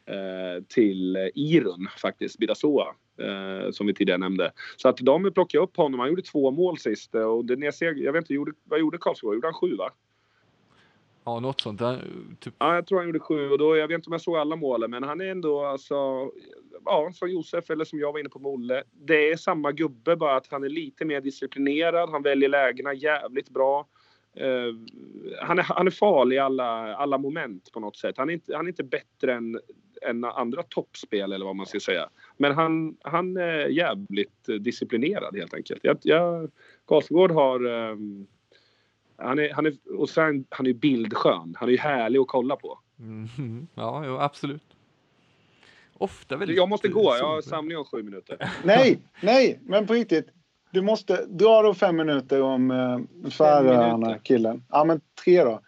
eh, 0.05 0.63
till 0.67 1.15
eh, 1.15 1.27
Irun 1.35 1.87
faktiskt, 2.01 2.37
Bidasoa, 2.37 2.95
eh, 3.19 3.71
som 3.71 3.87
vi 3.87 3.93
tidigare 3.93 4.19
nämnde. 4.19 4.51
Så 4.77 4.89
att 4.89 4.97
de 4.97 5.31
plockade 5.33 5.63
upp 5.63 5.77
honom. 5.77 5.99
Han 5.99 6.09
gjorde 6.09 6.21
två 6.21 6.51
mål 6.51 6.77
sist 6.77 7.15
eh, 7.15 7.21
och 7.21 7.45
jag, 7.47 7.73
ser, 7.73 7.93
jag 7.93 8.13
vet 8.13 8.21
inte, 8.21 8.33
gjorde, 8.33 8.51
vad 8.63 8.79
gjorde 8.79 8.97
Karlsborg? 8.97 9.35
Gjorde 9.35 9.47
han 9.47 9.53
sju 9.53 9.75
va? 9.75 9.91
Ja, 11.27 11.39
något 11.39 11.61
sånt 11.61 11.79
där. 11.79 12.03
Typ, 12.39 12.53
Ja, 12.57 12.75
jag 12.75 12.87
tror 12.87 12.97
han 12.97 13.07
gjorde 13.07 13.19
sju 13.19 13.49
och 13.49 13.57
då, 13.57 13.77
jag 13.77 13.87
vet 13.87 13.95
inte 13.95 14.07
om 14.07 14.13
jag 14.13 14.21
såg 14.21 14.37
alla 14.37 14.55
målen, 14.55 14.91
men 14.91 15.03
han 15.03 15.21
är 15.21 15.25
ändå 15.25 15.65
alltså, 15.65 15.95
ja, 16.85 17.11
som 17.13 17.29
Josef 17.29 17.69
eller 17.69 17.85
som 17.85 17.99
jag 17.99 18.11
var 18.11 18.19
inne 18.19 18.29
på 18.29 18.39
med 18.39 18.51
Olle. 18.51 18.83
Det 18.93 19.31
är 19.31 19.37
samma 19.37 19.71
gubbe, 19.71 20.15
bara 20.15 20.35
att 20.35 20.47
han 20.47 20.63
är 20.63 20.69
lite 20.69 21.05
mer 21.05 21.21
disciplinerad. 21.21 22.09
Han 22.09 22.23
väljer 22.23 22.49
lägena 22.49 22.93
jävligt 22.93 23.49
bra. 23.49 23.87
Eh, 24.35 24.73
han, 25.41 25.59
är, 25.59 25.63
han 25.63 25.87
är 25.87 25.91
farlig 25.91 26.35
i 26.35 26.39
alla, 26.39 26.95
alla 26.95 27.17
moment 27.17 27.71
på 27.71 27.79
något 27.79 27.97
sätt. 27.97 28.17
Han 28.17 28.29
är 28.29 28.33
inte, 28.33 28.55
han 28.55 28.65
är 28.65 28.69
inte 28.69 28.83
bättre 28.83 29.33
än, 29.33 29.59
än 30.01 30.23
andra 30.23 30.63
toppspel 30.63 31.31
eller 31.31 31.45
vad 31.45 31.55
man 31.55 31.65
ska 31.65 31.79
säga. 31.79 32.09
Men 32.37 32.51
han, 32.55 32.97
han 33.01 33.37
är 33.37 33.67
jävligt 33.67 34.45
disciplinerad 34.59 35.35
helt 35.35 35.53
enkelt. 35.53 35.79
Jag, 35.83 35.97
jag, 36.01 36.51
Karlsgård 36.85 37.31
har 37.31 37.65
ehm, 37.65 38.27
han 39.17 39.39
är, 39.39 39.53
han 39.53 39.65
är, 39.65 39.73
och 39.97 40.09
sen, 40.09 40.45
han 40.49 40.67
är 40.67 40.73
bildskön. 40.73 41.55
Han 41.57 41.69
är 41.69 41.71
ju 41.71 41.77
härlig 41.77 42.19
att 42.19 42.27
kolla 42.27 42.55
på. 42.55 42.79
mm, 42.99 43.67
ja, 43.75 44.03
jo, 44.05 44.17
absolut. 44.17 44.63
Ofta 45.93 46.37
väldigt 46.37 46.57
Jag 46.57 46.69
måste 46.69 46.87
gå. 46.87 47.15
Jag 47.19 47.27
har 47.27 47.41
samling 47.41 47.77
om 47.77 47.85
sju 47.85 48.03
minuter. 48.03 48.51
Nej, 48.63 48.99
nej, 49.21 49.59
men 49.63 49.87
på 49.87 49.93
riktigt. 49.93 50.27
Du 50.71 50.81
måste 50.81 51.25
dra 51.25 51.61
då 51.61 51.73
fem 51.73 51.95
minuter 51.95 52.41
om 52.41 52.71
uh, 52.71 53.29
Färöarna, 53.29 54.17
killen. 54.17 54.63
Ja, 54.69 54.83
men 54.83 55.01
tre 55.23 55.43
då. 55.43 55.61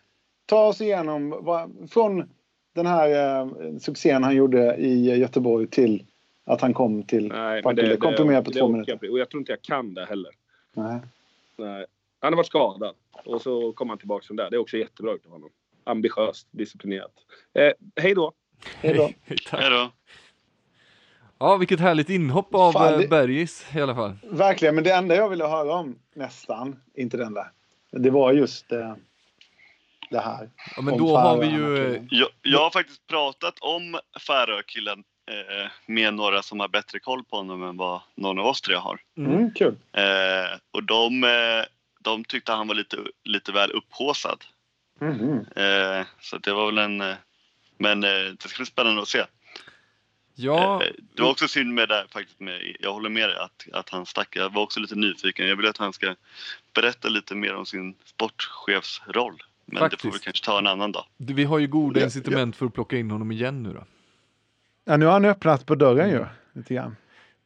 Ta 0.45 0.67
oss 0.67 0.81
igenom 0.81 1.29
vad, 1.41 1.89
från 1.91 2.29
den 2.75 2.85
här 2.85 3.41
uh, 3.45 3.77
succén 3.77 4.23
han 4.23 4.35
gjorde 4.35 4.75
i 4.75 5.17
Göteborg 5.17 5.67
till 5.67 6.03
att 6.49 6.61
han 6.61 6.73
kom 6.73 7.03
till 7.03 7.27
Nej, 7.27 7.61
Partille. 7.63 7.97
Komprimerat 7.97 8.45
på 8.45 8.51
två 8.51 8.67
minuter. 8.67 8.97
jag. 9.01 9.11
Och 9.11 9.19
jag 9.19 9.29
tror 9.29 9.41
inte 9.41 9.51
jag 9.51 9.61
kan 9.61 9.93
det 9.93 10.05
heller. 10.05 10.31
Nej. 10.73 10.99
Nej. 11.57 11.85
Han 12.19 12.33
har 12.33 12.37
varit 12.37 12.47
skadad 12.47 12.95
och 13.25 13.41
så 13.41 13.73
kom 13.73 13.89
han 13.89 13.97
tillbaka 13.97 14.25
som 14.25 14.35
där. 14.35 14.49
Det 14.49 14.55
är 14.55 14.59
också 14.59 14.77
jättebra 14.77 15.11
av 15.11 15.31
honom. 15.31 15.49
Ambitiöst, 15.83 16.47
disciplinerat. 16.51 17.11
Eh, 17.53 17.71
hej 18.03 18.15
då! 18.15 18.31
Hej 18.81 18.93
då. 18.93 19.09
Tack. 19.49 19.61
Hej 19.61 19.69
då! 19.69 19.91
Ja, 21.39 21.57
vilket 21.57 21.79
härligt 21.79 22.09
inhopp 22.09 22.55
av 22.55 22.71
Fan, 22.71 22.89
Fan, 22.89 23.01
det- 23.01 23.07
Bergis 23.07 23.65
i 23.75 23.81
alla 23.81 23.95
fall. 23.95 24.17
Verkligen, 24.23 24.75
men 24.75 24.83
det 24.83 24.91
enda 24.93 25.15
jag 25.15 25.29
ville 25.29 25.45
höra 25.45 25.73
om 25.73 25.95
nästan, 26.15 26.79
inte 26.93 27.17
den 27.17 27.33
där. 27.33 27.51
Det 27.91 28.09
var 28.09 28.33
just 28.33 28.71
eh, 28.71 28.95
det 30.09 30.19
här. 30.19 30.49
Ja, 30.75 30.81
men 30.81 30.97
då 30.97 31.17
har 31.17 31.37
vi 31.37 31.47
ju... 31.47 32.07
Jag, 32.09 32.29
jag 32.41 32.59
har 32.59 32.69
faktiskt 32.69 33.07
pratat 33.07 33.53
om 33.59 33.99
Färökillen 34.27 34.99
eh, 34.99 35.03
med 35.85 36.13
några 36.13 36.41
som 36.41 36.59
har 36.59 36.67
bättre 36.67 36.99
koll 36.99 37.23
på 37.23 37.37
honom 37.37 37.63
än 37.63 37.77
vad 37.77 38.01
någon 38.15 38.39
av 38.39 38.45
oss 38.45 38.61
tre 38.61 38.75
har. 38.75 38.99
Mm, 39.17 39.51
kul. 39.53 39.75
Eh, 39.91 40.57
och 40.71 40.83
de, 40.83 41.23
eh, 41.23 41.65
de 41.99 42.23
tyckte 42.23 42.51
han 42.51 42.67
var 42.67 42.75
lite, 42.75 42.97
lite 43.23 43.51
väl 43.51 43.71
upphåsad. 43.71 44.45
Eh, 45.55 46.05
så 46.21 46.37
det 46.37 46.53
var 46.53 46.65
väl 46.65 46.77
en... 46.77 47.01
Eh, 47.01 47.15
men 47.77 48.03
eh, 48.03 48.09
det 48.09 48.47
ska 48.47 48.57
bli 48.57 48.65
spännande 48.65 49.01
att 49.01 49.07
se. 49.07 49.23
Ja, 50.35 50.83
Eh, 50.83 50.91
det 51.15 51.21
var 51.21 51.29
också 51.29 51.47
synd 51.47 51.73
med 51.73 51.89
det 51.89 52.05
faktiskt. 52.09 52.39
Med, 52.39 52.75
jag 52.79 52.93
håller 52.93 53.09
med 53.09 53.29
dig 53.29 53.37
att, 53.37 53.65
att 53.73 53.89
han 53.89 54.05
stack. 54.05 54.35
Jag 54.35 54.53
var 54.53 54.61
också 54.61 54.79
lite 54.79 54.95
nyfiken. 54.95 55.47
Jag 55.47 55.55
vill 55.55 55.67
att 55.67 55.77
han 55.77 55.93
ska 55.93 56.15
berätta 56.73 57.09
lite 57.09 57.35
mer 57.35 57.55
om 57.55 57.65
sin 57.65 57.95
sportchefsroll. 58.05 59.43
Men 59.65 59.89
det 59.89 59.97
får 59.97 60.07
vi 60.07 60.11
Faktiskt. 60.11 60.23
kanske 60.23 60.45
ta 60.45 60.57
en 60.59 60.67
annan 60.67 60.91
dag. 60.91 61.05
vi 61.17 61.43
har 61.43 61.59
ju 61.59 61.67
goda 61.67 61.99
Ja, 61.99 62.05
incitament 62.05 62.55
för 62.55 62.65
att 62.65 62.73
plocka 62.73 62.97
in 62.97 63.11
honom 63.11 63.31
igen 63.31 63.63
nu 63.63 63.73
då. 63.73 63.83
Ja, 64.89 64.97
nu 64.97 65.05
har 65.05 65.13
han 65.13 65.25
öppnat 65.25 65.65
på 65.65 65.75
dörren 65.75 66.09
ju. 66.09 66.25
Lite 66.53 66.73
grann. 66.73 66.95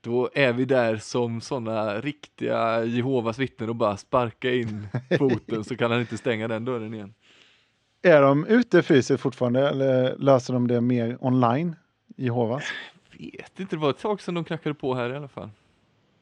Då 0.02 0.30
är 0.34 0.54
vi 0.54 0.66
där 0.66 0.98
som 0.98 1.42
sådana 1.42 2.02
riktiga 2.02 2.84
Jehovas 2.86 3.40
vittnen 3.40 3.70
och 3.70 3.76
bara 3.76 3.98
sparka 3.98 4.52
in 4.54 4.88
foten 5.18 5.64
så 5.64 5.76
kan 5.78 5.92
han 5.92 6.00
inte 6.00 6.18
stänga 6.18 6.48
den 6.48 6.66
dörren 6.66 6.94
igen. 6.94 7.14
Är 8.02 8.22
de 8.22 8.46
ute 8.46 8.82
fysiskt 8.84 9.22
fortfarande 9.22 9.70
eller 9.70 10.18
löser 10.18 10.54
de 10.54 10.68
det 10.68 10.82
mer 10.82 11.18
online? 11.20 11.76
Jehovas? 12.16 12.64
Vet 13.20 13.60
inte, 13.60 13.76
det 13.76 13.80
var 13.80 13.90
ett 13.90 14.00
tag 14.00 14.22
sedan 14.22 14.34
de 14.34 14.44
knackade 14.44 14.76
på 14.76 14.96
här 14.96 15.10
i 15.10 15.16
alla 15.16 15.28
fall. 15.28 15.50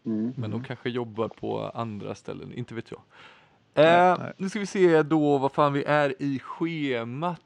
Mm. 0.05 0.34
Men 0.38 0.51
de 0.51 0.63
kanske 0.63 0.89
jobbar 0.89 1.28
på 1.28 1.69
andra 1.74 2.15
ställen, 2.15 2.53
inte 2.53 2.74
vet 2.74 2.91
jag. 2.91 3.01
Nej, 3.74 3.86
Eh, 4.11 4.17
nej. 4.19 4.34
nu 4.38 4.49
ska 4.49 4.59
vi 4.59 4.65
se 4.65 5.03
då 5.03 5.38
vad 5.38 5.51
fan 5.51 5.74
vi 5.74 5.84
är 5.84 6.13
i 6.19 6.39
schemat. 6.39 7.41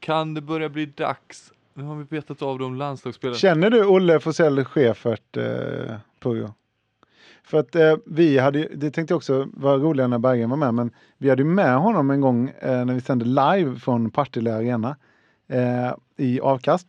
Kan 0.00 0.34
det 0.34 0.40
börja 0.40 0.68
bli 0.68 0.86
dags? 0.86 1.52
Nu 1.74 1.82
har 1.82 1.96
vi 1.96 2.04
betat 2.04 2.42
av 2.42 2.58
de 2.58 2.74
landslagsspelarna. 2.74 3.38
Känner 3.38 3.70
du 3.70 3.86
Olle 3.86 4.20
Forsell 4.20 4.64
Schäfert, 4.64 5.36
eh, 5.36 5.96
Pujo? 6.20 6.54
För 7.44 7.58
att 7.58 7.74
eh, 7.74 7.96
vi 8.06 8.38
hade, 8.38 8.68
det 8.74 8.90
tänkte 8.90 9.12
jag 9.12 9.16
också 9.16 9.48
vara 9.52 9.78
roligare 9.78 10.08
när 10.08 10.18
Bergen 10.18 10.50
var 10.50 10.56
med, 10.56 10.74
men 10.74 10.90
vi 11.18 11.30
hade 11.30 11.42
ju 11.42 11.48
med 11.48 11.76
honom 11.76 12.10
en 12.10 12.20
gång 12.20 12.48
eh, 12.48 12.84
när 12.84 12.94
vi 12.94 13.00
sände 13.00 13.24
live 13.24 13.78
från 13.78 14.10
Partille 14.10 14.54
Arena 14.54 14.96
eh, 15.48 15.94
i 16.16 16.40
avkast. 16.40 16.88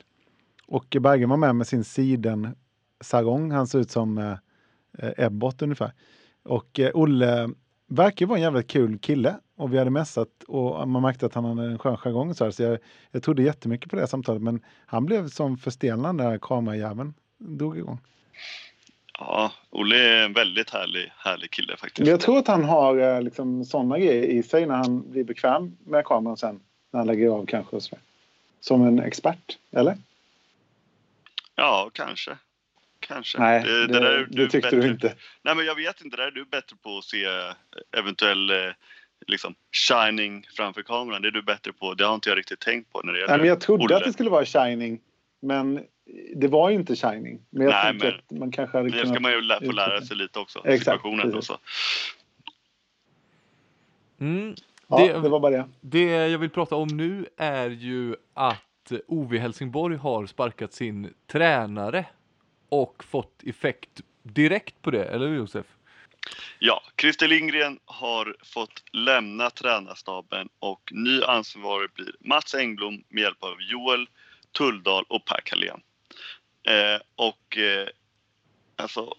Och 0.68 0.98
Bergen 1.00 1.30
var 1.30 1.38
med 1.38 1.56
med 1.56 1.68
sin 1.68 1.84
siden 1.84 2.56
sarong. 3.02 3.52
Han 3.52 3.68
ser 3.68 3.80
ut 3.80 3.92
som 3.92 4.18
eh, 4.18 5.10
Ebbot 5.18 5.62
ungefär. 5.62 5.94
Och 6.44 6.80
eh, 6.80 6.92
Olle 6.94 7.50
verkar 7.88 8.26
vara 8.26 8.38
en 8.38 8.44
jävligt 8.44 8.68
kul 8.68 9.00
kille. 9.00 9.36
Och 9.56 9.74
vi 9.74 9.78
hade 9.78 9.90
mässat 9.90 10.44
och 10.48 10.88
man 10.88 11.02
märkte 11.02 11.26
att 11.26 11.34
han 11.34 11.46
hade 11.46 11.64
en 11.64 11.80
skön 11.80 11.98
jargong. 11.98 12.36
Så, 12.36 12.44
här, 12.44 12.52
så 12.52 12.64
jag, 12.64 12.78
jag 13.12 13.24
trodde 13.24 13.44
jättemycket 13.44 13.90
på 13.90 13.96
det 13.96 14.02
här 14.02 14.08
samtalet. 14.08 14.42
Men 14.42 14.62
han 14.86 15.06
blev 15.06 15.28
som 15.28 15.58
förstelnad 15.58 16.16
när 16.16 16.38
kamerajäveln 16.38 17.14
drog 17.38 17.78
igång. 17.78 18.00
Ja, 19.20 19.52
Olle 19.70 19.96
är 19.96 20.26
en 20.26 20.34
väldigt 20.34 20.70
härlig, 20.70 21.12
härlig 21.18 21.52
kille 21.52 21.78
faktiskt. 21.78 22.00
Men 22.00 22.08
jag 22.08 22.20
tror 22.20 22.38
att 22.38 22.48
han 22.48 22.64
har 22.64 22.98
eh, 22.98 23.22
liksom, 23.22 23.66
sådana 23.66 24.00
grejer 24.00 24.24
i 24.24 24.44
sig 24.44 24.66
när 24.66 24.76
han 24.76 25.12
blir 25.12 25.24
bekväm 25.24 25.78
med 25.84 26.06
kameran 26.06 26.38
sen. 26.38 26.60
När 26.92 27.00
han 27.00 27.08
lägger 27.08 27.30
av 27.30 27.46
kanske. 27.46 27.76
Och 27.76 27.84
så. 27.84 27.98
Som 28.60 28.88
en 28.88 29.00
expert, 29.00 29.58
eller? 29.72 29.98
Ja, 31.56 31.90
kanske. 31.94 32.38
Kanske. 33.08 33.40
Nej, 33.40 33.64
det, 33.64 33.72
det, 33.72 33.88
det, 33.88 33.94
det, 33.94 34.00
där 34.00 34.12
är 34.12 34.26
du 34.30 34.48
tyckte 34.50 34.60
bättre. 34.72 34.80
du 34.82 34.88
inte. 34.88 35.16
Nej, 35.44 35.56
men 35.56 35.66
jag 35.66 35.76
vet 35.76 36.02
inte. 36.02 36.18
Där 36.18 36.28
är 36.28 36.32
du 36.32 36.46
bättre 36.46 36.76
på 36.84 36.98
att 36.98 37.04
se 37.04 37.26
eventuell 37.98 38.50
eh, 38.50 38.58
liksom, 39.28 39.56
shining 39.72 40.46
framför 40.58 40.82
kameran. 40.82 41.22
Det 41.22 41.28
är 41.28 41.32
du 41.32 41.42
bättre 41.42 41.74
på. 41.74 41.94
Det 41.94 42.06
har 42.06 42.16
inte 42.16 42.30
jag 42.30 42.38
riktigt 42.38 42.60
tänkt 42.60 42.92
på 42.94 43.02
när 43.04 43.14
det 43.14 43.20
gäller 43.20 43.30
Nej, 43.34 43.38
men 43.40 43.48
jag 43.48 43.62
trodde 43.62 43.84
Olle. 43.84 43.96
att 43.98 44.04
det 44.04 44.14
skulle 44.14 44.30
vara 44.30 44.46
Shining. 44.46 45.00
Men 45.42 45.84
det 46.36 46.48
var 46.48 46.70
ju 46.70 46.76
inte 46.76 46.96
Shining. 46.96 47.40
Men 47.50 47.62
jag 47.64 47.72
Nej, 47.72 47.84
tänkte 47.84 48.08
men- 48.08 48.16
att 48.16 48.40
man 48.40 48.52
kanske 48.52 48.78
hade 48.78 48.90
Det 48.90 48.98
kunnat... 48.98 49.16
ska 49.16 49.20
man 49.20 49.32
ju 49.32 49.42
lä- 49.42 49.60
få 49.66 49.72
lära 49.72 50.02
sig 50.02 50.18
lite 50.18 50.40
också. 50.40 50.60
Exakt, 50.60 50.84
situationen 50.84 51.28
och 51.28 51.34
precis. 51.34 51.48
så. 51.48 51.58
Mm. 54.20 54.56
Ja, 54.88 54.98
det, 54.98 55.14
det 55.22 55.30
var 55.30 55.40
bara 55.40 55.52
det. 55.52 55.70
det 55.82 56.04
jag 56.28 56.40
vill 56.40 56.50
prata 56.50 56.76
om 56.76 56.88
nu 56.88 57.26
är 57.38 57.70
ju 57.70 58.16
att 58.34 58.92
OV 59.08 59.34
Helsingborg 59.38 59.98
har 59.98 60.26
sparkat 60.26 60.74
sin 60.74 61.14
tränare 61.32 62.06
och 62.74 63.04
fått 63.04 63.44
effekt 63.44 64.02
direkt 64.24 64.82
på 64.82 64.92
det, 64.92 65.06
eller 65.06 65.28
hur 65.28 65.36
Josef? 65.36 65.66
Ja, 66.60 66.84
Christer 67.02 67.28
Lindgren 67.28 67.80
har 67.86 68.36
fått 68.44 68.84
lämna 68.92 69.50
tränarstaben 69.50 70.50
och 70.60 70.92
ny 70.92 71.22
ansvarig 71.22 71.90
blir 71.94 72.16
Mats 72.20 72.56
Engblom 72.56 73.04
med 73.10 73.22
hjälp 73.22 73.44
av 73.44 73.62
Joel 73.62 74.08
Tulldal 74.58 75.06
och 75.10 75.26
Per 75.26 75.42
Carlén. 75.46 75.82
Eh, 76.68 77.02
och 77.16 77.58
eh, 77.58 77.88
alltså, 78.76 79.16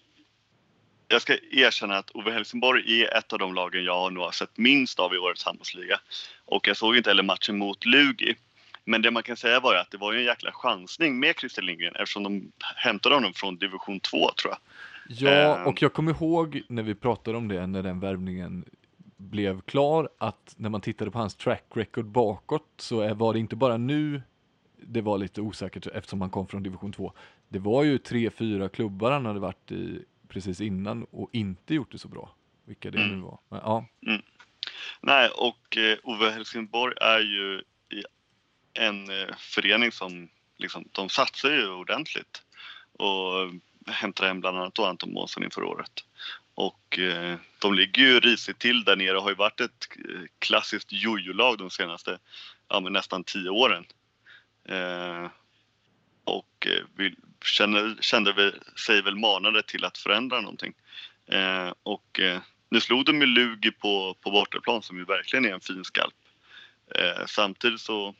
jag 1.07 1.21
ska 1.21 1.37
erkänna 1.51 1.97
att 1.97 2.11
Ove 2.11 2.31
Helsingborg 2.31 3.01
är 3.01 3.17
ett 3.17 3.33
av 3.33 3.39
de 3.39 3.53
lagen 3.53 3.83
jag 3.83 4.13
nog 4.13 4.23
har 4.23 4.31
sett 4.31 4.57
minst 4.57 4.99
av 4.99 5.15
i 5.15 5.17
årets 5.17 5.45
handbollsliga. 5.45 5.99
Och 6.45 6.67
jag 6.67 6.77
såg 6.77 6.97
inte 6.97 7.09
heller 7.09 7.23
matchen 7.23 7.57
mot 7.57 7.85
Lugi. 7.85 8.35
Men 8.85 9.01
det 9.01 9.11
man 9.11 9.23
kan 9.23 9.37
säga 9.37 9.59
var 9.59 9.75
att 9.75 9.91
det 9.91 9.97
var 9.97 10.13
en 10.13 10.23
jäkla 10.23 10.51
chansning 10.51 11.19
med 11.19 11.35
Christer 11.39 11.61
Lindgren 11.61 11.95
eftersom 11.95 12.23
de 12.23 12.51
hämtade 12.75 13.15
honom 13.15 13.33
från 13.33 13.57
division 13.57 13.99
2 13.99 14.17
tror 14.31 14.53
jag. 14.53 14.57
Ja, 15.07 15.57
Ehm. 15.57 15.67
och 15.67 15.81
jag 15.81 15.93
kommer 15.93 16.11
ihåg 16.11 16.61
när 16.69 16.83
vi 16.83 16.95
pratade 16.95 17.37
om 17.37 17.47
det, 17.47 17.67
när 17.67 17.83
den 17.83 17.99
värvningen 17.99 18.65
blev 19.17 19.61
klar, 19.61 20.09
att 20.17 20.53
när 20.57 20.69
man 20.69 20.81
tittade 20.81 21.11
på 21.11 21.17
hans 21.19 21.35
track 21.35 21.63
record 21.75 22.05
bakåt 22.05 22.67
så 22.77 23.13
var 23.13 23.33
det 23.33 23.39
inte 23.39 23.55
bara 23.55 23.77
nu 23.77 24.21
det 24.87 25.01
var 25.01 25.17
lite 25.17 25.41
osäkert 25.41 25.87
eftersom 25.87 26.21
han 26.21 26.29
kom 26.29 26.47
från 26.47 26.63
division 26.63 26.91
2. 26.93 27.13
Det 27.49 27.59
var 27.59 27.83
ju 27.83 27.97
tre, 27.97 28.29
fyra 28.29 28.69
klubbar 28.69 29.11
han 29.11 29.25
hade 29.25 29.39
varit 29.39 29.71
i 29.71 29.99
precis 30.27 30.61
innan 30.61 31.03
och 31.11 31.29
inte 31.33 31.75
gjort 31.75 31.91
det 31.91 31.97
så 31.97 32.07
bra. 32.07 32.35
Vilka 32.65 32.91
det 32.91 32.97
nu 32.97 33.03
Mm. 33.05 33.21
var. 33.21 33.39
Men, 33.49 33.59
ja. 33.63 33.85
Nej, 35.01 35.29
och 35.29 35.77
eh, 35.77 35.97
Ove 36.03 36.29
Helsingborg 36.31 36.93
är 37.01 37.19
ju 37.19 37.61
en 38.75 39.09
eh, 39.09 39.35
förening 39.37 39.91
som 39.91 40.29
liksom, 40.57 40.89
de 40.91 41.09
satsar 41.09 41.51
ju 41.51 41.67
ordentligt. 41.67 42.41
Och 42.91 43.51
hämtar 43.87 44.27
hem 44.27 44.41
bland 44.41 44.57
annat 44.57 44.79
Anton 44.79 45.13
Månsson 45.13 45.43
inför 45.43 45.63
året. 45.63 46.03
Och 46.55 46.99
eh, 46.99 47.37
de 47.59 47.73
ligger 47.73 48.03
ju 48.03 48.19
risigt 48.19 48.59
till 48.59 48.83
där 48.83 48.95
nere 48.95 49.17
och 49.17 49.23
har 49.23 49.29
ju 49.29 49.35
varit 49.35 49.61
ett 49.61 49.87
eh, 50.09 50.21
klassiskt 50.39 50.91
jojo-lag 50.91 51.57
de 51.57 51.69
senaste 51.69 52.19
ja, 52.69 52.79
men 52.79 52.93
nästan 52.93 53.23
tio 53.23 53.49
åren. 53.49 53.85
Eh, 54.69 55.29
och 56.23 56.67
eh, 56.67 56.83
vi 56.95 57.15
känner, 57.45 57.95
kände 58.01 58.33
vi, 58.33 58.51
sig 58.79 59.01
väl 59.01 59.15
manade 59.15 59.63
till 59.63 59.85
att 59.85 59.97
förändra 59.97 60.41
någonting. 60.41 60.73
Eh, 61.27 61.73
och 61.83 62.19
eh, 62.19 62.39
nu 62.69 62.79
slog 62.79 63.05
de 63.05 63.21
ju 63.21 63.27
Lugi 63.27 63.71
på, 63.71 64.17
på 64.21 64.31
bortaplan 64.31 64.81
som 64.81 64.97
ju 64.97 65.05
verkligen 65.05 65.45
är 65.45 65.53
en 65.53 65.61
fin 65.61 65.83
skalp. 65.83 66.15
Eh, 66.95 67.25
samtidigt 67.25 67.81
så 67.81 68.15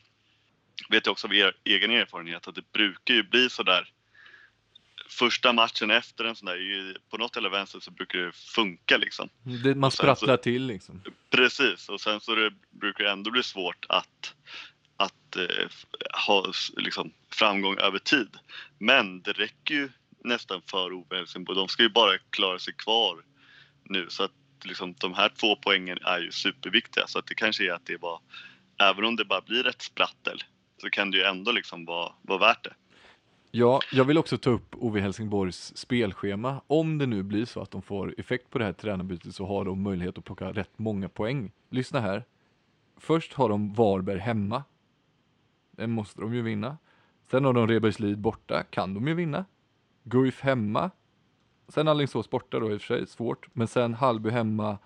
vet 0.88 1.06
jag 1.06 1.12
också 1.12 1.26
av 1.26 1.34
er, 1.34 1.56
egen 1.64 1.90
erfarenhet 1.90 2.48
att 2.48 2.54
det 2.54 2.72
brukar 2.72 3.14
ju 3.14 3.22
bli 3.22 3.50
så 3.50 3.62
där 3.62 3.90
första 5.08 5.52
matchen 5.52 5.90
efter 5.90 6.24
en 6.24 6.36
sån 6.36 6.46
där, 6.46 6.56
ju- 6.56 6.94
på 7.10 7.16
något 7.18 7.36
eller 7.36 7.48
vänster 7.50 7.80
så 7.80 7.90
brukar 7.90 8.18
det 8.18 8.32
funka 8.32 8.96
liksom. 8.96 9.28
det, 9.42 9.74
man 9.74 9.90
sen 9.90 9.96
så- 9.96 10.02
sprattlar 10.02 10.36
till 10.36 10.66
liksom. 10.66 11.02
Precis, 11.30 11.88
och 11.88 12.00
sen 12.00 12.20
så 12.20 12.34
det, 12.34 12.52
brukar 12.70 13.04
det 13.04 13.10
ändå 13.10 13.30
bli 13.30 13.42
svårt 13.42 13.86
att, 13.88 14.34
att 14.96 15.36
eh, 15.36 15.68
ha 16.26 16.52
liksom, 16.76 17.12
framgång 17.32 17.78
över 17.78 17.98
tid. 17.98 18.36
Men 18.78 19.22
det 19.22 19.32
räcker 19.32 19.74
ju 19.74 19.88
nästan 20.24 20.62
för 20.70 20.92
Ove 20.92 21.16
Helsingborg. 21.16 21.56
De 21.58 21.68
ska 21.68 21.82
ju 21.82 21.88
bara 21.88 22.18
klara 22.30 22.58
sig 22.58 22.74
kvar 22.74 23.22
nu. 23.84 24.06
Så 24.08 24.22
att 24.22 24.32
liksom, 24.64 24.94
de 24.98 25.14
här 25.14 25.28
två 25.28 25.56
poängen 25.56 25.98
är 26.02 26.18
ju 26.20 26.32
superviktiga. 26.32 27.06
Så 27.06 27.18
att 27.18 27.26
det 27.26 27.34
kanske 27.34 27.64
är 27.64 27.72
att 27.72 27.86
det 27.86 27.96
var, 27.96 28.20
även 28.82 29.04
om 29.04 29.16
det 29.16 29.24
bara 29.24 29.40
blir 29.40 29.66
ett 29.66 29.82
sprattel, 29.82 30.44
så 30.80 30.90
kan 30.90 31.10
det 31.10 31.16
ju 31.16 31.22
ändå 31.22 31.52
liksom 31.52 31.84
vara, 31.84 32.12
vara 32.22 32.38
värt 32.38 32.64
det. 32.64 32.74
Ja, 33.50 33.80
jag 33.92 34.04
vill 34.04 34.18
också 34.18 34.38
ta 34.38 34.50
upp 34.50 34.74
OV 34.74 34.98
Helsingborgs 34.98 35.76
spelschema. 35.76 36.60
Om 36.66 36.98
det 36.98 37.06
nu 37.06 37.22
blir 37.22 37.44
så 37.44 37.60
att 37.60 37.70
de 37.70 37.82
får 37.82 38.14
effekt 38.18 38.50
på 38.50 38.58
det 38.58 38.64
här 38.64 38.72
tränarbytet 38.72 39.34
så 39.34 39.46
har 39.46 39.64
de 39.64 39.82
möjlighet 39.82 40.18
att 40.18 40.24
plocka 40.24 40.52
rätt 40.52 40.78
många 40.78 41.08
poäng. 41.08 41.52
Lyssna 41.70 42.00
här. 42.00 42.24
Först 42.96 43.32
har 43.32 43.48
de 43.48 43.72
Varberg 43.72 44.18
hemma. 44.18 44.64
Den 45.70 45.90
måste 45.90 46.20
de 46.20 46.34
ju 46.34 46.42
vinna. 46.42 46.78
Sen 47.30 47.44
har 47.44 47.52
de 47.52 47.68
Rebergslid 47.68 48.18
borta, 48.18 48.62
kan 48.62 48.94
de 48.94 49.08
ju 49.08 49.14
vinna. 49.14 49.44
Guif 50.02 50.40
hemma. 50.40 50.90
Sen 51.68 51.88
Alingsås 51.88 52.30
borta 52.30 52.60
då 52.60 52.72
i 52.72 52.76
och 52.76 52.80
för 52.80 52.86
sig, 52.86 53.06
svårt. 53.06 53.48
Men 53.52 53.68
sen 53.68 53.94
Hallby 53.94 54.30
hemma 54.30 54.78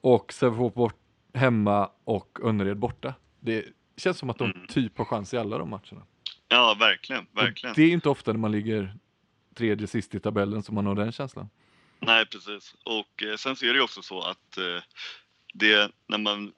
och 0.00 0.32
Sävehof 0.32 0.92
hemma 1.34 1.90
och 2.04 2.38
Önnered 2.42 2.76
borta. 2.76 3.14
Det 3.40 3.64
känns 3.96 4.18
som 4.18 4.30
att 4.30 4.38
de 4.38 4.50
Mm. 4.50 4.66
typ 4.66 4.98
har 4.98 5.04
chans 5.04 5.34
i 5.34 5.36
alla 5.38 5.58
de 5.58 5.70
matcherna. 5.70 6.06
Ja, 6.48 6.76
verkligen, 6.78 7.26
Och 7.32 7.38
verkligen. 7.42 7.74
Det 7.74 7.82
är 7.82 7.88
inte 7.92 8.08
ofta 8.08 8.32
när 8.32 8.38
man 8.38 8.52
ligger 8.52 8.94
tredje 9.54 9.86
sist 9.86 10.14
i 10.14 10.20
tabellen 10.20 10.62
som 10.62 10.74
man 10.74 10.86
har 10.86 10.94
den 10.94 11.12
känslan. 11.12 11.48
Nej, 12.00 12.26
precis. 12.26 12.74
Och 12.84 13.22
eh, 13.22 13.36
sen 13.36 13.56
så 13.56 13.64
är 13.64 13.68
det 13.68 13.76
ju 13.76 13.82
också 13.82 14.02
så 14.02 14.20
att 14.22 14.58
eh, 14.58 14.82
det, 15.54 15.92
när 16.06 16.18
man 16.18 16.52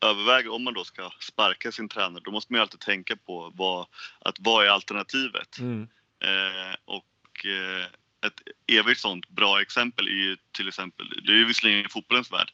överväger 0.00 0.52
om 0.52 0.64
man 0.64 0.74
då 0.74 0.84
ska 0.84 1.10
sparka 1.20 1.72
sin 1.72 1.88
tränare, 1.88 2.22
då 2.24 2.30
måste 2.30 2.52
man 2.52 2.58
ju 2.58 2.62
alltid 2.62 2.80
tänka 2.80 3.16
på 3.16 3.52
vad, 3.54 3.86
att 4.18 4.36
vad 4.40 4.64
är 4.66 4.68
alternativet? 4.68 5.58
Mm. 5.58 5.88
Eh, 6.24 6.76
och 6.84 7.46
eh, 7.46 7.86
ett 8.26 8.40
evigt 8.66 9.00
sånt 9.00 9.28
bra 9.28 9.60
exempel 9.62 10.06
är 10.06 10.12
ju 10.12 10.36
till 10.52 10.68
exempel, 10.68 11.22
det 11.26 11.32
är 11.32 11.36
ju 11.36 11.44
visserligen 11.44 11.86
i 11.86 11.88
fotbollens 11.88 12.32
värld, 12.32 12.52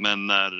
men 0.00 0.26
när, 0.26 0.52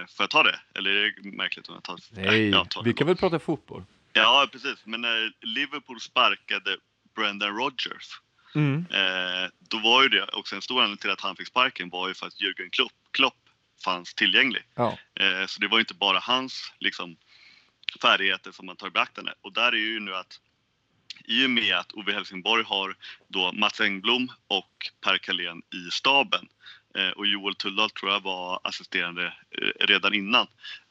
eh, 0.00 0.06
får 0.06 0.22
jag 0.24 0.30
ta 0.30 0.42
det? 0.42 0.60
Eller 0.74 0.90
är 0.90 1.14
det 1.22 1.30
märkligt 1.32 1.68
om 1.68 1.74
jag 1.74 1.82
tar 1.82 1.98
Nej, 2.10 2.48
jag 2.48 2.70
tar 2.70 2.82
vi 2.82 2.92
kan 2.94 3.06
väl 3.06 3.16
prata 3.16 3.38
fotboll? 3.38 3.84
Ja, 4.12 4.48
precis. 4.52 4.78
Men 4.84 5.00
när 5.00 5.32
Liverpool 5.40 6.00
sparkade 6.00 6.76
Brendan 7.16 7.56
Rodgers, 7.56 8.20
Mm. 8.54 8.86
eh, 8.90 9.50
då 9.58 9.78
var 9.78 10.02
ju 10.02 10.08
det 10.08 10.24
också 10.24 10.54
en 10.56 10.62
stor 10.62 10.76
anledning 10.78 10.96
till 10.98 11.10
att 11.10 11.20
han 11.20 11.36
fick 11.36 11.46
sparken 11.48 11.88
var 11.88 12.08
ju 12.08 12.14
för 12.14 12.26
att 12.26 12.40
Jürgen 12.40 12.68
Klopp, 12.70 12.92
Klopp 13.10 13.36
fanns 13.84 14.14
tillgänglig. 14.14 14.62
Ja. 14.74 14.98
Eh, 15.20 15.46
så 15.46 15.60
det 15.60 15.68
var 15.68 15.78
ju 15.78 15.80
inte 15.80 15.94
bara 15.94 16.18
hans 16.18 16.72
liksom, 16.78 17.16
färdigheter 18.02 18.52
som 18.52 18.66
man 18.66 18.76
tar 18.76 18.86
i 18.86 18.90
beaktande. 18.90 19.34
Och 19.40 19.52
där 19.52 19.72
är 19.72 19.76
ju 19.76 20.00
nu 20.00 20.14
att 20.14 20.40
i 21.24 21.46
och 21.46 21.50
med 21.50 21.76
att 21.76 21.92
Ove 21.92 22.12
Helsingborg 22.12 22.64
har 22.64 22.96
då 23.28 23.52
Mats 23.52 23.80
Engblom 23.80 24.32
och 24.46 24.90
Per 25.00 25.18
Kalén 25.18 25.62
i 25.74 25.90
staben 25.90 26.48
och 27.16 27.26
Joel 27.26 27.54
Tulldal 27.54 27.90
tror 27.90 28.12
jag 28.12 28.22
var 28.22 28.60
assisterande 28.64 29.24
eh, 29.26 29.86
redan 29.86 30.14
innan 30.14 30.46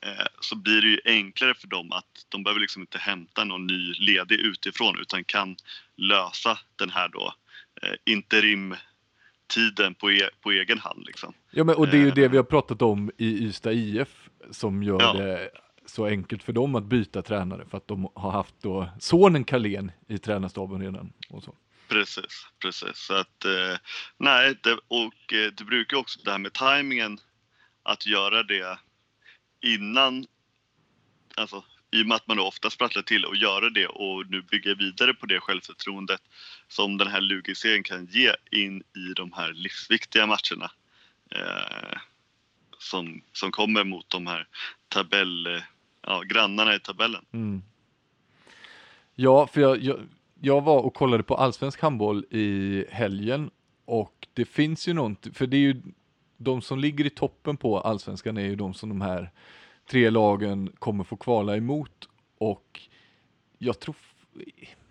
eh, 0.06 0.26
så 0.42 0.56
blir 0.56 0.82
det 0.82 0.88
ju 0.88 1.00
enklare 1.06 1.54
för 1.54 1.68
dem 1.68 1.92
att 1.92 2.26
de 2.30 2.44
behöver 2.44 2.60
liksom 2.62 2.82
inte 2.82 2.98
hämta 2.98 3.44
någon 3.44 3.68
ny 3.68 3.94
ledig 3.94 4.36
utifrån 4.40 5.00
utan 5.02 5.24
kan 5.24 5.56
lösa 5.96 6.60
den 6.76 6.90
här 6.90 7.08
då 7.10 7.34
eh, 7.82 7.94
interimtiden 8.06 9.96
på, 10.00 10.12
e- 10.12 10.30
på 10.42 10.52
egen 10.52 10.80
hand. 10.80 11.04
Liksom. 11.06 11.34
Ja, 11.52 11.64
men, 11.64 11.76
och 11.76 11.88
det 11.88 11.98
är 11.98 12.02
ju 12.02 12.08
Eh. 12.08 12.14
det 12.14 12.28
vi 12.28 12.38
har 12.38 12.44
pratat 12.44 12.82
om 12.82 13.12
i 13.18 13.46
Ystad 13.46 13.72
IF 13.74 14.30
som 14.52 14.84
gör 14.84 15.02
Ja. 15.02 15.14
det 15.14 15.50
så 15.86 16.06
enkelt 16.06 16.44
för 16.44 16.54
dem 16.54 16.76
att 16.76 16.84
byta 16.84 17.22
tränare 17.22 17.66
för 17.70 17.78
att 17.78 17.88
de 17.88 18.10
har 18.16 18.32
haft 18.32 18.56
då 18.62 18.90
sonen 19.00 19.44
Carlén 19.44 19.92
i 20.08 20.18
tränarstaben 20.18 20.82
redan. 20.82 21.14
Och 21.30 21.44
så. 21.44 21.56
Precis, 21.92 22.48
precis. 22.60 22.98
Så 22.98 23.14
att, 23.14 23.46
eh, 23.46 23.78
nej, 24.18 24.58
det, 24.64 24.80
och 24.88 25.34
eh, 25.34 25.52
det 25.52 25.64
brukar 25.64 25.98
också 25.98 26.20
det 26.24 26.32
här 26.32 26.38
med 26.38 26.54
tajmingen 26.54 27.20
att 27.84 28.06
göra 28.06 28.44
det 28.44 28.80
innan, 29.62 30.26
alltså 31.36 31.64
i 31.92 32.04
och 32.04 32.08
med 32.08 32.16
att 32.16 32.28
man 32.28 32.38
då 32.38 32.48
ofta 32.48 32.70
sprattlar 32.70 33.02
till 33.02 33.26
och 33.26 33.36
göra 33.36 33.70
det 33.70 33.88
och 33.88 34.30
nu 34.30 34.42
bygga 34.42 34.76
vidare 34.76 35.14
på 35.14 35.26
det 35.26 35.40
självförtroendet 35.40 36.22
som 36.68 36.98
den 36.98 37.08
här 37.08 37.22
Lugi-serien 37.22 37.84
kan 37.84 38.06
ge 38.06 38.34
in 38.52 38.80
i 38.80 39.14
de 39.16 39.34
här 39.34 39.54
livsviktiga 39.54 40.26
matcherna 40.26 40.72
eh, 41.32 41.98
som, 42.78 43.22
som 43.32 43.52
kommer 43.52 43.84
mot 43.84 44.10
de 44.10 44.28
här 44.28 44.48
tabell, 44.88 45.48
eh, 45.48 45.62
ja, 46.02 46.22
grannarna 46.22 46.76
i 46.76 46.80
tabellen. 46.80 47.26
Mm. 47.32 47.62
Ja, 49.16 49.48
för 49.48 49.62
jag, 49.62 49.84
jag, 49.84 50.00
jag 50.44 50.62
var 50.62 50.80
och 50.80 50.94
kollade 50.94 51.24
på 51.24 51.36
allsvensk 51.36 51.82
handboll 51.82 52.26
i 52.30 52.86
helgen 52.90 53.52
och 53.86 54.28
det 54.34 54.46
finns 54.46 54.88
ju 54.88 54.94
något, 54.94 55.28
för 55.34 55.48
det 55.48 55.58
är 55.58 55.62
ju 55.62 55.82
de 56.38 56.62
som 56.62 56.80
ligger 56.80 57.06
i 57.06 57.10
toppen 57.10 57.58
på 57.58 57.80
allsvenskan 57.80 58.38
är 58.38 58.46
ju 58.46 58.56
de 58.56 58.74
som 58.74 58.90
de 58.90 59.02
här 59.02 59.32
tre 59.90 60.10
lagen 60.10 60.72
kommer 60.80 61.04
få 61.04 61.16
kvala 61.16 61.58
emot 61.58 62.10
och 62.38 62.82
jag 63.58 63.80
tror 63.80 63.96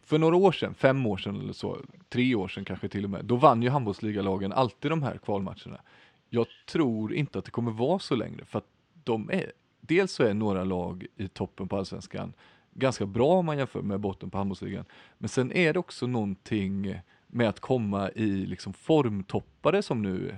för 0.04 0.18
några 0.18 0.36
år 0.36 0.52
sedan, 0.52 0.74
fem 0.74 1.06
år 1.06 1.16
sedan 1.16 1.40
eller 1.40 1.52
så, 1.52 1.78
tre 2.08 2.34
år 2.34 2.48
sedan 2.48 2.64
kanske 2.64 2.88
till 2.88 3.04
och 3.04 3.10
med, 3.10 3.24
då 3.24 3.36
vann 3.36 3.62
ju 3.62 3.68
handbollsligalagen 3.70 4.52
alltid 4.52 4.90
de 4.90 5.02
här 5.02 5.18
kvalmatcherna. 5.18 5.80
Jag 6.28 6.46
tror 6.68 7.14
inte 7.14 7.38
att 7.38 7.44
det 7.44 7.50
kommer 7.50 7.72
vara 7.72 7.98
så 7.98 8.14
längre 8.14 8.44
för 8.44 8.58
att 8.58 8.68
de 9.04 9.30
är, 9.30 9.52
dels 9.80 10.12
så 10.12 10.22
är 10.22 10.34
några 10.34 10.64
lag 10.64 11.06
i 11.16 11.28
toppen 11.28 11.68
på 11.68 11.76
allsvenskan 11.76 12.32
ganska 12.80 13.06
bra 13.06 13.26
om 13.26 13.46
man 13.46 13.58
jämför 13.58 13.82
med 13.82 14.00
botten 14.00 14.30
på 14.30 14.38
handbollsligan. 14.38 14.84
Men 15.18 15.28
sen 15.28 15.52
är 15.52 15.72
det 15.72 15.78
också 15.78 16.06
någonting 16.06 17.00
med 17.26 17.48
att 17.48 17.60
komma 17.60 18.10
i 18.10 18.46
liksom 18.46 18.72
formtoppare 18.72 19.82
som 19.82 20.02
nu 20.02 20.34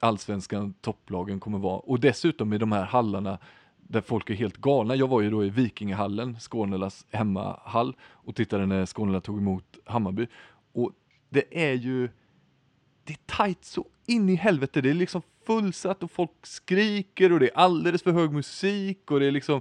allsvenskan 0.00 0.74
topplagen 0.80 1.40
kommer 1.40 1.58
vara. 1.58 1.78
Och 1.78 2.00
dessutom 2.00 2.52
i 2.52 2.58
de 2.58 2.72
här 2.72 2.84
hallarna 2.84 3.38
där 3.76 4.00
folk 4.00 4.30
är 4.30 4.34
helt 4.34 4.56
galna. 4.56 4.96
Jag 4.96 5.08
var 5.08 5.20
ju 5.20 5.30
då 5.30 5.44
i 5.44 5.50
Vikingahallen, 5.50 6.40
Skånelas 6.40 7.06
hemmahall 7.10 7.96
och 8.02 8.36
tittade 8.36 8.66
när 8.66 8.86
Skånela 8.86 9.20
tog 9.20 9.38
emot 9.38 9.78
Hammarby. 9.84 10.26
Och 10.72 10.92
det 11.28 11.68
är 11.68 11.72
ju, 11.72 12.08
det 13.04 13.12
är 13.12 13.18
tajt 13.26 13.64
så 13.64 13.86
in 14.06 14.28
i 14.28 14.34
helvete. 14.34 14.80
Det 14.80 14.90
är 14.90 14.94
liksom 14.94 15.22
fullsatt 15.46 16.02
och 16.02 16.10
folk 16.10 16.30
skriker 16.42 17.32
och 17.32 17.40
det 17.40 17.46
är 17.46 17.58
alldeles 17.58 18.02
för 18.02 18.12
hög 18.12 18.32
musik 18.32 19.10
och 19.10 19.20
det 19.20 19.26
är 19.26 19.30
liksom 19.30 19.60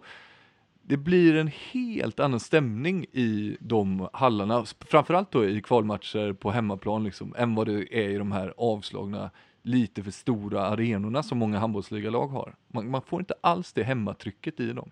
det 0.85 0.97
blir 0.97 1.35
en 1.35 1.47
helt 1.47 2.19
annan 2.19 2.39
stämning 2.39 3.05
i 3.11 3.57
de 3.59 4.09
hallarna, 4.13 4.65
framförallt 4.89 5.31
då 5.31 5.45
i 5.45 5.61
kvalmatcher 5.61 6.33
på 6.33 6.51
hemmaplan 6.51 7.03
liksom, 7.03 7.35
än 7.37 7.55
vad 7.55 7.67
det 7.67 7.95
är 7.95 8.09
i 8.09 8.17
de 8.17 8.31
här 8.31 8.53
avslagna, 8.57 9.31
lite 9.61 10.03
för 10.03 10.11
stora 10.11 10.65
arenorna 10.65 11.23
som 11.23 11.37
många 11.37 11.59
handbollsligalag 11.59 12.27
har. 12.27 12.55
Man, 12.67 12.91
man 12.91 13.01
får 13.01 13.19
inte 13.19 13.33
alls 13.41 13.73
det 13.73 13.83
hemmatrycket 13.83 14.59
i 14.59 14.73
dem. 14.73 14.91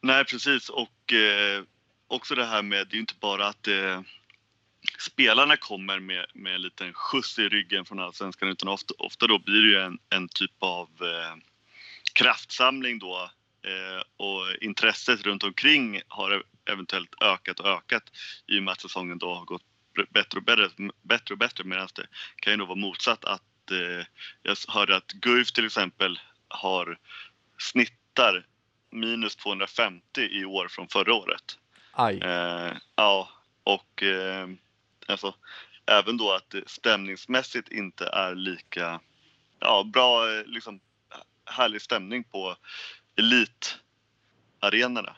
Nej, 0.00 0.24
precis. 0.24 0.68
Och 0.68 1.12
eh, 1.12 1.62
också 2.06 2.34
det 2.34 2.44
här 2.44 2.62
med, 2.62 2.86
det 2.86 2.92
är 2.92 2.94
ju 2.94 3.00
inte 3.00 3.14
bara 3.20 3.46
att 3.46 3.68
eh, 3.68 4.00
spelarna 4.98 5.56
kommer 5.56 5.98
med, 5.98 6.26
med 6.34 6.54
en 6.54 6.62
liten 6.62 6.92
skjuts 6.92 7.38
i 7.38 7.48
ryggen 7.48 7.84
från 7.84 8.00
allsvenskan 8.00 8.48
utan 8.48 8.68
ofta, 8.68 8.94
ofta 8.98 9.26
då 9.26 9.38
blir 9.38 9.62
det 9.62 9.78
ju 9.78 9.84
en, 9.84 9.98
en 10.10 10.28
typ 10.28 10.54
av 10.58 10.88
eh, 11.00 11.36
kraftsamling 12.12 12.98
då 12.98 13.30
och 14.16 14.62
intresset 14.62 15.22
runt 15.22 15.44
omkring 15.44 16.02
har 16.08 16.42
eventuellt 16.64 17.14
ökat 17.22 17.60
och 17.60 17.66
ökat 17.66 18.02
i 18.46 18.58
och 18.58 18.62
med 18.62 18.72
att 18.72 18.80
säsongen 18.80 19.18
då 19.18 19.34
har 19.34 19.44
gått 19.44 19.62
bättre 20.10 20.38
och 20.38 20.44
bättre, 20.44 20.68
bättre, 21.02 21.32
och 21.32 21.38
bättre 21.38 21.64
medan 21.64 21.88
det 21.94 22.06
kan 22.36 22.52
ju 22.52 22.56
då 22.56 22.64
vara 22.64 22.78
motsatt 22.78 23.24
att 23.24 23.70
eh, 23.70 24.06
jag 24.42 24.56
hörde 24.68 24.96
att 24.96 25.12
Guif 25.12 25.52
till 25.52 25.66
exempel 25.66 26.20
har 26.48 26.98
snittar 27.58 28.46
minus 28.90 29.36
250 29.36 30.20
i 30.20 30.44
år 30.44 30.68
från 30.68 30.88
förra 30.88 31.14
året. 31.14 31.58
Aj. 31.92 32.18
Eh, 32.18 32.72
ja, 32.94 33.28
och 33.64 34.02
eh, 34.02 34.48
alltså, 35.06 35.34
även 35.86 36.16
då 36.16 36.32
att 36.32 36.50
det 36.50 36.68
stämningsmässigt 36.68 37.68
inte 37.68 38.06
är 38.06 38.34
lika 38.34 39.00
ja, 39.58 39.84
bra, 39.92 40.30
eh, 40.30 40.44
liksom 40.46 40.80
härlig 41.44 41.82
stämning 41.82 42.24
på 42.24 42.56
elitarenorna. 43.20 45.16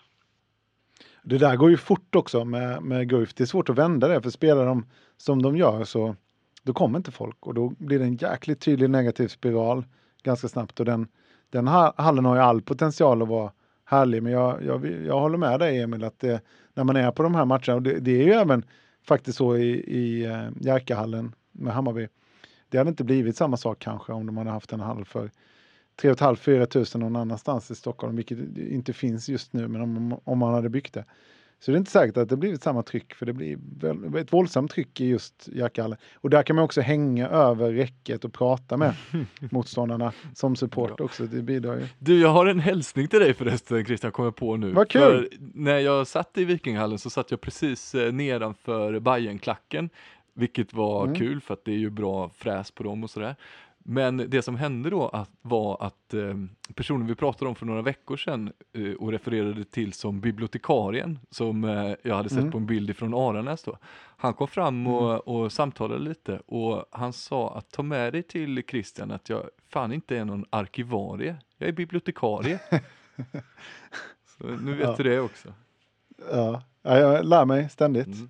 Det 1.22 1.38
där 1.38 1.56
går 1.56 1.70
ju 1.70 1.76
fort 1.76 2.14
också 2.14 2.44
med, 2.44 2.82
med 2.82 3.08
Guif. 3.08 3.34
Det 3.34 3.44
är 3.44 3.46
svårt 3.46 3.68
att 3.68 3.78
vända 3.78 4.08
det, 4.08 4.22
för 4.22 4.30
spelar 4.30 4.66
de 4.66 4.86
som 5.16 5.42
de 5.42 5.56
gör 5.56 5.84
så 5.84 6.16
då 6.62 6.72
kommer 6.72 6.98
inte 6.98 7.10
folk 7.10 7.46
och 7.46 7.54
då 7.54 7.72
blir 7.78 7.98
det 7.98 8.04
en 8.04 8.16
jäkligt 8.16 8.60
tydlig 8.60 8.90
negativ 8.90 9.28
spiral 9.28 9.84
ganska 10.22 10.48
snabbt. 10.48 10.80
Och 10.80 10.86
den, 10.86 11.08
den 11.50 11.68
här 11.68 11.92
hallen 11.96 12.24
har 12.24 12.36
ju 12.36 12.42
all 12.42 12.62
potential 12.62 13.22
att 13.22 13.28
vara 13.28 13.52
härlig, 13.84 14.22
men 14.22 14.32
jag, 14.32 14.64
jag, 14.64 14.86
jag 14.86 15.20
håller 15.20 15.38
med 15.38 15.60
dig 15.60 15.80
Emil 15.80 16.04
att 16.04 16.18
det, 16.18 16.40
när 16.74 16.84
man 16.84 16.96
är 16.96 17.10
på 17.10 17.22
de 17.22 17.34
här 17.34 17.44
matcherna, 17.44 17.74
och 17.74 17.82
det, 17.82 18.00
det 18.00 18.22
är 18.22 18.24
ju 18.24 18.32
även 18.32 18.64
faktiskt 19.06 19.38
så 19.38 19.56
i, 19.56 19.70
i 19.72 20.24
eh, 20.24 20.48
Jerkahallen 20.60 21.34
med 21.52 21.74
Hammarby. 21.74 22.08
Det 22.68 22.78
hade 22.78 22.90
inte 22.90 23.04
blivit 23.04 23.36
samma 23.36 23.56
sak 23.56 23.78
kanske 23.78 24.12
om 24.12 24.26
de 24.26 24.36
hade 24.36 24.50
haft 24.50 24.72
en 24.72 24.80
hall 24.80 25.04
för 25.04 25.30
3 25.96 26.12
500-4 26.12 26.66
tusen 26.66 27.00
någon 27.00 27.16
annanstans 27.16 27.70
i 27.70 27.74
Stockholm, 27.74 28.16
vilket 28.16 28.38
inte 28.56 28.92
finns 28.92 29.28
just 29.28 29.52
nu, 29.52 29.68
men 29.68 29.80
om, 29.80 30.20
om 30.24 30.38
man 30.38 30.54
hade 30.54 30.68
byggt 30.68 30.94
det. 30.94 31.04
Så 31.60 31.70
det 31.70 31.76
är 31.76 31.78
inte 31.78 31.90
säkert 31.90 32.16
att 32.16 32.28
det 32.28 32.36
blivit 32.36 32.62
samma 32.62 32.82
tryck, 32.82 33.14
för 33.14 33.26
det 33.26 33.32
blir 33.32 33.58
väl, 33.80 34.16
ett 34.16 34.32
våldsamt 34.32 34.70
tryck 34.70 35.00
i 35.00 35.06
just 35.06 35.48
Jerkahallen. 35.52 35.98
Och 36.14 36.30
där 36.30 36.42
kan 36.42 36.56
man 36.56 36.64
också 36.64 36.80
hänga 36.80 37.28
över 37.28 37.72
räcket 37.72 38.24
och 38.24 38.32
prata 38.32 38.76
med 38.76 38.94
motståndarna 39.50 40.12
som 40.34 40.56
support 40.56 41.00
också. 41.00 41.26
Det 41.26 41.42
bidrar 41.42 41.76
ju. 41.76 41.86
Du, 41.98 42.20
jag 42.20 42.28
har 42.28 42.46
en 42.46 42.60
hälsning 42.60 43.08
till 43.08 43.18
dig 43.20 43.34
förresten 43.34 43.84
Christian, 43.84 44.12
kommer 44.12 44.30
på 44.30 44.56
nu. 44.56 44.72
Vad 44.72 44.88
kul! 44.88 45.00
För 45.02 45.28
när 45.54 45.78
jag 45.78 46.06
satt 46.06 46.38
i 46.38 46.44
Vikinghallen 46.44 46.98
så 46.98 47.10
satt 47.10 47.30
jag 47.30 47.40
precis 47.40 47.94
eh, 47.94 48.12
nedanför 48.12 49.00
Bajenklacken 49.00 49.90
vilket 50.34 50.72
var 50.74 51.04
Mm. 51.04 51.14
kul 51.18 51.40
för 51.40 51.54
att 51.54 51.64
det 51.64 51.72
är 51.72 51.78
ju 51.78 51.90
bra 51.90 52.30
fräs 52.34 52.70
på 52.70 52.82
dem 52.82 53.04
och 53.04 53.10
sådär. 53.10 53.36
Men 53.84 54.16
det 54.16 54.42
som 54.42 54.56
hände 54.56 54.90
då 54.90 55.08
att, 55.08 55.30
var 55.42 55.76
att 55.86 56.14
eh, 56.14 56.34
personen 56.74 57.06
vi 57.06 57.14
pratade 57.14 57.48
om 57.48 57.54
för 57.54 57.66
några 57.66 57.82
veckor 57.82 58.16
sedan 58.16 58.52
eh, 58.72 58.92
och 58.92 59.12
refererade 59.12 59.64
till 59.64 59.92
som 59.92 60.20
bibliotekarien 60.20 61.18
som 61.30 61.64
eh, 61.64 61.94
jag 62.02 62.16
hade 62.16 62.28
sett 62.28 62.38
Mm. 62.38 62.50
på 62.52 62.58
en 62.58 62.66
bild 62.66 62.90
ifrån 62.90 63.14
Aranäs 63.14 63.62
då. 63.62 63.78
Han 64.16 64.34
kom 64.34 64.48
fram 64.48 64.86
och, 64.86 65.28
och 65.28 65.52
samtalade 65.52 66.00
lite 66.00 66.38
och 66.46 66.84
han 66.90 67.12
sa 67.12 67.56
att 67.56 67.70
ta 67.70 67.82
med 67.82 68.12
dig 68.12 68.22
till 68.22 68.62
Christian 68.68 69.10
att 69.10 69.28
jag 69.28 69.42
fan 69.68 69.92
inte 69.92 70.16
är 70.16 70.24
någon 70.24 70.44
arkivarie, 70.50 71.36
jag 71.58 71.68
är 71.68 71.72
bibliotekarie. 71.72 72.58
Så 74.38 74.46
nu 74.46 74.74
vet 74.74 74.88
Ja. 74.88 74.94
du 74.96 75.02
det 75.02 75.20
också. 75.20 75.48
Ja, 76.32 76.62
ja, 76.82 76.98
jag 76.98 77.24
lär 77.24 77.44
mig 77.44 77.68
ständigt. 77.70 78.06
Mm. 78.06 78.28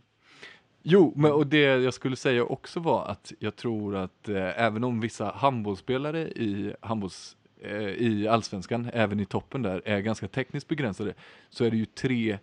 Jo, 0.82 1.12
men 1.16 1.32
och 1.32 1.46
det 1.46 1.58
jag 1.58 1.94
skulle 1.94 2.16
säga 2.16 2.44
också 2.44 2.80
var 2.80 3.06
att 3.06 3.32
jag 3.38 3.56
tror 3.56 3.96
att 3.96 4.28
eh, 4.28 4.62
även 4.62 4.84
om 4.84 5.00
vissa 5.00 5.32
handbollsspelare 5.36 6.28
i, 6.28 6.74
handbolls, 6.80 7.36
eh, 7.60 7.88
i 7.88 8.28
allsvenskan, 8.28 8.90
även 8.92 9.20
i 9.20 9.26
toppen 9.26 9.62
där, 9.62 9.82
är 9.84 10.00
ganska 10.00 10.28
tekniskt 10.28 10.68
begränsade, 10.68 11.14
så 11.50 11.64
är 11.64 11.70
det 11.70 11.76
ju 11.76 11.84
tre 11.84 12.38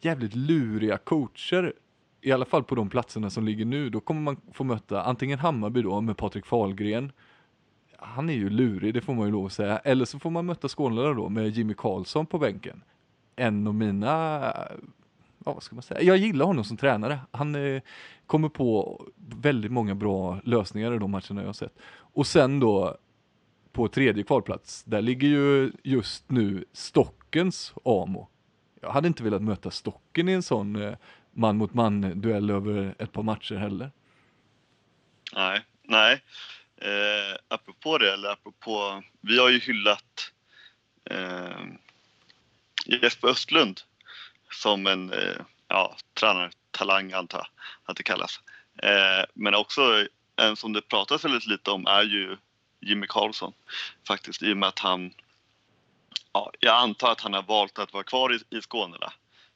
jävligt 0.00 0.34
luriga 0.34 0.98
coacher. 0.98 1.72
I 2.20 2.32
alla 2.32 2.44
fall 2.44 2.64
på 2.64 2.74
de 2.74 2.88
platserna 2.88 3.30
som 3.30 3.44
ligger 3.44 3.64
nu. 3.64 3.90
Då 3.90 4.00
kommer 4.00 4.20
man 4.20 4.36
få 4.52 4.64
möta 4.64 5.02
antingen 5.02 5.38
Hammarby 5.38 5.82
då 5.82 6.00
med 6.00 6.16
Patrik 6.16 6.46
Fahlgren. 6.46 7.12
Han 7.98 8.30
är 8.30 8.34
ju 8.34 8.50
lurig, 8.50 8.94
det 8.94 9.00
får 9.00 9.14
man 9.14 9.26
ju 9.26 9.32
lov 9.32 9.46
att 9.46 9.52
säga. 9.52 9.78
Eller 9.78 10.04
så 10.04 10.18
får 10.18 10.30
man 10.30 10.46
möta 10.46 10.68
Skånelöv 10.68 11.16
då 11.16 11.28
med 11.28 11.48
Jimmy 11.48 11.74
Karlsson 11.74 12.26
på 12.26 12.38
bänken. 12.38 12.82
En 13.36 13.66
av 13.66 13.74
mina, 13.74 14.42
ja 15.44 15.52
vad 15.52 15.62
ska 15.62 15.74
man 15.74 15.82
säga, 15.82 16.02
jag 16.02 16.16
gillar 16.16 16.46
honom 16.46 16.64
som 16.64 16.76
tränare. 16.76 17.18
Han 17.30 17.54
eh, 17.54 17.82
kommer 18.26 18.48
på 18.48 19.00
väldigt 19.16 19.72
många 19.72 19.94
bra 19.94 20.40
lösningar 20.44 20.94
i 20.94 20.98
de 20.98 21.10
matcherna 21.10 21.40
jag 21.40 21.46
har 21.46 21.52
sett. 21.52 21.78
Och 21.96 22.26
sen 22.26 22.60
då 22.60 22.96
på 23.72 23.88
tredje 23.88 24.24
kvalplats, 24.24 24.84
där 24.84 25.02
ligger 25.02 25.28
ju 25.28 25.72
just 25.82 26.30
nu 26.30 26.64
Stockens 26.72 27.74
Amo. 27.84 28.28
Jag 28.80 28.90
hade 28.90 29.08
inte 29.08 29.22
velat 29.22 29.42
möta 29.42 29.70
Stocken 29.70 30.28
i 30.28 30.32
en 30.32 30.42
sån 30.42 30.82
eh, 30.82 30.94
man 31.32 31.56
mot 31.56 31.74
man 31.74 32.20
duell 32.20 32.50
över 32.50 32.94
ett 32.98 33.12
par 33.12 33.22
matcher 33.22 33.54
heller. 33.54 33.90
Nej, 35.34 35.60
nej. 35.82 36.22
Eh, 36.76 37.36
apropå 37.48 37.98
det, 37.98 38.12
eller 38.12 38.28
apropå, 38.28 39.02
vi 39.20 39.38
har 39.38 39.48
ju 39.48 39.58
hyllat 39.58 40.32
eh, 41.10 41.64
Jesper 42.86 43.28
Östlund 43.28 43.80
som 44.54 44.86
en 44.86 45.12
eh, 45.12 45.36
ja, 45.68 45.96
tränartalang 46.14 47.12
antar 47.12 47.38
jag 47.38 47.46
att 47.84 47.96
det 47.96 48.02
kallas. 48.02 48.40
Eh, 48.82 49.24
men 49.34 49.54
också 49.54 50.06
en 50.36 50.56
som 50.56 50.72
det 50.72 50.88
pratas 50.88 51.24
väldigt 51.24 51.46
lite 51.46 51.70
om 51.70 51.86
är 51.86 52.02
ju 52.02 52.36
Jimmy 52.80 53.06
Karlsson 53.06 53.52
faktiskt 54.08 54.42
i 54.42 54.52
och 54.52 54.56
med 54.56 54.68
att 54.68 54.78
han 54.78 55.14
ja, 56.32 56.50
jag 56.60 56.74
antar 56.74 57.12
att 57.12 57.20
han 57.20 57.34
har 57.34 57.42
valt 57.42 57.78
att 57.78 57.92
vara 57.92 58.04
kvar 58.04 58.34
i, 58.34 58.56
i 58.56 58.62
Skåne. 58.62 58.96
Där. 59.00 59.12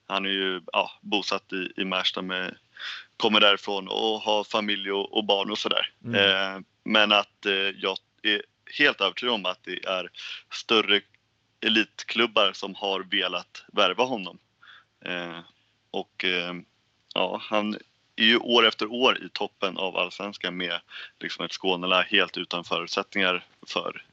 Han 0.07 0.27
är 0.27 0.31
ju 0.31 0.61
ja, 0.73 0.91
bosatt 1.01 1.53
i, 1.53 1.73
i 1.77 1.85
Märsta 1.85 2.23
med, 2.23 2.57
kommer 3.17 3.41
därifrån 3.41 3.89
och 3.89 4.21
har 4.21 4.45
familj 4.45 4.93
och, 4.93 5.17
och 5.17 5.25
barn 5.25 5.51
och 5.51 5.59
sådär. 5.59 5.93
Mm. 6.05 6.15
Eh, 6.15 6.61
men 6.85 7.13
att 7.13 7.47
eh, 7.47 7.53
jag 7.53 7.99
är 8.23 8.43
helt 8.79 9.01
övertygad 9.01 9.35
om 9.35 9.47
att 9.47 9.65
det 9.65 9.85
är 9.85 10.11
större 10.53 11.01
elitklubbar 11.61 12.53
som 12.53 12.75
har 12.75 13.01
velat 13.01 13.65
värva 13.73 14.05
honom. 14.05 14.39
Eh, 15.05 15.39
och 15.91 16.25
eh, 16.25 16.55
ja, 17.15 17.41
han 17.43 17.75
är 18.17 18.25
ju 18.25 18.39
år 18.39 18.67
efter 18.67 18.93
år 18.93 19.25
i 19.25 19.29
toppen 19.33 19.77
av 19.77 19.97
allsvenskan 19.97 20.57
med 20.57 20.81
liksom 21.21 21.45
ett 21.45 21.53
Skånelag 21.53 22.03
helt 22.03 22.37
utan 22.37 22.65
förutsättningar 22.65 23.45
för 23.67 24.05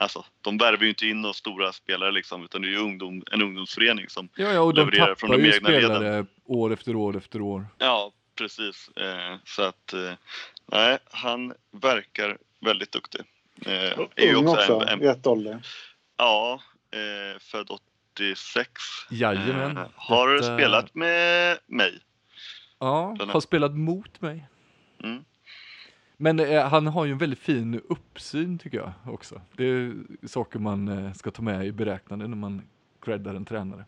Alltså, 0.00 0.24
de 0.40 0.58
värver 0.58 0.84
ju 0.84 0.88
inte 0.88 1.06
in 1.06 1.20
några 1.20 1.34
stora 1.34 1.72
spelare 1.72 2.10
liksom, 2.10 2.44
utan 2.44 2.62
det 2.62 2.68
är 2.68 2.70
ju 2.70 2.78
ungdom, 2.78 3.22
en 3.32 3.42
ungdomsförening 3.42 4.08
som 4.08 4.28
ja, 4.34 4.52
ja, 4.52 4.60
och 4.60 4.74
de 4.74 4.80
levererar 4.80 5.14
från 5.14 5.30
de 5.30 5.52
egna 5.52 5.68
leden. 5.68 6.26
år 6.44 6.72
efter 6.72 6.96
år 6.96 7.16
efter 7.16 7.40
år. 7.40 7.66
Ja, 7.78 8.12
precis. 8.34 8.90
Eh, 8.96 9.36
så 9.44 9.62
att, 9.62 9.92
eh, 9.92 10.12
nej, 10.66 10.98
han 11.10 11.54
verkar 11.70 12.38
väldigt 12.60 12.92
duktig. 12.92 13.20
Eh, 13.66 13.72
är 14.16 14.34
Ung 14.34 14.48
också, 14.48 14.60
också 14.60 14.72
en, 14.72 14.88
en, 14.88 15.00
rätt 15.00 15.26
ålder. 15.26 15.66
Ja, 16.16 16.62
eh, 16.90 17.40
född 17.40 17.70
86. 18.18 18.70
Jajamän. 19.10 19.76
Eh, 19.76 19.86
har 19.94 20.36
Ett, 20.36 20.44
spelat 20.44 20.94
med 20.94 21.58
mig. 21.66 22.00
Ja, 22.78 23.16
har 23.28 23.40
spelat 23.40 23.74
mot 23.76 24.20
mig. 24.20 24.48
Mm. 25.04 25.24
Men 26.16 26.40
eh, 26.40 26.68
han 26.68 26.86
har 26.86 27.04
ju 27.04 27.12
en 27.12 27.18
väldigt 27.18 27.38
fin 27.38 27.80
uppsyn 27.88 28.58
tycker 28.58 28.78
jag 28.78 28.92
också. 29.14 29.40
Det 29.56 29.64
är 29.64 29.94
saker 30.26 30.58
man 30.58 30.88
eh, 30.88 31.12
ska 31.12 31.30
ta 31.30 31.42
med 31.42 31.66
i 31.66 31.72
beräknande 31.72 32.28
när 32.28 32.36
man 32.36 32.62
creddar 33.00 33.34
en 33.34 33.44
tränare. 33.44 33.84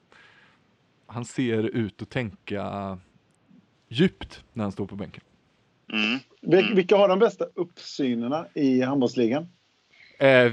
Han 1.06 1.24
ser 1.24 1.62
ut 1.62 2.02
att 2.02 2.10
tänka 2.10 2.98
djupt 3.88 4.44
när 4.52 4.64
han 4.64 4.72
står 4.72 4.86
på 4.86 4.96
bänken. 4.96 5.22
Mm. 5.92 6.18
Mm. 6.42 6.76
Vilka 6.76 6.96
har 6.96 7.08
de 7.08 7.18
bästa 7.18 7.44
uppsynerna 7.54 8.46
i 8.54 8.82
handbollsligan? 8.82 9.48
Eh, 10.20 10.52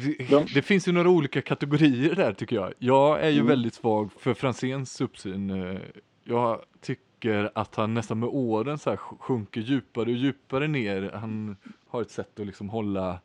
det 0.53 0.61
finns 0.61 0.87
ju 0.87 0.91
några 0.91 1.09
olika 1.09 1.41
kategorier 1.41 2.15
där 2.15 2.33
tycker 2.33 2.55
jag. 2.55 2.73
Jag 2.79 3.21
är 3.21 3.29
ju 3.29 3.39
mm. 3.39 3.47
väldigt 3.47 3.73
svag 3.73 4.11
för 4.19 4.33
Franzéns 4.33 5.01
uppsyn. 5.01 5.49
Eh, 5.49 5.79
jag 6.23 6.61
tycker 6.81 7.51
att 7.55 7.75
han 7.75 7.93
nästan 7.93 8.19
med 8.19 8.29
åren 8.29 8.77
så 8.77 8.89
här 8.89 8.97
sjunker 8.97 9.61
djupare 9.61 10.05
och 10.05 10.15
djupare 10.15 10.67
ner. 10.67 11.11
Han 11.13 11.57
har 11.89 12.01
ett 12.01 12.11
sätt 12.11 12.39
att 12.39 12.45
liksom 12.45 12.69
hålla 12.69 13.19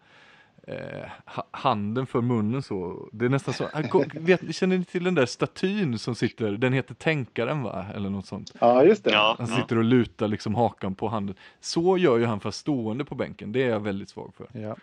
eh, 0.67 1.09
handen 1.51 2.07
för 2.07 2.21
munnen 2.21 2.63
så. 2.63 3.09
Det 3.13 3.25
är 3.25 3.29
nästan 3.29 3.55
så. 3.55 3.69
Vet, 4.15 4.55
känner 4.55 4.79
ni 4.79 4.85
till 4.85 5.05
den 5.05 5.15
där 5.15 5.27
statyn 5.27 5.99
som 5.99 6.15
sitter? 6.15 6.51
Den 6.53 6.73
heter 6.73 6.95
Tänkaren 6.95 7.63
va? 7.63 7.87
Eller 7.95 8.11
något 8.11 8.27
sånt. 8.27 8.53
Ja, 8.61 8.85
just 8.85 9.05
det. 9.05 9.35
han 9.39 9.47
sitter 9.47 9.79
och 9.79 9.85
lutar 9.85 10.29
liksom 10.29 10.55
hakan 10.55 10.95
på 10.95 11.09
handen. 11.09 11.37
Så 11.61 11.99
gör 11.99 12.19
ju 12.19 12.25
han 12.25 12.41
fast 12.41 12.59
stående 12.59 13.05
på 13.05 13.15
bänken. 13.15 13.53
Det 13.53 13.63
är 13.63 13.69
jag 13.69 13.81
väldigt 13.81 14.09
svag 14.09 14.35
för. 14.35 14.61
Ja. 14.61 14.77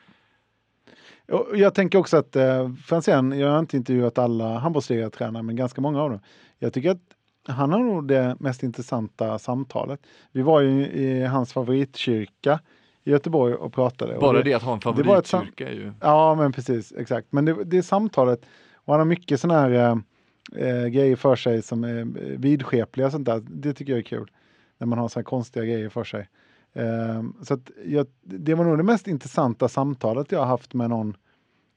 Jag 1.54 1.74
tänker 1.74 2.00
också 2.00 2.18
att 2.18 2.36
eh, 2.36 2.72
Franzén, 2.86 3.40
jag 3.40 3.52
har 3.52 3.60
inte 3.60 3.78
intervjuat 3.78 4.18
alla 4.18 4.58
handbollsligatränare 4.58 5.44
men 5.44 5.56
ganska 5.56 5.82
många 5.82 6.02
av 6.02 6.10
dem. 6.10 6.20
Jag 6.60 6.74
tycker 6.74 6.92
att 6.92 7.02
han 7.48 7.72
har 7.72 7.80
nog 7.80 8.08
det 8.08 8.36
mest 8.40 8.64
intressanta 8.64 9.40
samtalet. 9.40 10.00
Vi 10.32 10.42
var 10.42 10.62
ju 10.62 10.88
i 10.88 11.26
hans 11.26 11.54
favoritkyrka 11.54 12.60
i 13.04 13.12
Göteborg 13.12 13.54
och 13.54 13.74
pratade. 13.74 14.18
Bara 14.20 14.28
och 14.28 14.34
det, 14.34 14.44
det, 14.44 14.54
att 14.54 14.64
ha 14.64 14.74
en 14.74 14.82
favoritkyrka 14.82 15.70
är 15.70 15.74
ju... 15.74 15.94
Ja, 16.02 16.36
men 16.36 16.52
precis, 16.52 16.94
exakt. 16.98 17.28
Men 17.32 17.46
det, 17.46 17.64
det 17.64 17.78
är 17.78 17.82
samtalet 17.82 18.46
och 18.74 18.94
han 18.94 19.00
har 19.00 19.06
mycket 19.06 19.40
sådana 19.40 19.60
här 19.60 19.72
eh, 19.72 20.68
eh, 20.68 20.88
grejer 20.88 21.16
för 21.16 21.36
sig 21.36 21.62
som 21.62 21.84
är 21.84 22.08
vidskepliga 22.38 23.06
och 23.06 23.12
sånt 23.12 23.26
där. 23.26 23.42
Det 23.50 23.74
tycker 23.74 23.94
jag 23.94 24.00
är 24.00 24.04
kul. 24.04 24.32
När 24.78 24.88
man 24.88 25.00
har 25.00 25.08
sådana 25.10 25.24
konstiga 25.24 25.66
grejer 25.66 25.90
för 25.90 26.04
sig. 26.04 26.28
Eh, 26.74 27.24
så 27.44 27.60
jag, 27.86 28.08
det 28.22 28.56
var 28.56 28.66
nog 28.66 28.78
det 28.78 28.84
mest 28.84 29.08
intressanta 29.08 29.70
samtalet 29.70 30.32
jag 30.32 30.40
har 30.40 30.46
haft 30.46 30.74
med 30.74 30.90
någon 30.90 31.18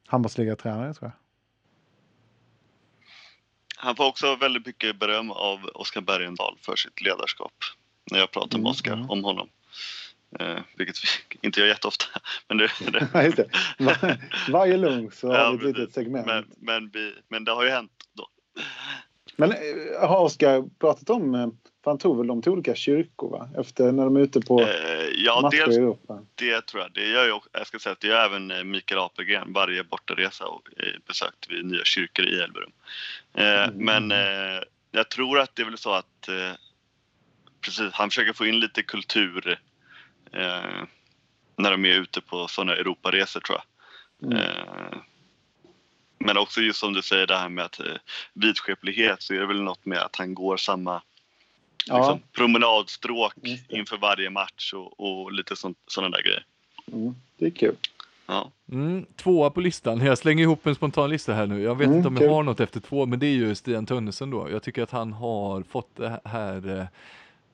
handbollsligatränare 0.06 0.94
tror 0.94 1.10
jag. 1.10 1.22
Han 3.76 3.96
får 3.96 4.06
också 4.06 4.36
väldigt 4.36 4.66
mycket 4.66 4.98
beröm 4.98 5.30
av 5.30 5.70
Oskar 5.74 6.00
Bergendahl 6.00 6.58
för 6.60 6.76
sitt 6.76 7.00
ledarskap 7.00 7.52
när 8.10 8.18
jag 8.18 8.30
pratar 8.30 8.58
med 8.58 8.60
mm, 8.60 8.70
Oskar 8.70 8.92
mm. 8.92 9.10
om 9.10 9.24
honom. 9.24 9.48
Eh, 10.40 10.58
vilket 10.76 10.96
vi 11.04 11.38
inte 11.46 11.60
gör 11.60 11.66
jätteofta. 11.66 12.04
Men 12.48 12.58
det, 12.58 12.70
det. 12.90 13.48
Var, 13.78 14.18
varje 14.52 14.76
lugn 14.76 15.10
så 15.10 15.32
har 15.32 15.56
vi 15.56 15.70
ett 15.70 15.76
litet 15.76 15.94
segment. 15.94 16.26
Men, 16.26 16.44
men, 16.58 16.92
men 17.28 17.44
det 17.44 17.52
har 17.52 17.64
ju 17.64 17.70
hänt 17.70 17.92
då. 18.12 18.28
Men 19.36 19.52
eh, 19.52 20.08
har 20.08 20.18
Oskar 20.18 20.64
pratat 20.78 21.10
om 21.10 21.34
eh, 21.34 21.48
för 21.84 21.90
han 21.90 21.98
tog 21.98 22.18
väl 22.18 22.26
dem 22.26 22.42
till 22.42 22.52
olika 22.52 22.74
kyrkor 22.74 23.30
va? 23.30 23.48
Efter 23.58 23.92
när 23.92 24.04
de 24.04 24.16
är 24.16 24.20
ute 24.20 24.40
på 24.40 24.60
eh, 24.60 24.68
ja, 25.14 25.40
matcher 25.42 25.56
dels, 25.56 25.76
i 25.76 25.80
Europa? 25.80 26.22
Det 26.34 26.66
tror 26.66 26.82
jag. 26.82 26.92
Det 26.92 27.08
gör 27.08 27.26
jag, 27.26 27.42
jag 27.52 27.66
ska 27.66 27.78
säga 27.78 27.92
att 27.92 28.00
det 28.00 28.06
gör 28.06 28.24
även 28.24 28.50
eh, 28.50 28.64
Mikael 28.64 29.00
Apelgren 29.00 29.52
varje 29.52 29.84
bortaresa 29.84 30.46
och 30.46 30.68
eh, 30.76 31.00
besökt 31.06 31.50
vid 31.50 31.64
nya 31.64 31.84
kyrkor 31.84 32.24
i 32.24 32.40
Elverum. 32.40 32.72
Eh, 33.34 33.64
mm. 33.64 33.76
Men 33.76 34.12
eh, 34.12 34.62
jag 34.90 35.08
tror 35.08 35.38
att 35.38 35.56
det 35.56 35.62
är 35.62 35.66
väl 35.66 35.78
så 35.78 35.92
att 35.92 36.28
precis, 37.60 37.92
han 37.92 38.10
försöker 38.10 38.32
få 38.32 38.46
in 38.46 38.60
lite 38.60 38.82
kultur 38.82 39.58
när 41.56 41.70
de 41.70 41.84
är 41.84 42.00
ute 42.00 42.20
på 42.20 42.48
sådana 42.48 42.72
Europaresor 42.76 43.40
tror 43.40 43.58
jag. 43.58 44.32
Mm. 44.32 44.42
Men 46.26 46.36
också 46.36 46.60
just 46.60 46.78
som 46.78 46.92
du 46.92 47.02
säger 47.02 47.26
det 47.26 47.36
här 47.36 47.48
med 47.48 47.64
att 47.64 47.80
vidskeplighet 48.32 49.22
så 49.22 49.34
är 49.34 49.38
det 49.38 49.46
väl 49.46 49.62
något 49.62 49.86
med 49.86 49.98
att 49.98 50.16
han 50.16 50.34
går 50.34 50.56
samma 50.56 51.02
ja. 51.86 51.96
liksom, 51.96 52.20
promenadstråk 52.32 53.34
inför 53.68 53.96
varje 53.96 54.30
match 54.30 54.72
och, 54.72 55.00
och 55.00 55.32
lite 55.32 55.56
sådana 55.86 56.16
där 56.16 56.22
grejer. 56.22 56.44
Mm, 56.92 57.14
det 57.38 57.46
är 57.46 57.50
kul. 57.50 57.76
Ja. 58.26 58.50
Mm, 58.72 59.06
tvåa 59.16 59.50
på 59.50 59.60
listan. 59.60 60.00
Jag 60.00 60.18
slänger 60.18 60.42
ihop 60.42 60.66
en 60.66 60.74
spontan 60.74 61.10
lista 61.10 61.34
här 61.34 61.46
nu. 61.46 61.62
Jag 61.62 61.74
vet 61.74 61.86
mm, 61.86 61.96
inte 61.96 62.08
om 62.08 62.16
jag 62.16 62.30
har 62.30 62.42
något 62.42 62.60
efter 62.60 62.80
två, 62.80 63.06
men 63.06 63.18
det 63.18 63.26
är 63.26 63.34
ju 63.34 63.54
Stian 63.54 63.86
Tönnesen 63.86 64.30
då. 64.30 64.50
Jag 64.50 64.62
tycker 64.62 64.82
att 64.82 64.90
han 64.90 65.12
har 65.12 65.62
fått 65.62 65.96
det 65.96 66.20
här 66.24 66.78
eh, 66.78 66.84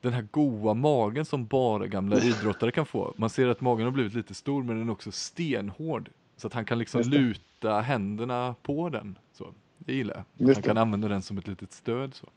den 0.01 0.13
här 0.13 0.27
goa 0.31 0.73
magen 0.73 1.25
som 1.25 1.45
bara 1.45 1.87
gamla 1.87 2.19
idrottare 2.23 2.71
kan 2.71 2.85
få. 2.85 3.13
Man 3.17 3.29
ser 3.29 3.47
att 3.47 3.61
magen 3.61 3.85
har 3.85 3.91
blivit 3.91 4.13
lite 4.13 4.33
stor 4.33 4.63
men 4.63 4.77
den 4.77 4.87
är 4.87 4.91
också 4.91 5.11
stenhård. 5.11 6.09
Så 6.39 6.47
att 6.47 6.53
han 6.53 6.65
kan 6.65 6.79
liksom 6.79 7.01
luta 7.01 7.81
händerna 7.81 8.55
på 8.61 8.89
den. 8.89 9.17
Så, 9.33 9.53
det 9.77 9.93
gillar 9.93 10.23
jag. 10.37 10.53
Han 10.53 10.63
kan 10.63 10.77
använda 10.77 11.07
den 11.07 11.21
som 11.21 11.37
ett 11.37 11.47
litet 11.47 11.71
stöd. 11.71 12.13
Så. 12.13 12.27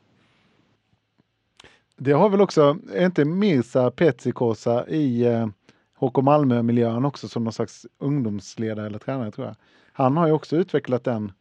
Det 1.97 2.11
har 2.11 2.29
väl 2.29 2.41
också, 2.41 2.77
är 2.93 3.05
inte 3.05 3.25
Mirza 3.25 3.91
Petsikosa 3.91 4.87
i 4.87 5.25
eh, 5.25 5.47
HK 5.95 6.17
Malmö-miljön 6.17 7.05
också 7.05 7.27
som 7.27 7.43
någon 7.43 7.53
slags 7.53 7.85
ungdomsledare 7.97 8.85
eller 8.85 8.99
tränare 8.99 9.31
tror 9.31 9.47
jag. 9.47 9.55
Han 9.93 10.17
har 10.17 10.27
ju 10.27 10.33
också 10.33 10.55
utvecklat 10.55 11.03
den, 11.03 11.31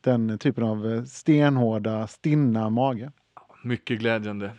den 0.00 0.38
typen 0.38 0.64
av 0.64 0.92
eh, 0.92 1.04
stenhårda, 1.04 2.06
stinna 2.06 2.70
mage. 2.70 3.12
Mycket 3.64 3.98
glädjande. 3.98 4.50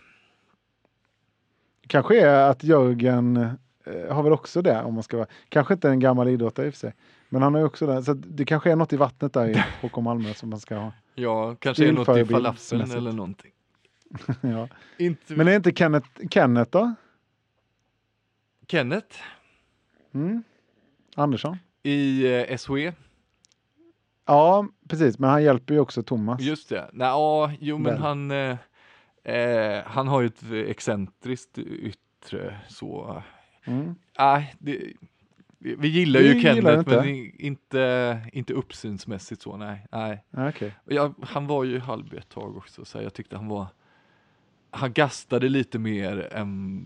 Kanske 1.88 2.21
är 2.21 2.49
att 2.49 2.63
Jörgen 2.63 3.38
eh, 3.83 4.15
har 4.15 4.23
väl 4.23 4.33
också 4.33 4.61
det 4.61 4.83
om 4.83 4.93
man 4.93 5.03
ska 5.03 5.17
vara, 5.17 5.27
kanske 5.49 5.73
inte 5.73 5.89
en 5.89 5.99
gammal 5.99 6.27
idrottare 6.27 6.65
i 6.65 6.69
och 6.69 6.73
för 6.73 6.79
sig. 6.79 6.93
Men 7.30 7.41
han 7.41 7.53
har 7.53 7.61
ju 7.61 7.65
också 7.67 7.88
det, 7.88 8.03
så 8.03 8.13
det 8.13 8.45
kanske 8.45 8.71
är 8.71 8.75
något 8.75 8.93
i 8.93 8.97
vattnet 8.97 9.34
där 9.34 9.47
i 9.49 9.63
HK 9.88 9.97
Malmö 9.97 10.34
som 10.34 10.49
man 10.49 10.59
ska 10.59 10.75
ha. 10.78 10.91
Ja, 11.15 11.55
kanske 11.55 11.88
är 11.88 11.91
något 11.91 12.17
i 12.17 12.25
falafeln 12.25 12.91
eller 12.91 13.11
någonting. 13.11 13.51
ja. 14.41 14.67
Inte... 14.97 15.36
Men 15.36 15.47
är 15.47 15.55
inte 15.55 15.71
Kenneth, 15.71 16.09
Kenneth 16.30 16.71
då? 16.71 16.93
Kenneth 18.67 19.15
Mm. 20.13 20.43
Andersson? 21.15 21.57
i 21.84 22.25
eh, 22.51 22.57
SHE. 22.57 22.93
Ja, 24.25 24.67
precis. 24.89 25.19
Men 25.19 25.30
han 25.30 25.43
hjälper 25.43 25.73
ju 25.73 25.80
också 25.80 26.03
Thomas. 26.03 26.41
Just 26.41 26.69
det. 26.69 26.89
Nej, 26.93 27.07
ja, 27.07 27.51
jo 27.59 27.78
men 27.78 27.93
Väl. 27.93 28.01
han, 28.01 28.32
eh, 28.32 28.57
eh, 29.23 29.84
han 29.86 30.07
har 30.07 30.21
ju 30.21 30.28
ett 30.28 30.43
excentriskt 30.69 31.57
yttre 31.57 32.57
så. 32.67 33.23
Mm. 33.65 33.95
Nej, 34.19 34.55
det, 34.59 34.93
vi, 35.60 35.76
vi 35.76 35.88
gillar 35.88 36.20
Vi 36.20 36.34
ju 36.34 36.41
Kenneth 36.41 36.80
inte. 36.80 36.95
men 36.95 37.05
i- 37.10 37.36
inte, 37.39 38.20
inte 38.34 38.53
uppsynsmässigt 38.53 39.41
så 39.41 39.58
nej. 39.58 39.86
nej. 39.91 40.24
Okej. 40.32 40.76
Och 40.86 40.91
Jag, 40.93 41.14
han 41.22 41.47
var 41.47 41.64
ju 41.64 41.80
halv 41.80 42.14
ett 42.14 42.30
tag 42.30 42.58
också 42.58 42.86
så 42.86 43.01
jag 43.01 43.14
tyckte 43.14 43.36
han 43.38 43.47
var, 43.47 43.68
han 44.72 44.93
gastade 44.93 45.49
lite 45.49 45.80
mer 45.80 46.34
än, 46.34 46.84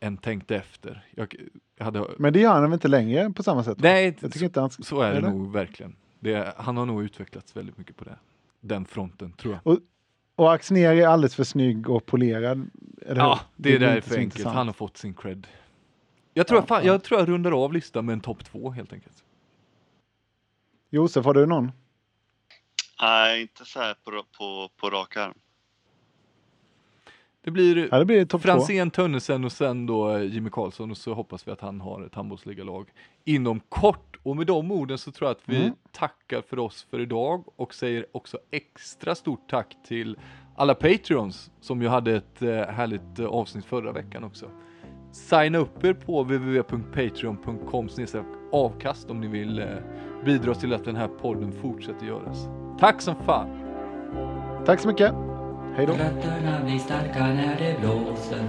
än 0.00 0.16
tänkte 0.16 0.56
efter. 0.56 1.04
Jag, 1.10 1.34
jag 1.78 1.84
hade, 1.84 2.04
Men 2.18 2.32
det 2.32 2.40
gör 2.40 2.52
han 2.52 2.62
väl 2.62 2.72
inte 2.72 2.88
längre 2.88 3.30
på 3.30 3.42
samma 3.42 3.64
sätt? 3.64 3.78
nej, 3.80 4.16
Jag 4.20 4.32
tycker 4.32 4.46
inte 4.46 4.60
han... 4.60 4.70
så 4.70 5.00
är 5.00 5.10
det 5.12 5.16
eller? 5.18 5.30
nog 5.30 5.52
verkligen. 5.52 5.96
Det, 6.20 6.54
han 6.56 6.76
har 6.76 6.86
nog 6.86 7.02
utvecklats 7.02 7.56
väldigt 7.56 7.78
mycket 7.78 7.96
på 7.96 8.04
det. 8.04 8.16
Den 8.60 8.84
fronten 8.84 9.32
tror 9.32 9.58
jag. 9.64 9.78
Och 10.36 10.52
Axnér 10.54 10.92
är 10.92 11.06
alldeles 11.06 11.34
för 11.34 11.44
snygg 11.44 11.90
och 11.90 12.06
polerad. 12.06 12.70
Ja, 13.16 13.40
hur? 13.56 13.62
det 13.62 13.74
är 13.74 13.78
blir 13.78 13.88
där 13.88 13.96
inte 13.96 14.08
för 14.08 14.14
så 14.14 14.20
enkelt. 14.20 14.44
Han 14.46 14.66
har 14.66 14.74
fått 14.74 14.96
sin 14.96 15.14
cred. 15.14 15.46
Jag 16.38 16.46
tror, 16.46 16.60
Ja, 16.60 16.66
fan, 16.66 16.84
ja. 16.84 16.92
jag 16.92 17.02
tror 17.02 17.20
jag 17.20 17.28
rundar 17.28 17.64
av 17.64 17.72
listan 17.72 18.06
med 18.06 18.12
en 18.12 18.20
topp 18.20 18.44
två 18.44 18.70
helt 18.70 18.92
enkelt. 18.92 19.24
Josef, 20.90 21.24
har 21.24 21.34
du 21.34 21.46
någon? 21.46 21.72
Nej, 23.02 23.42
inte 23.42 23.64
så 23.64 23.80
här 23.80 23.94
på, 24.04 24.10
på, 24.38 24.70
på 24.76 24.90
rak 24.90 25.16
arm. 25.16 25.34
Det 27.44 27.50
blir 27.50 27.88
Ja, 27.90 27.98
det 27.98 28.04
blir. 28.04 28.38
Franzén, 28.38 28.90
Tönnesen 28.90 29.44
och 29.44 29.52
sen 29.52 29.86
då 29.86 30.16
eh, 30.16 30.22
Jimmy 30.22 30.50
Karlsson 30.50 30.90
och 30.90 30.96
så 30.96 31.14
hoppas 31.14 31.48
vi 31.48 31.52
att 31.52 31.60
han 31.60 31.80
har 31.80 32.02
ett 32.06 32.14
handbollsligalag 32.14 32.88
inom 33.24 33.60
kort. 33.68 34.16
Och 34.22 34.36
med 34.36 34.46
de 34.46 34.72
orden 34.72 34.98
så 34.98 35.12
tror 35.12 35.28
jag 35.28 35.34
att 35.36 35.42
vi 35.44 35.56
Mm. 35.56 35.72
tackar 35.92 36.42
för 36.42 36.58
oss 36.58 36.86
för 36.90 37.00
idag 37.00 37.44
och 37.56 37.74
säger 37.74 38.06
också 38.12 38.38
extra 38.50 39.14
stort 39.14 39.48
tack 39.50 39.76
till 39.86 40.18
alla 40.56 40.74
Patreons 40.74 41.50
som 41.60 41.82
ju 41.82 41.88
hade 41.88 42.16
ett 42.16 42.42
eh, 42.42 42.48
härligt 42.48 43.18
eh, 43.18 43.26
avsnitt 43.26 43.64
förra 43.64 43.92
veckan 43.92 44.24
också. 44.24 44.50
Signa 45.12 45.58
upp 45.58 45.84
er 45.84 45.92
på 45.94 46.22
www.patreon.com 46.22 47.88
avkast 48.52 49.10
om 49.10 49.20
ni 49.20 49.26
vill 49.26 49.58
eh, 49.58 49.66
bidra 50.24 50.54
till 50.54 50.72
att 50.72 50.84
den 50.84 50.96
här 50.96 51.08
podden 51.08 51.52
fortsätter 51.52 52.06
göras. 52.06 52.48
Tack 52.80 53.02
som 53.02 53.14
fan! 53.26 53.48
Tack 54.66 54.80
så 54.80 54.88
mycket. 54.88 55.14
Hej 55.76 55.86
då. 55.86 55.92
Rötterna 55.92 56.64
blir 56.64 56.78
starka 56.78 57.26
när 57.26 57.56
det 57.58 57.80
blåser 57.80 58.44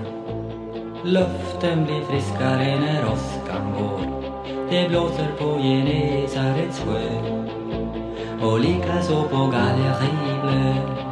Luften 1.03 1.85
blir 1.85 2.01
friskare 2.01 2.79
när 2.79 3.11
åskan 3.13 3.73
går 3.73 4.23
Det 4.69 4.89
blåser 4.89 5.31
på 5.37 5.59
Genesarets 5.61 6.79
sjö 6.79 7.39
och 8.41 8.59
likaså 8.59 9.23
på 9.23 9.37
Galleribblö 9.37 11.08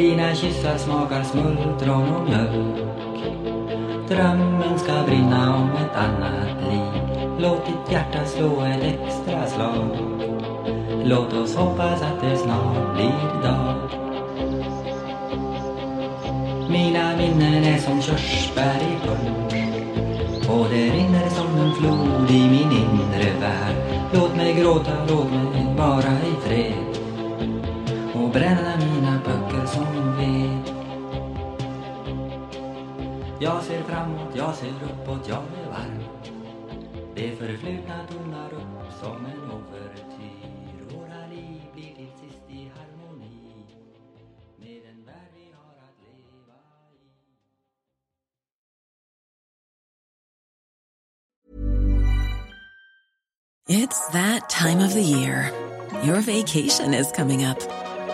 dina 0.00 0.34
kyssar 0.34 0.78
smakar 0.78 1.22
smultron 1.22 2.08
och 2.08 2.24
mjölk. 2.24 2.76
Drömmen 4.08 4.78
ska 4.78 4.92
brinna 5.06 5.56
om 5.56 5.70
ett 5.70 5.96
annat 5.96 6.70
liv. 6.70 7.02
Låt 7.38 7.66
ditt 7.66 7.92
hjärta 7.92 8.24
slå 8.26 8.60
ett 8.60 8.84
extra 8.84 9.46
slag. 9.46 9.96
Låt 11.04 11.32
oss 11.32 11.56
hoppas 11.56 12.02
att 12.02 12.20
det 12.20 12.36
snart 12.36 12.94
blir 12.94 13.42
dag. 13.42 13.74
Mina 16.70 17.16
minnen 17.16 17.64
är 17.64 17.78
som 17.78 18.02
körsbär 18.02 18.76
i 18.76 19.06
punsch 19.06 20.50
Och 20.50 20.66
det 20.70 20.90
rinner 20.90 21.28
som 21.28 21.58
en 21.58 21.74
flod 21.74 22.30
i 22.30 22.50
min 22.50 22.72
inre 22.72 23.40
värld. 23.40 23.76
Låt 24.12 24.36
mig 24.36 24.54
gråta, 24.54 24.92
låt 25.08 25.30
mig 25.30 25.74
vara 25.76 26.12
i 26.12 26.48
fred. 26.48 26.99
Mina 28.34 29.20
Jag 33.40 33.62
ser 33.62 33.82
framåt, 33.82 34.36
jag 34.36 34.54
ser 34.54 34.68
uppåt, 34.68 35.28
jag 35.28 35.42
varm 35.70 36.04
Det 37.14 37.36
förflutna 37.36 38.06
tonar 38.08 38.52
upp 38.52 38.92
som 39.02 39.26
en 39.26 39.50
ouvertyr 39.50 40.96
Våra 40.96 41.26
liv 41.26 41.62
blir 41.74 41.94
till 41.94 42.10
sist 42.20 42.44
i 42.48 42.72
harmoni 42.76 43.66
Med 44.58 44.82
den 44.86 45.04
värld 45.06 45.32
vi 45.36 45.52
har 45.54 45.74
att 45.86 45.98
leva 46.06 46.58
i 53.68 53.82
It's 53.82 54.08
that 54.12 54.48
time 54.50 54.80
of 54.84 54.92
the 54.94 55.02
year. 55.02 55.52
Your 56.04 56.20
vacation 56.20 56.94
is 56.94 57.12
coming 57.12 57.44
up. 57.44 57.89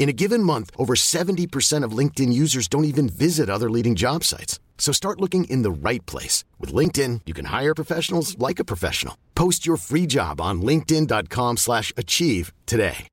In 0.00 0.08
a 0.08 0.14
given 0.14 0.42
month, 0.42 0.70
over 0.78 0.94
70% 0.94 1.84
of 1.84 1.92
LinkedIn 1.92 2.32
users 2.32 2.68
don't 2.68 2.86
even 2.86 3.06
visit 3.06 3.50
other 3.50 3.68
leading 3.68 3.94
job 3.94 4.24
sites. 4.24 4.58
So 4.78 4.92
start 4.92 5.20
looking 5.20 5.44
in 5.44 5.60
the 5.60 5.70
right 5.70 6.04
place. 6.06 6.42
With 6.58 6.72
LinkedIn, 6.72 7.20
you 7.26 7.34
can 7.34 7.44
hire 7.44 7.74
professionals 7.74 8.36
like 8.38 8.58
a 8.58 8.64
professional. 8.64 9.16
Post 9.34 9.66
your 9.66 9.76
free 9.76 10.06
job 10.06 10.40
on 10.40 10.62
linkedin.com 10.62 11.58
slash 11.58 11.92
achieve 11.98 12.50
today. 12.64 13.08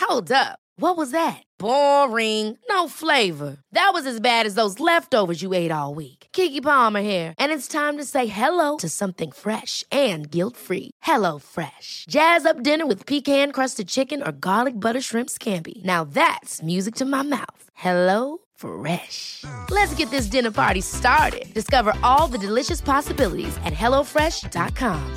Hold 0.00 0.32
up. 0.32 0.58
What 0.80 0.96
was 0.96 1.10
that? 1.10 1.42
Boring. 1.58 2.56
No 2.70 2.88
flavor. 2.88 3.58
That 3.72 3.90
was 3.92 4.06
as 4.06 4.20
bad 4.20 4.46
as 4.46 4.54
those 4.54 4.80
leftovers 4.80 5.42
you 5.42 5.52
ate 5.52 5.70
all 5.70 5.92
week. 5.94 6.17
Kiki 6.38 6.60
Palmer 6.60 7.00
here, 7.00 7.34
and 7.36 7.50
it's 7.50 7.66
time 7.66 7.96
to 7.96 8.04
say 8.04 8.28
hello 8.28 8.76
to 8.76 8.88
something 8.88 9.32
fresh 9.32 9.82
and 9.90 10.30
guilt-free. 10.30 10.92
Hello 11.02 11.38
Fresh. 11.38 12.04
Jazz 12.08 12.46
up 12.46 12.62
dinner 12.62 12.86
with 12.86 13.06
pecan-crusted 13.06 13.88
chicken 13.88 14.22
or 14.22 14.30
garlic 14.30 14.74
butter 14.74 15.00
shrimp 15.00 15.30
scampi. 15.30 15.84
Now 15.84 16.04
that's 16.04 16.62
music 16.62 16.94
to 16.94 17.04
my 17.04 17.22
mouth. 17.22 17.64
Hello 17.74 18.38
Fresh. 18.54 19.42
Let's 19.70 19.94
get 19.96 20.10
this 20.10 20.30
dinner 20.30 20.52
party 20.52 20.82
started. 20.82 21.46
Discover 21.54 21.96
all 22.02 22.28
the 22.30 22.38
delicious 22.38 22.80
possibilities 22.80 23.56
at 23.64 23.72
hellofresh.com. 23.72 25.16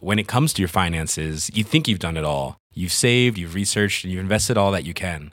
when 0.00 0.18
it 0.18 0.28
comes 0.28 0.52
to 0.52 0.60
your 0.60 0.68
finances, 0.68 1.50
you 1.54 1.64
think 1.64 1.88
you've 1.88 2.06
done 2.06 2.18
it 2.18 2.24
all. 2.24 2.58
You've 2.74 2.92
saved, 2.92 3.38
you've 3.38 3.54
researched, 3.54 4.04
and 4.04 4.12
you've 4.12 4.20
invested 4.20 4.58
all 4.58 4.72
that 4.72 4.84
you 4.84 4.92
can. 4.92 5.32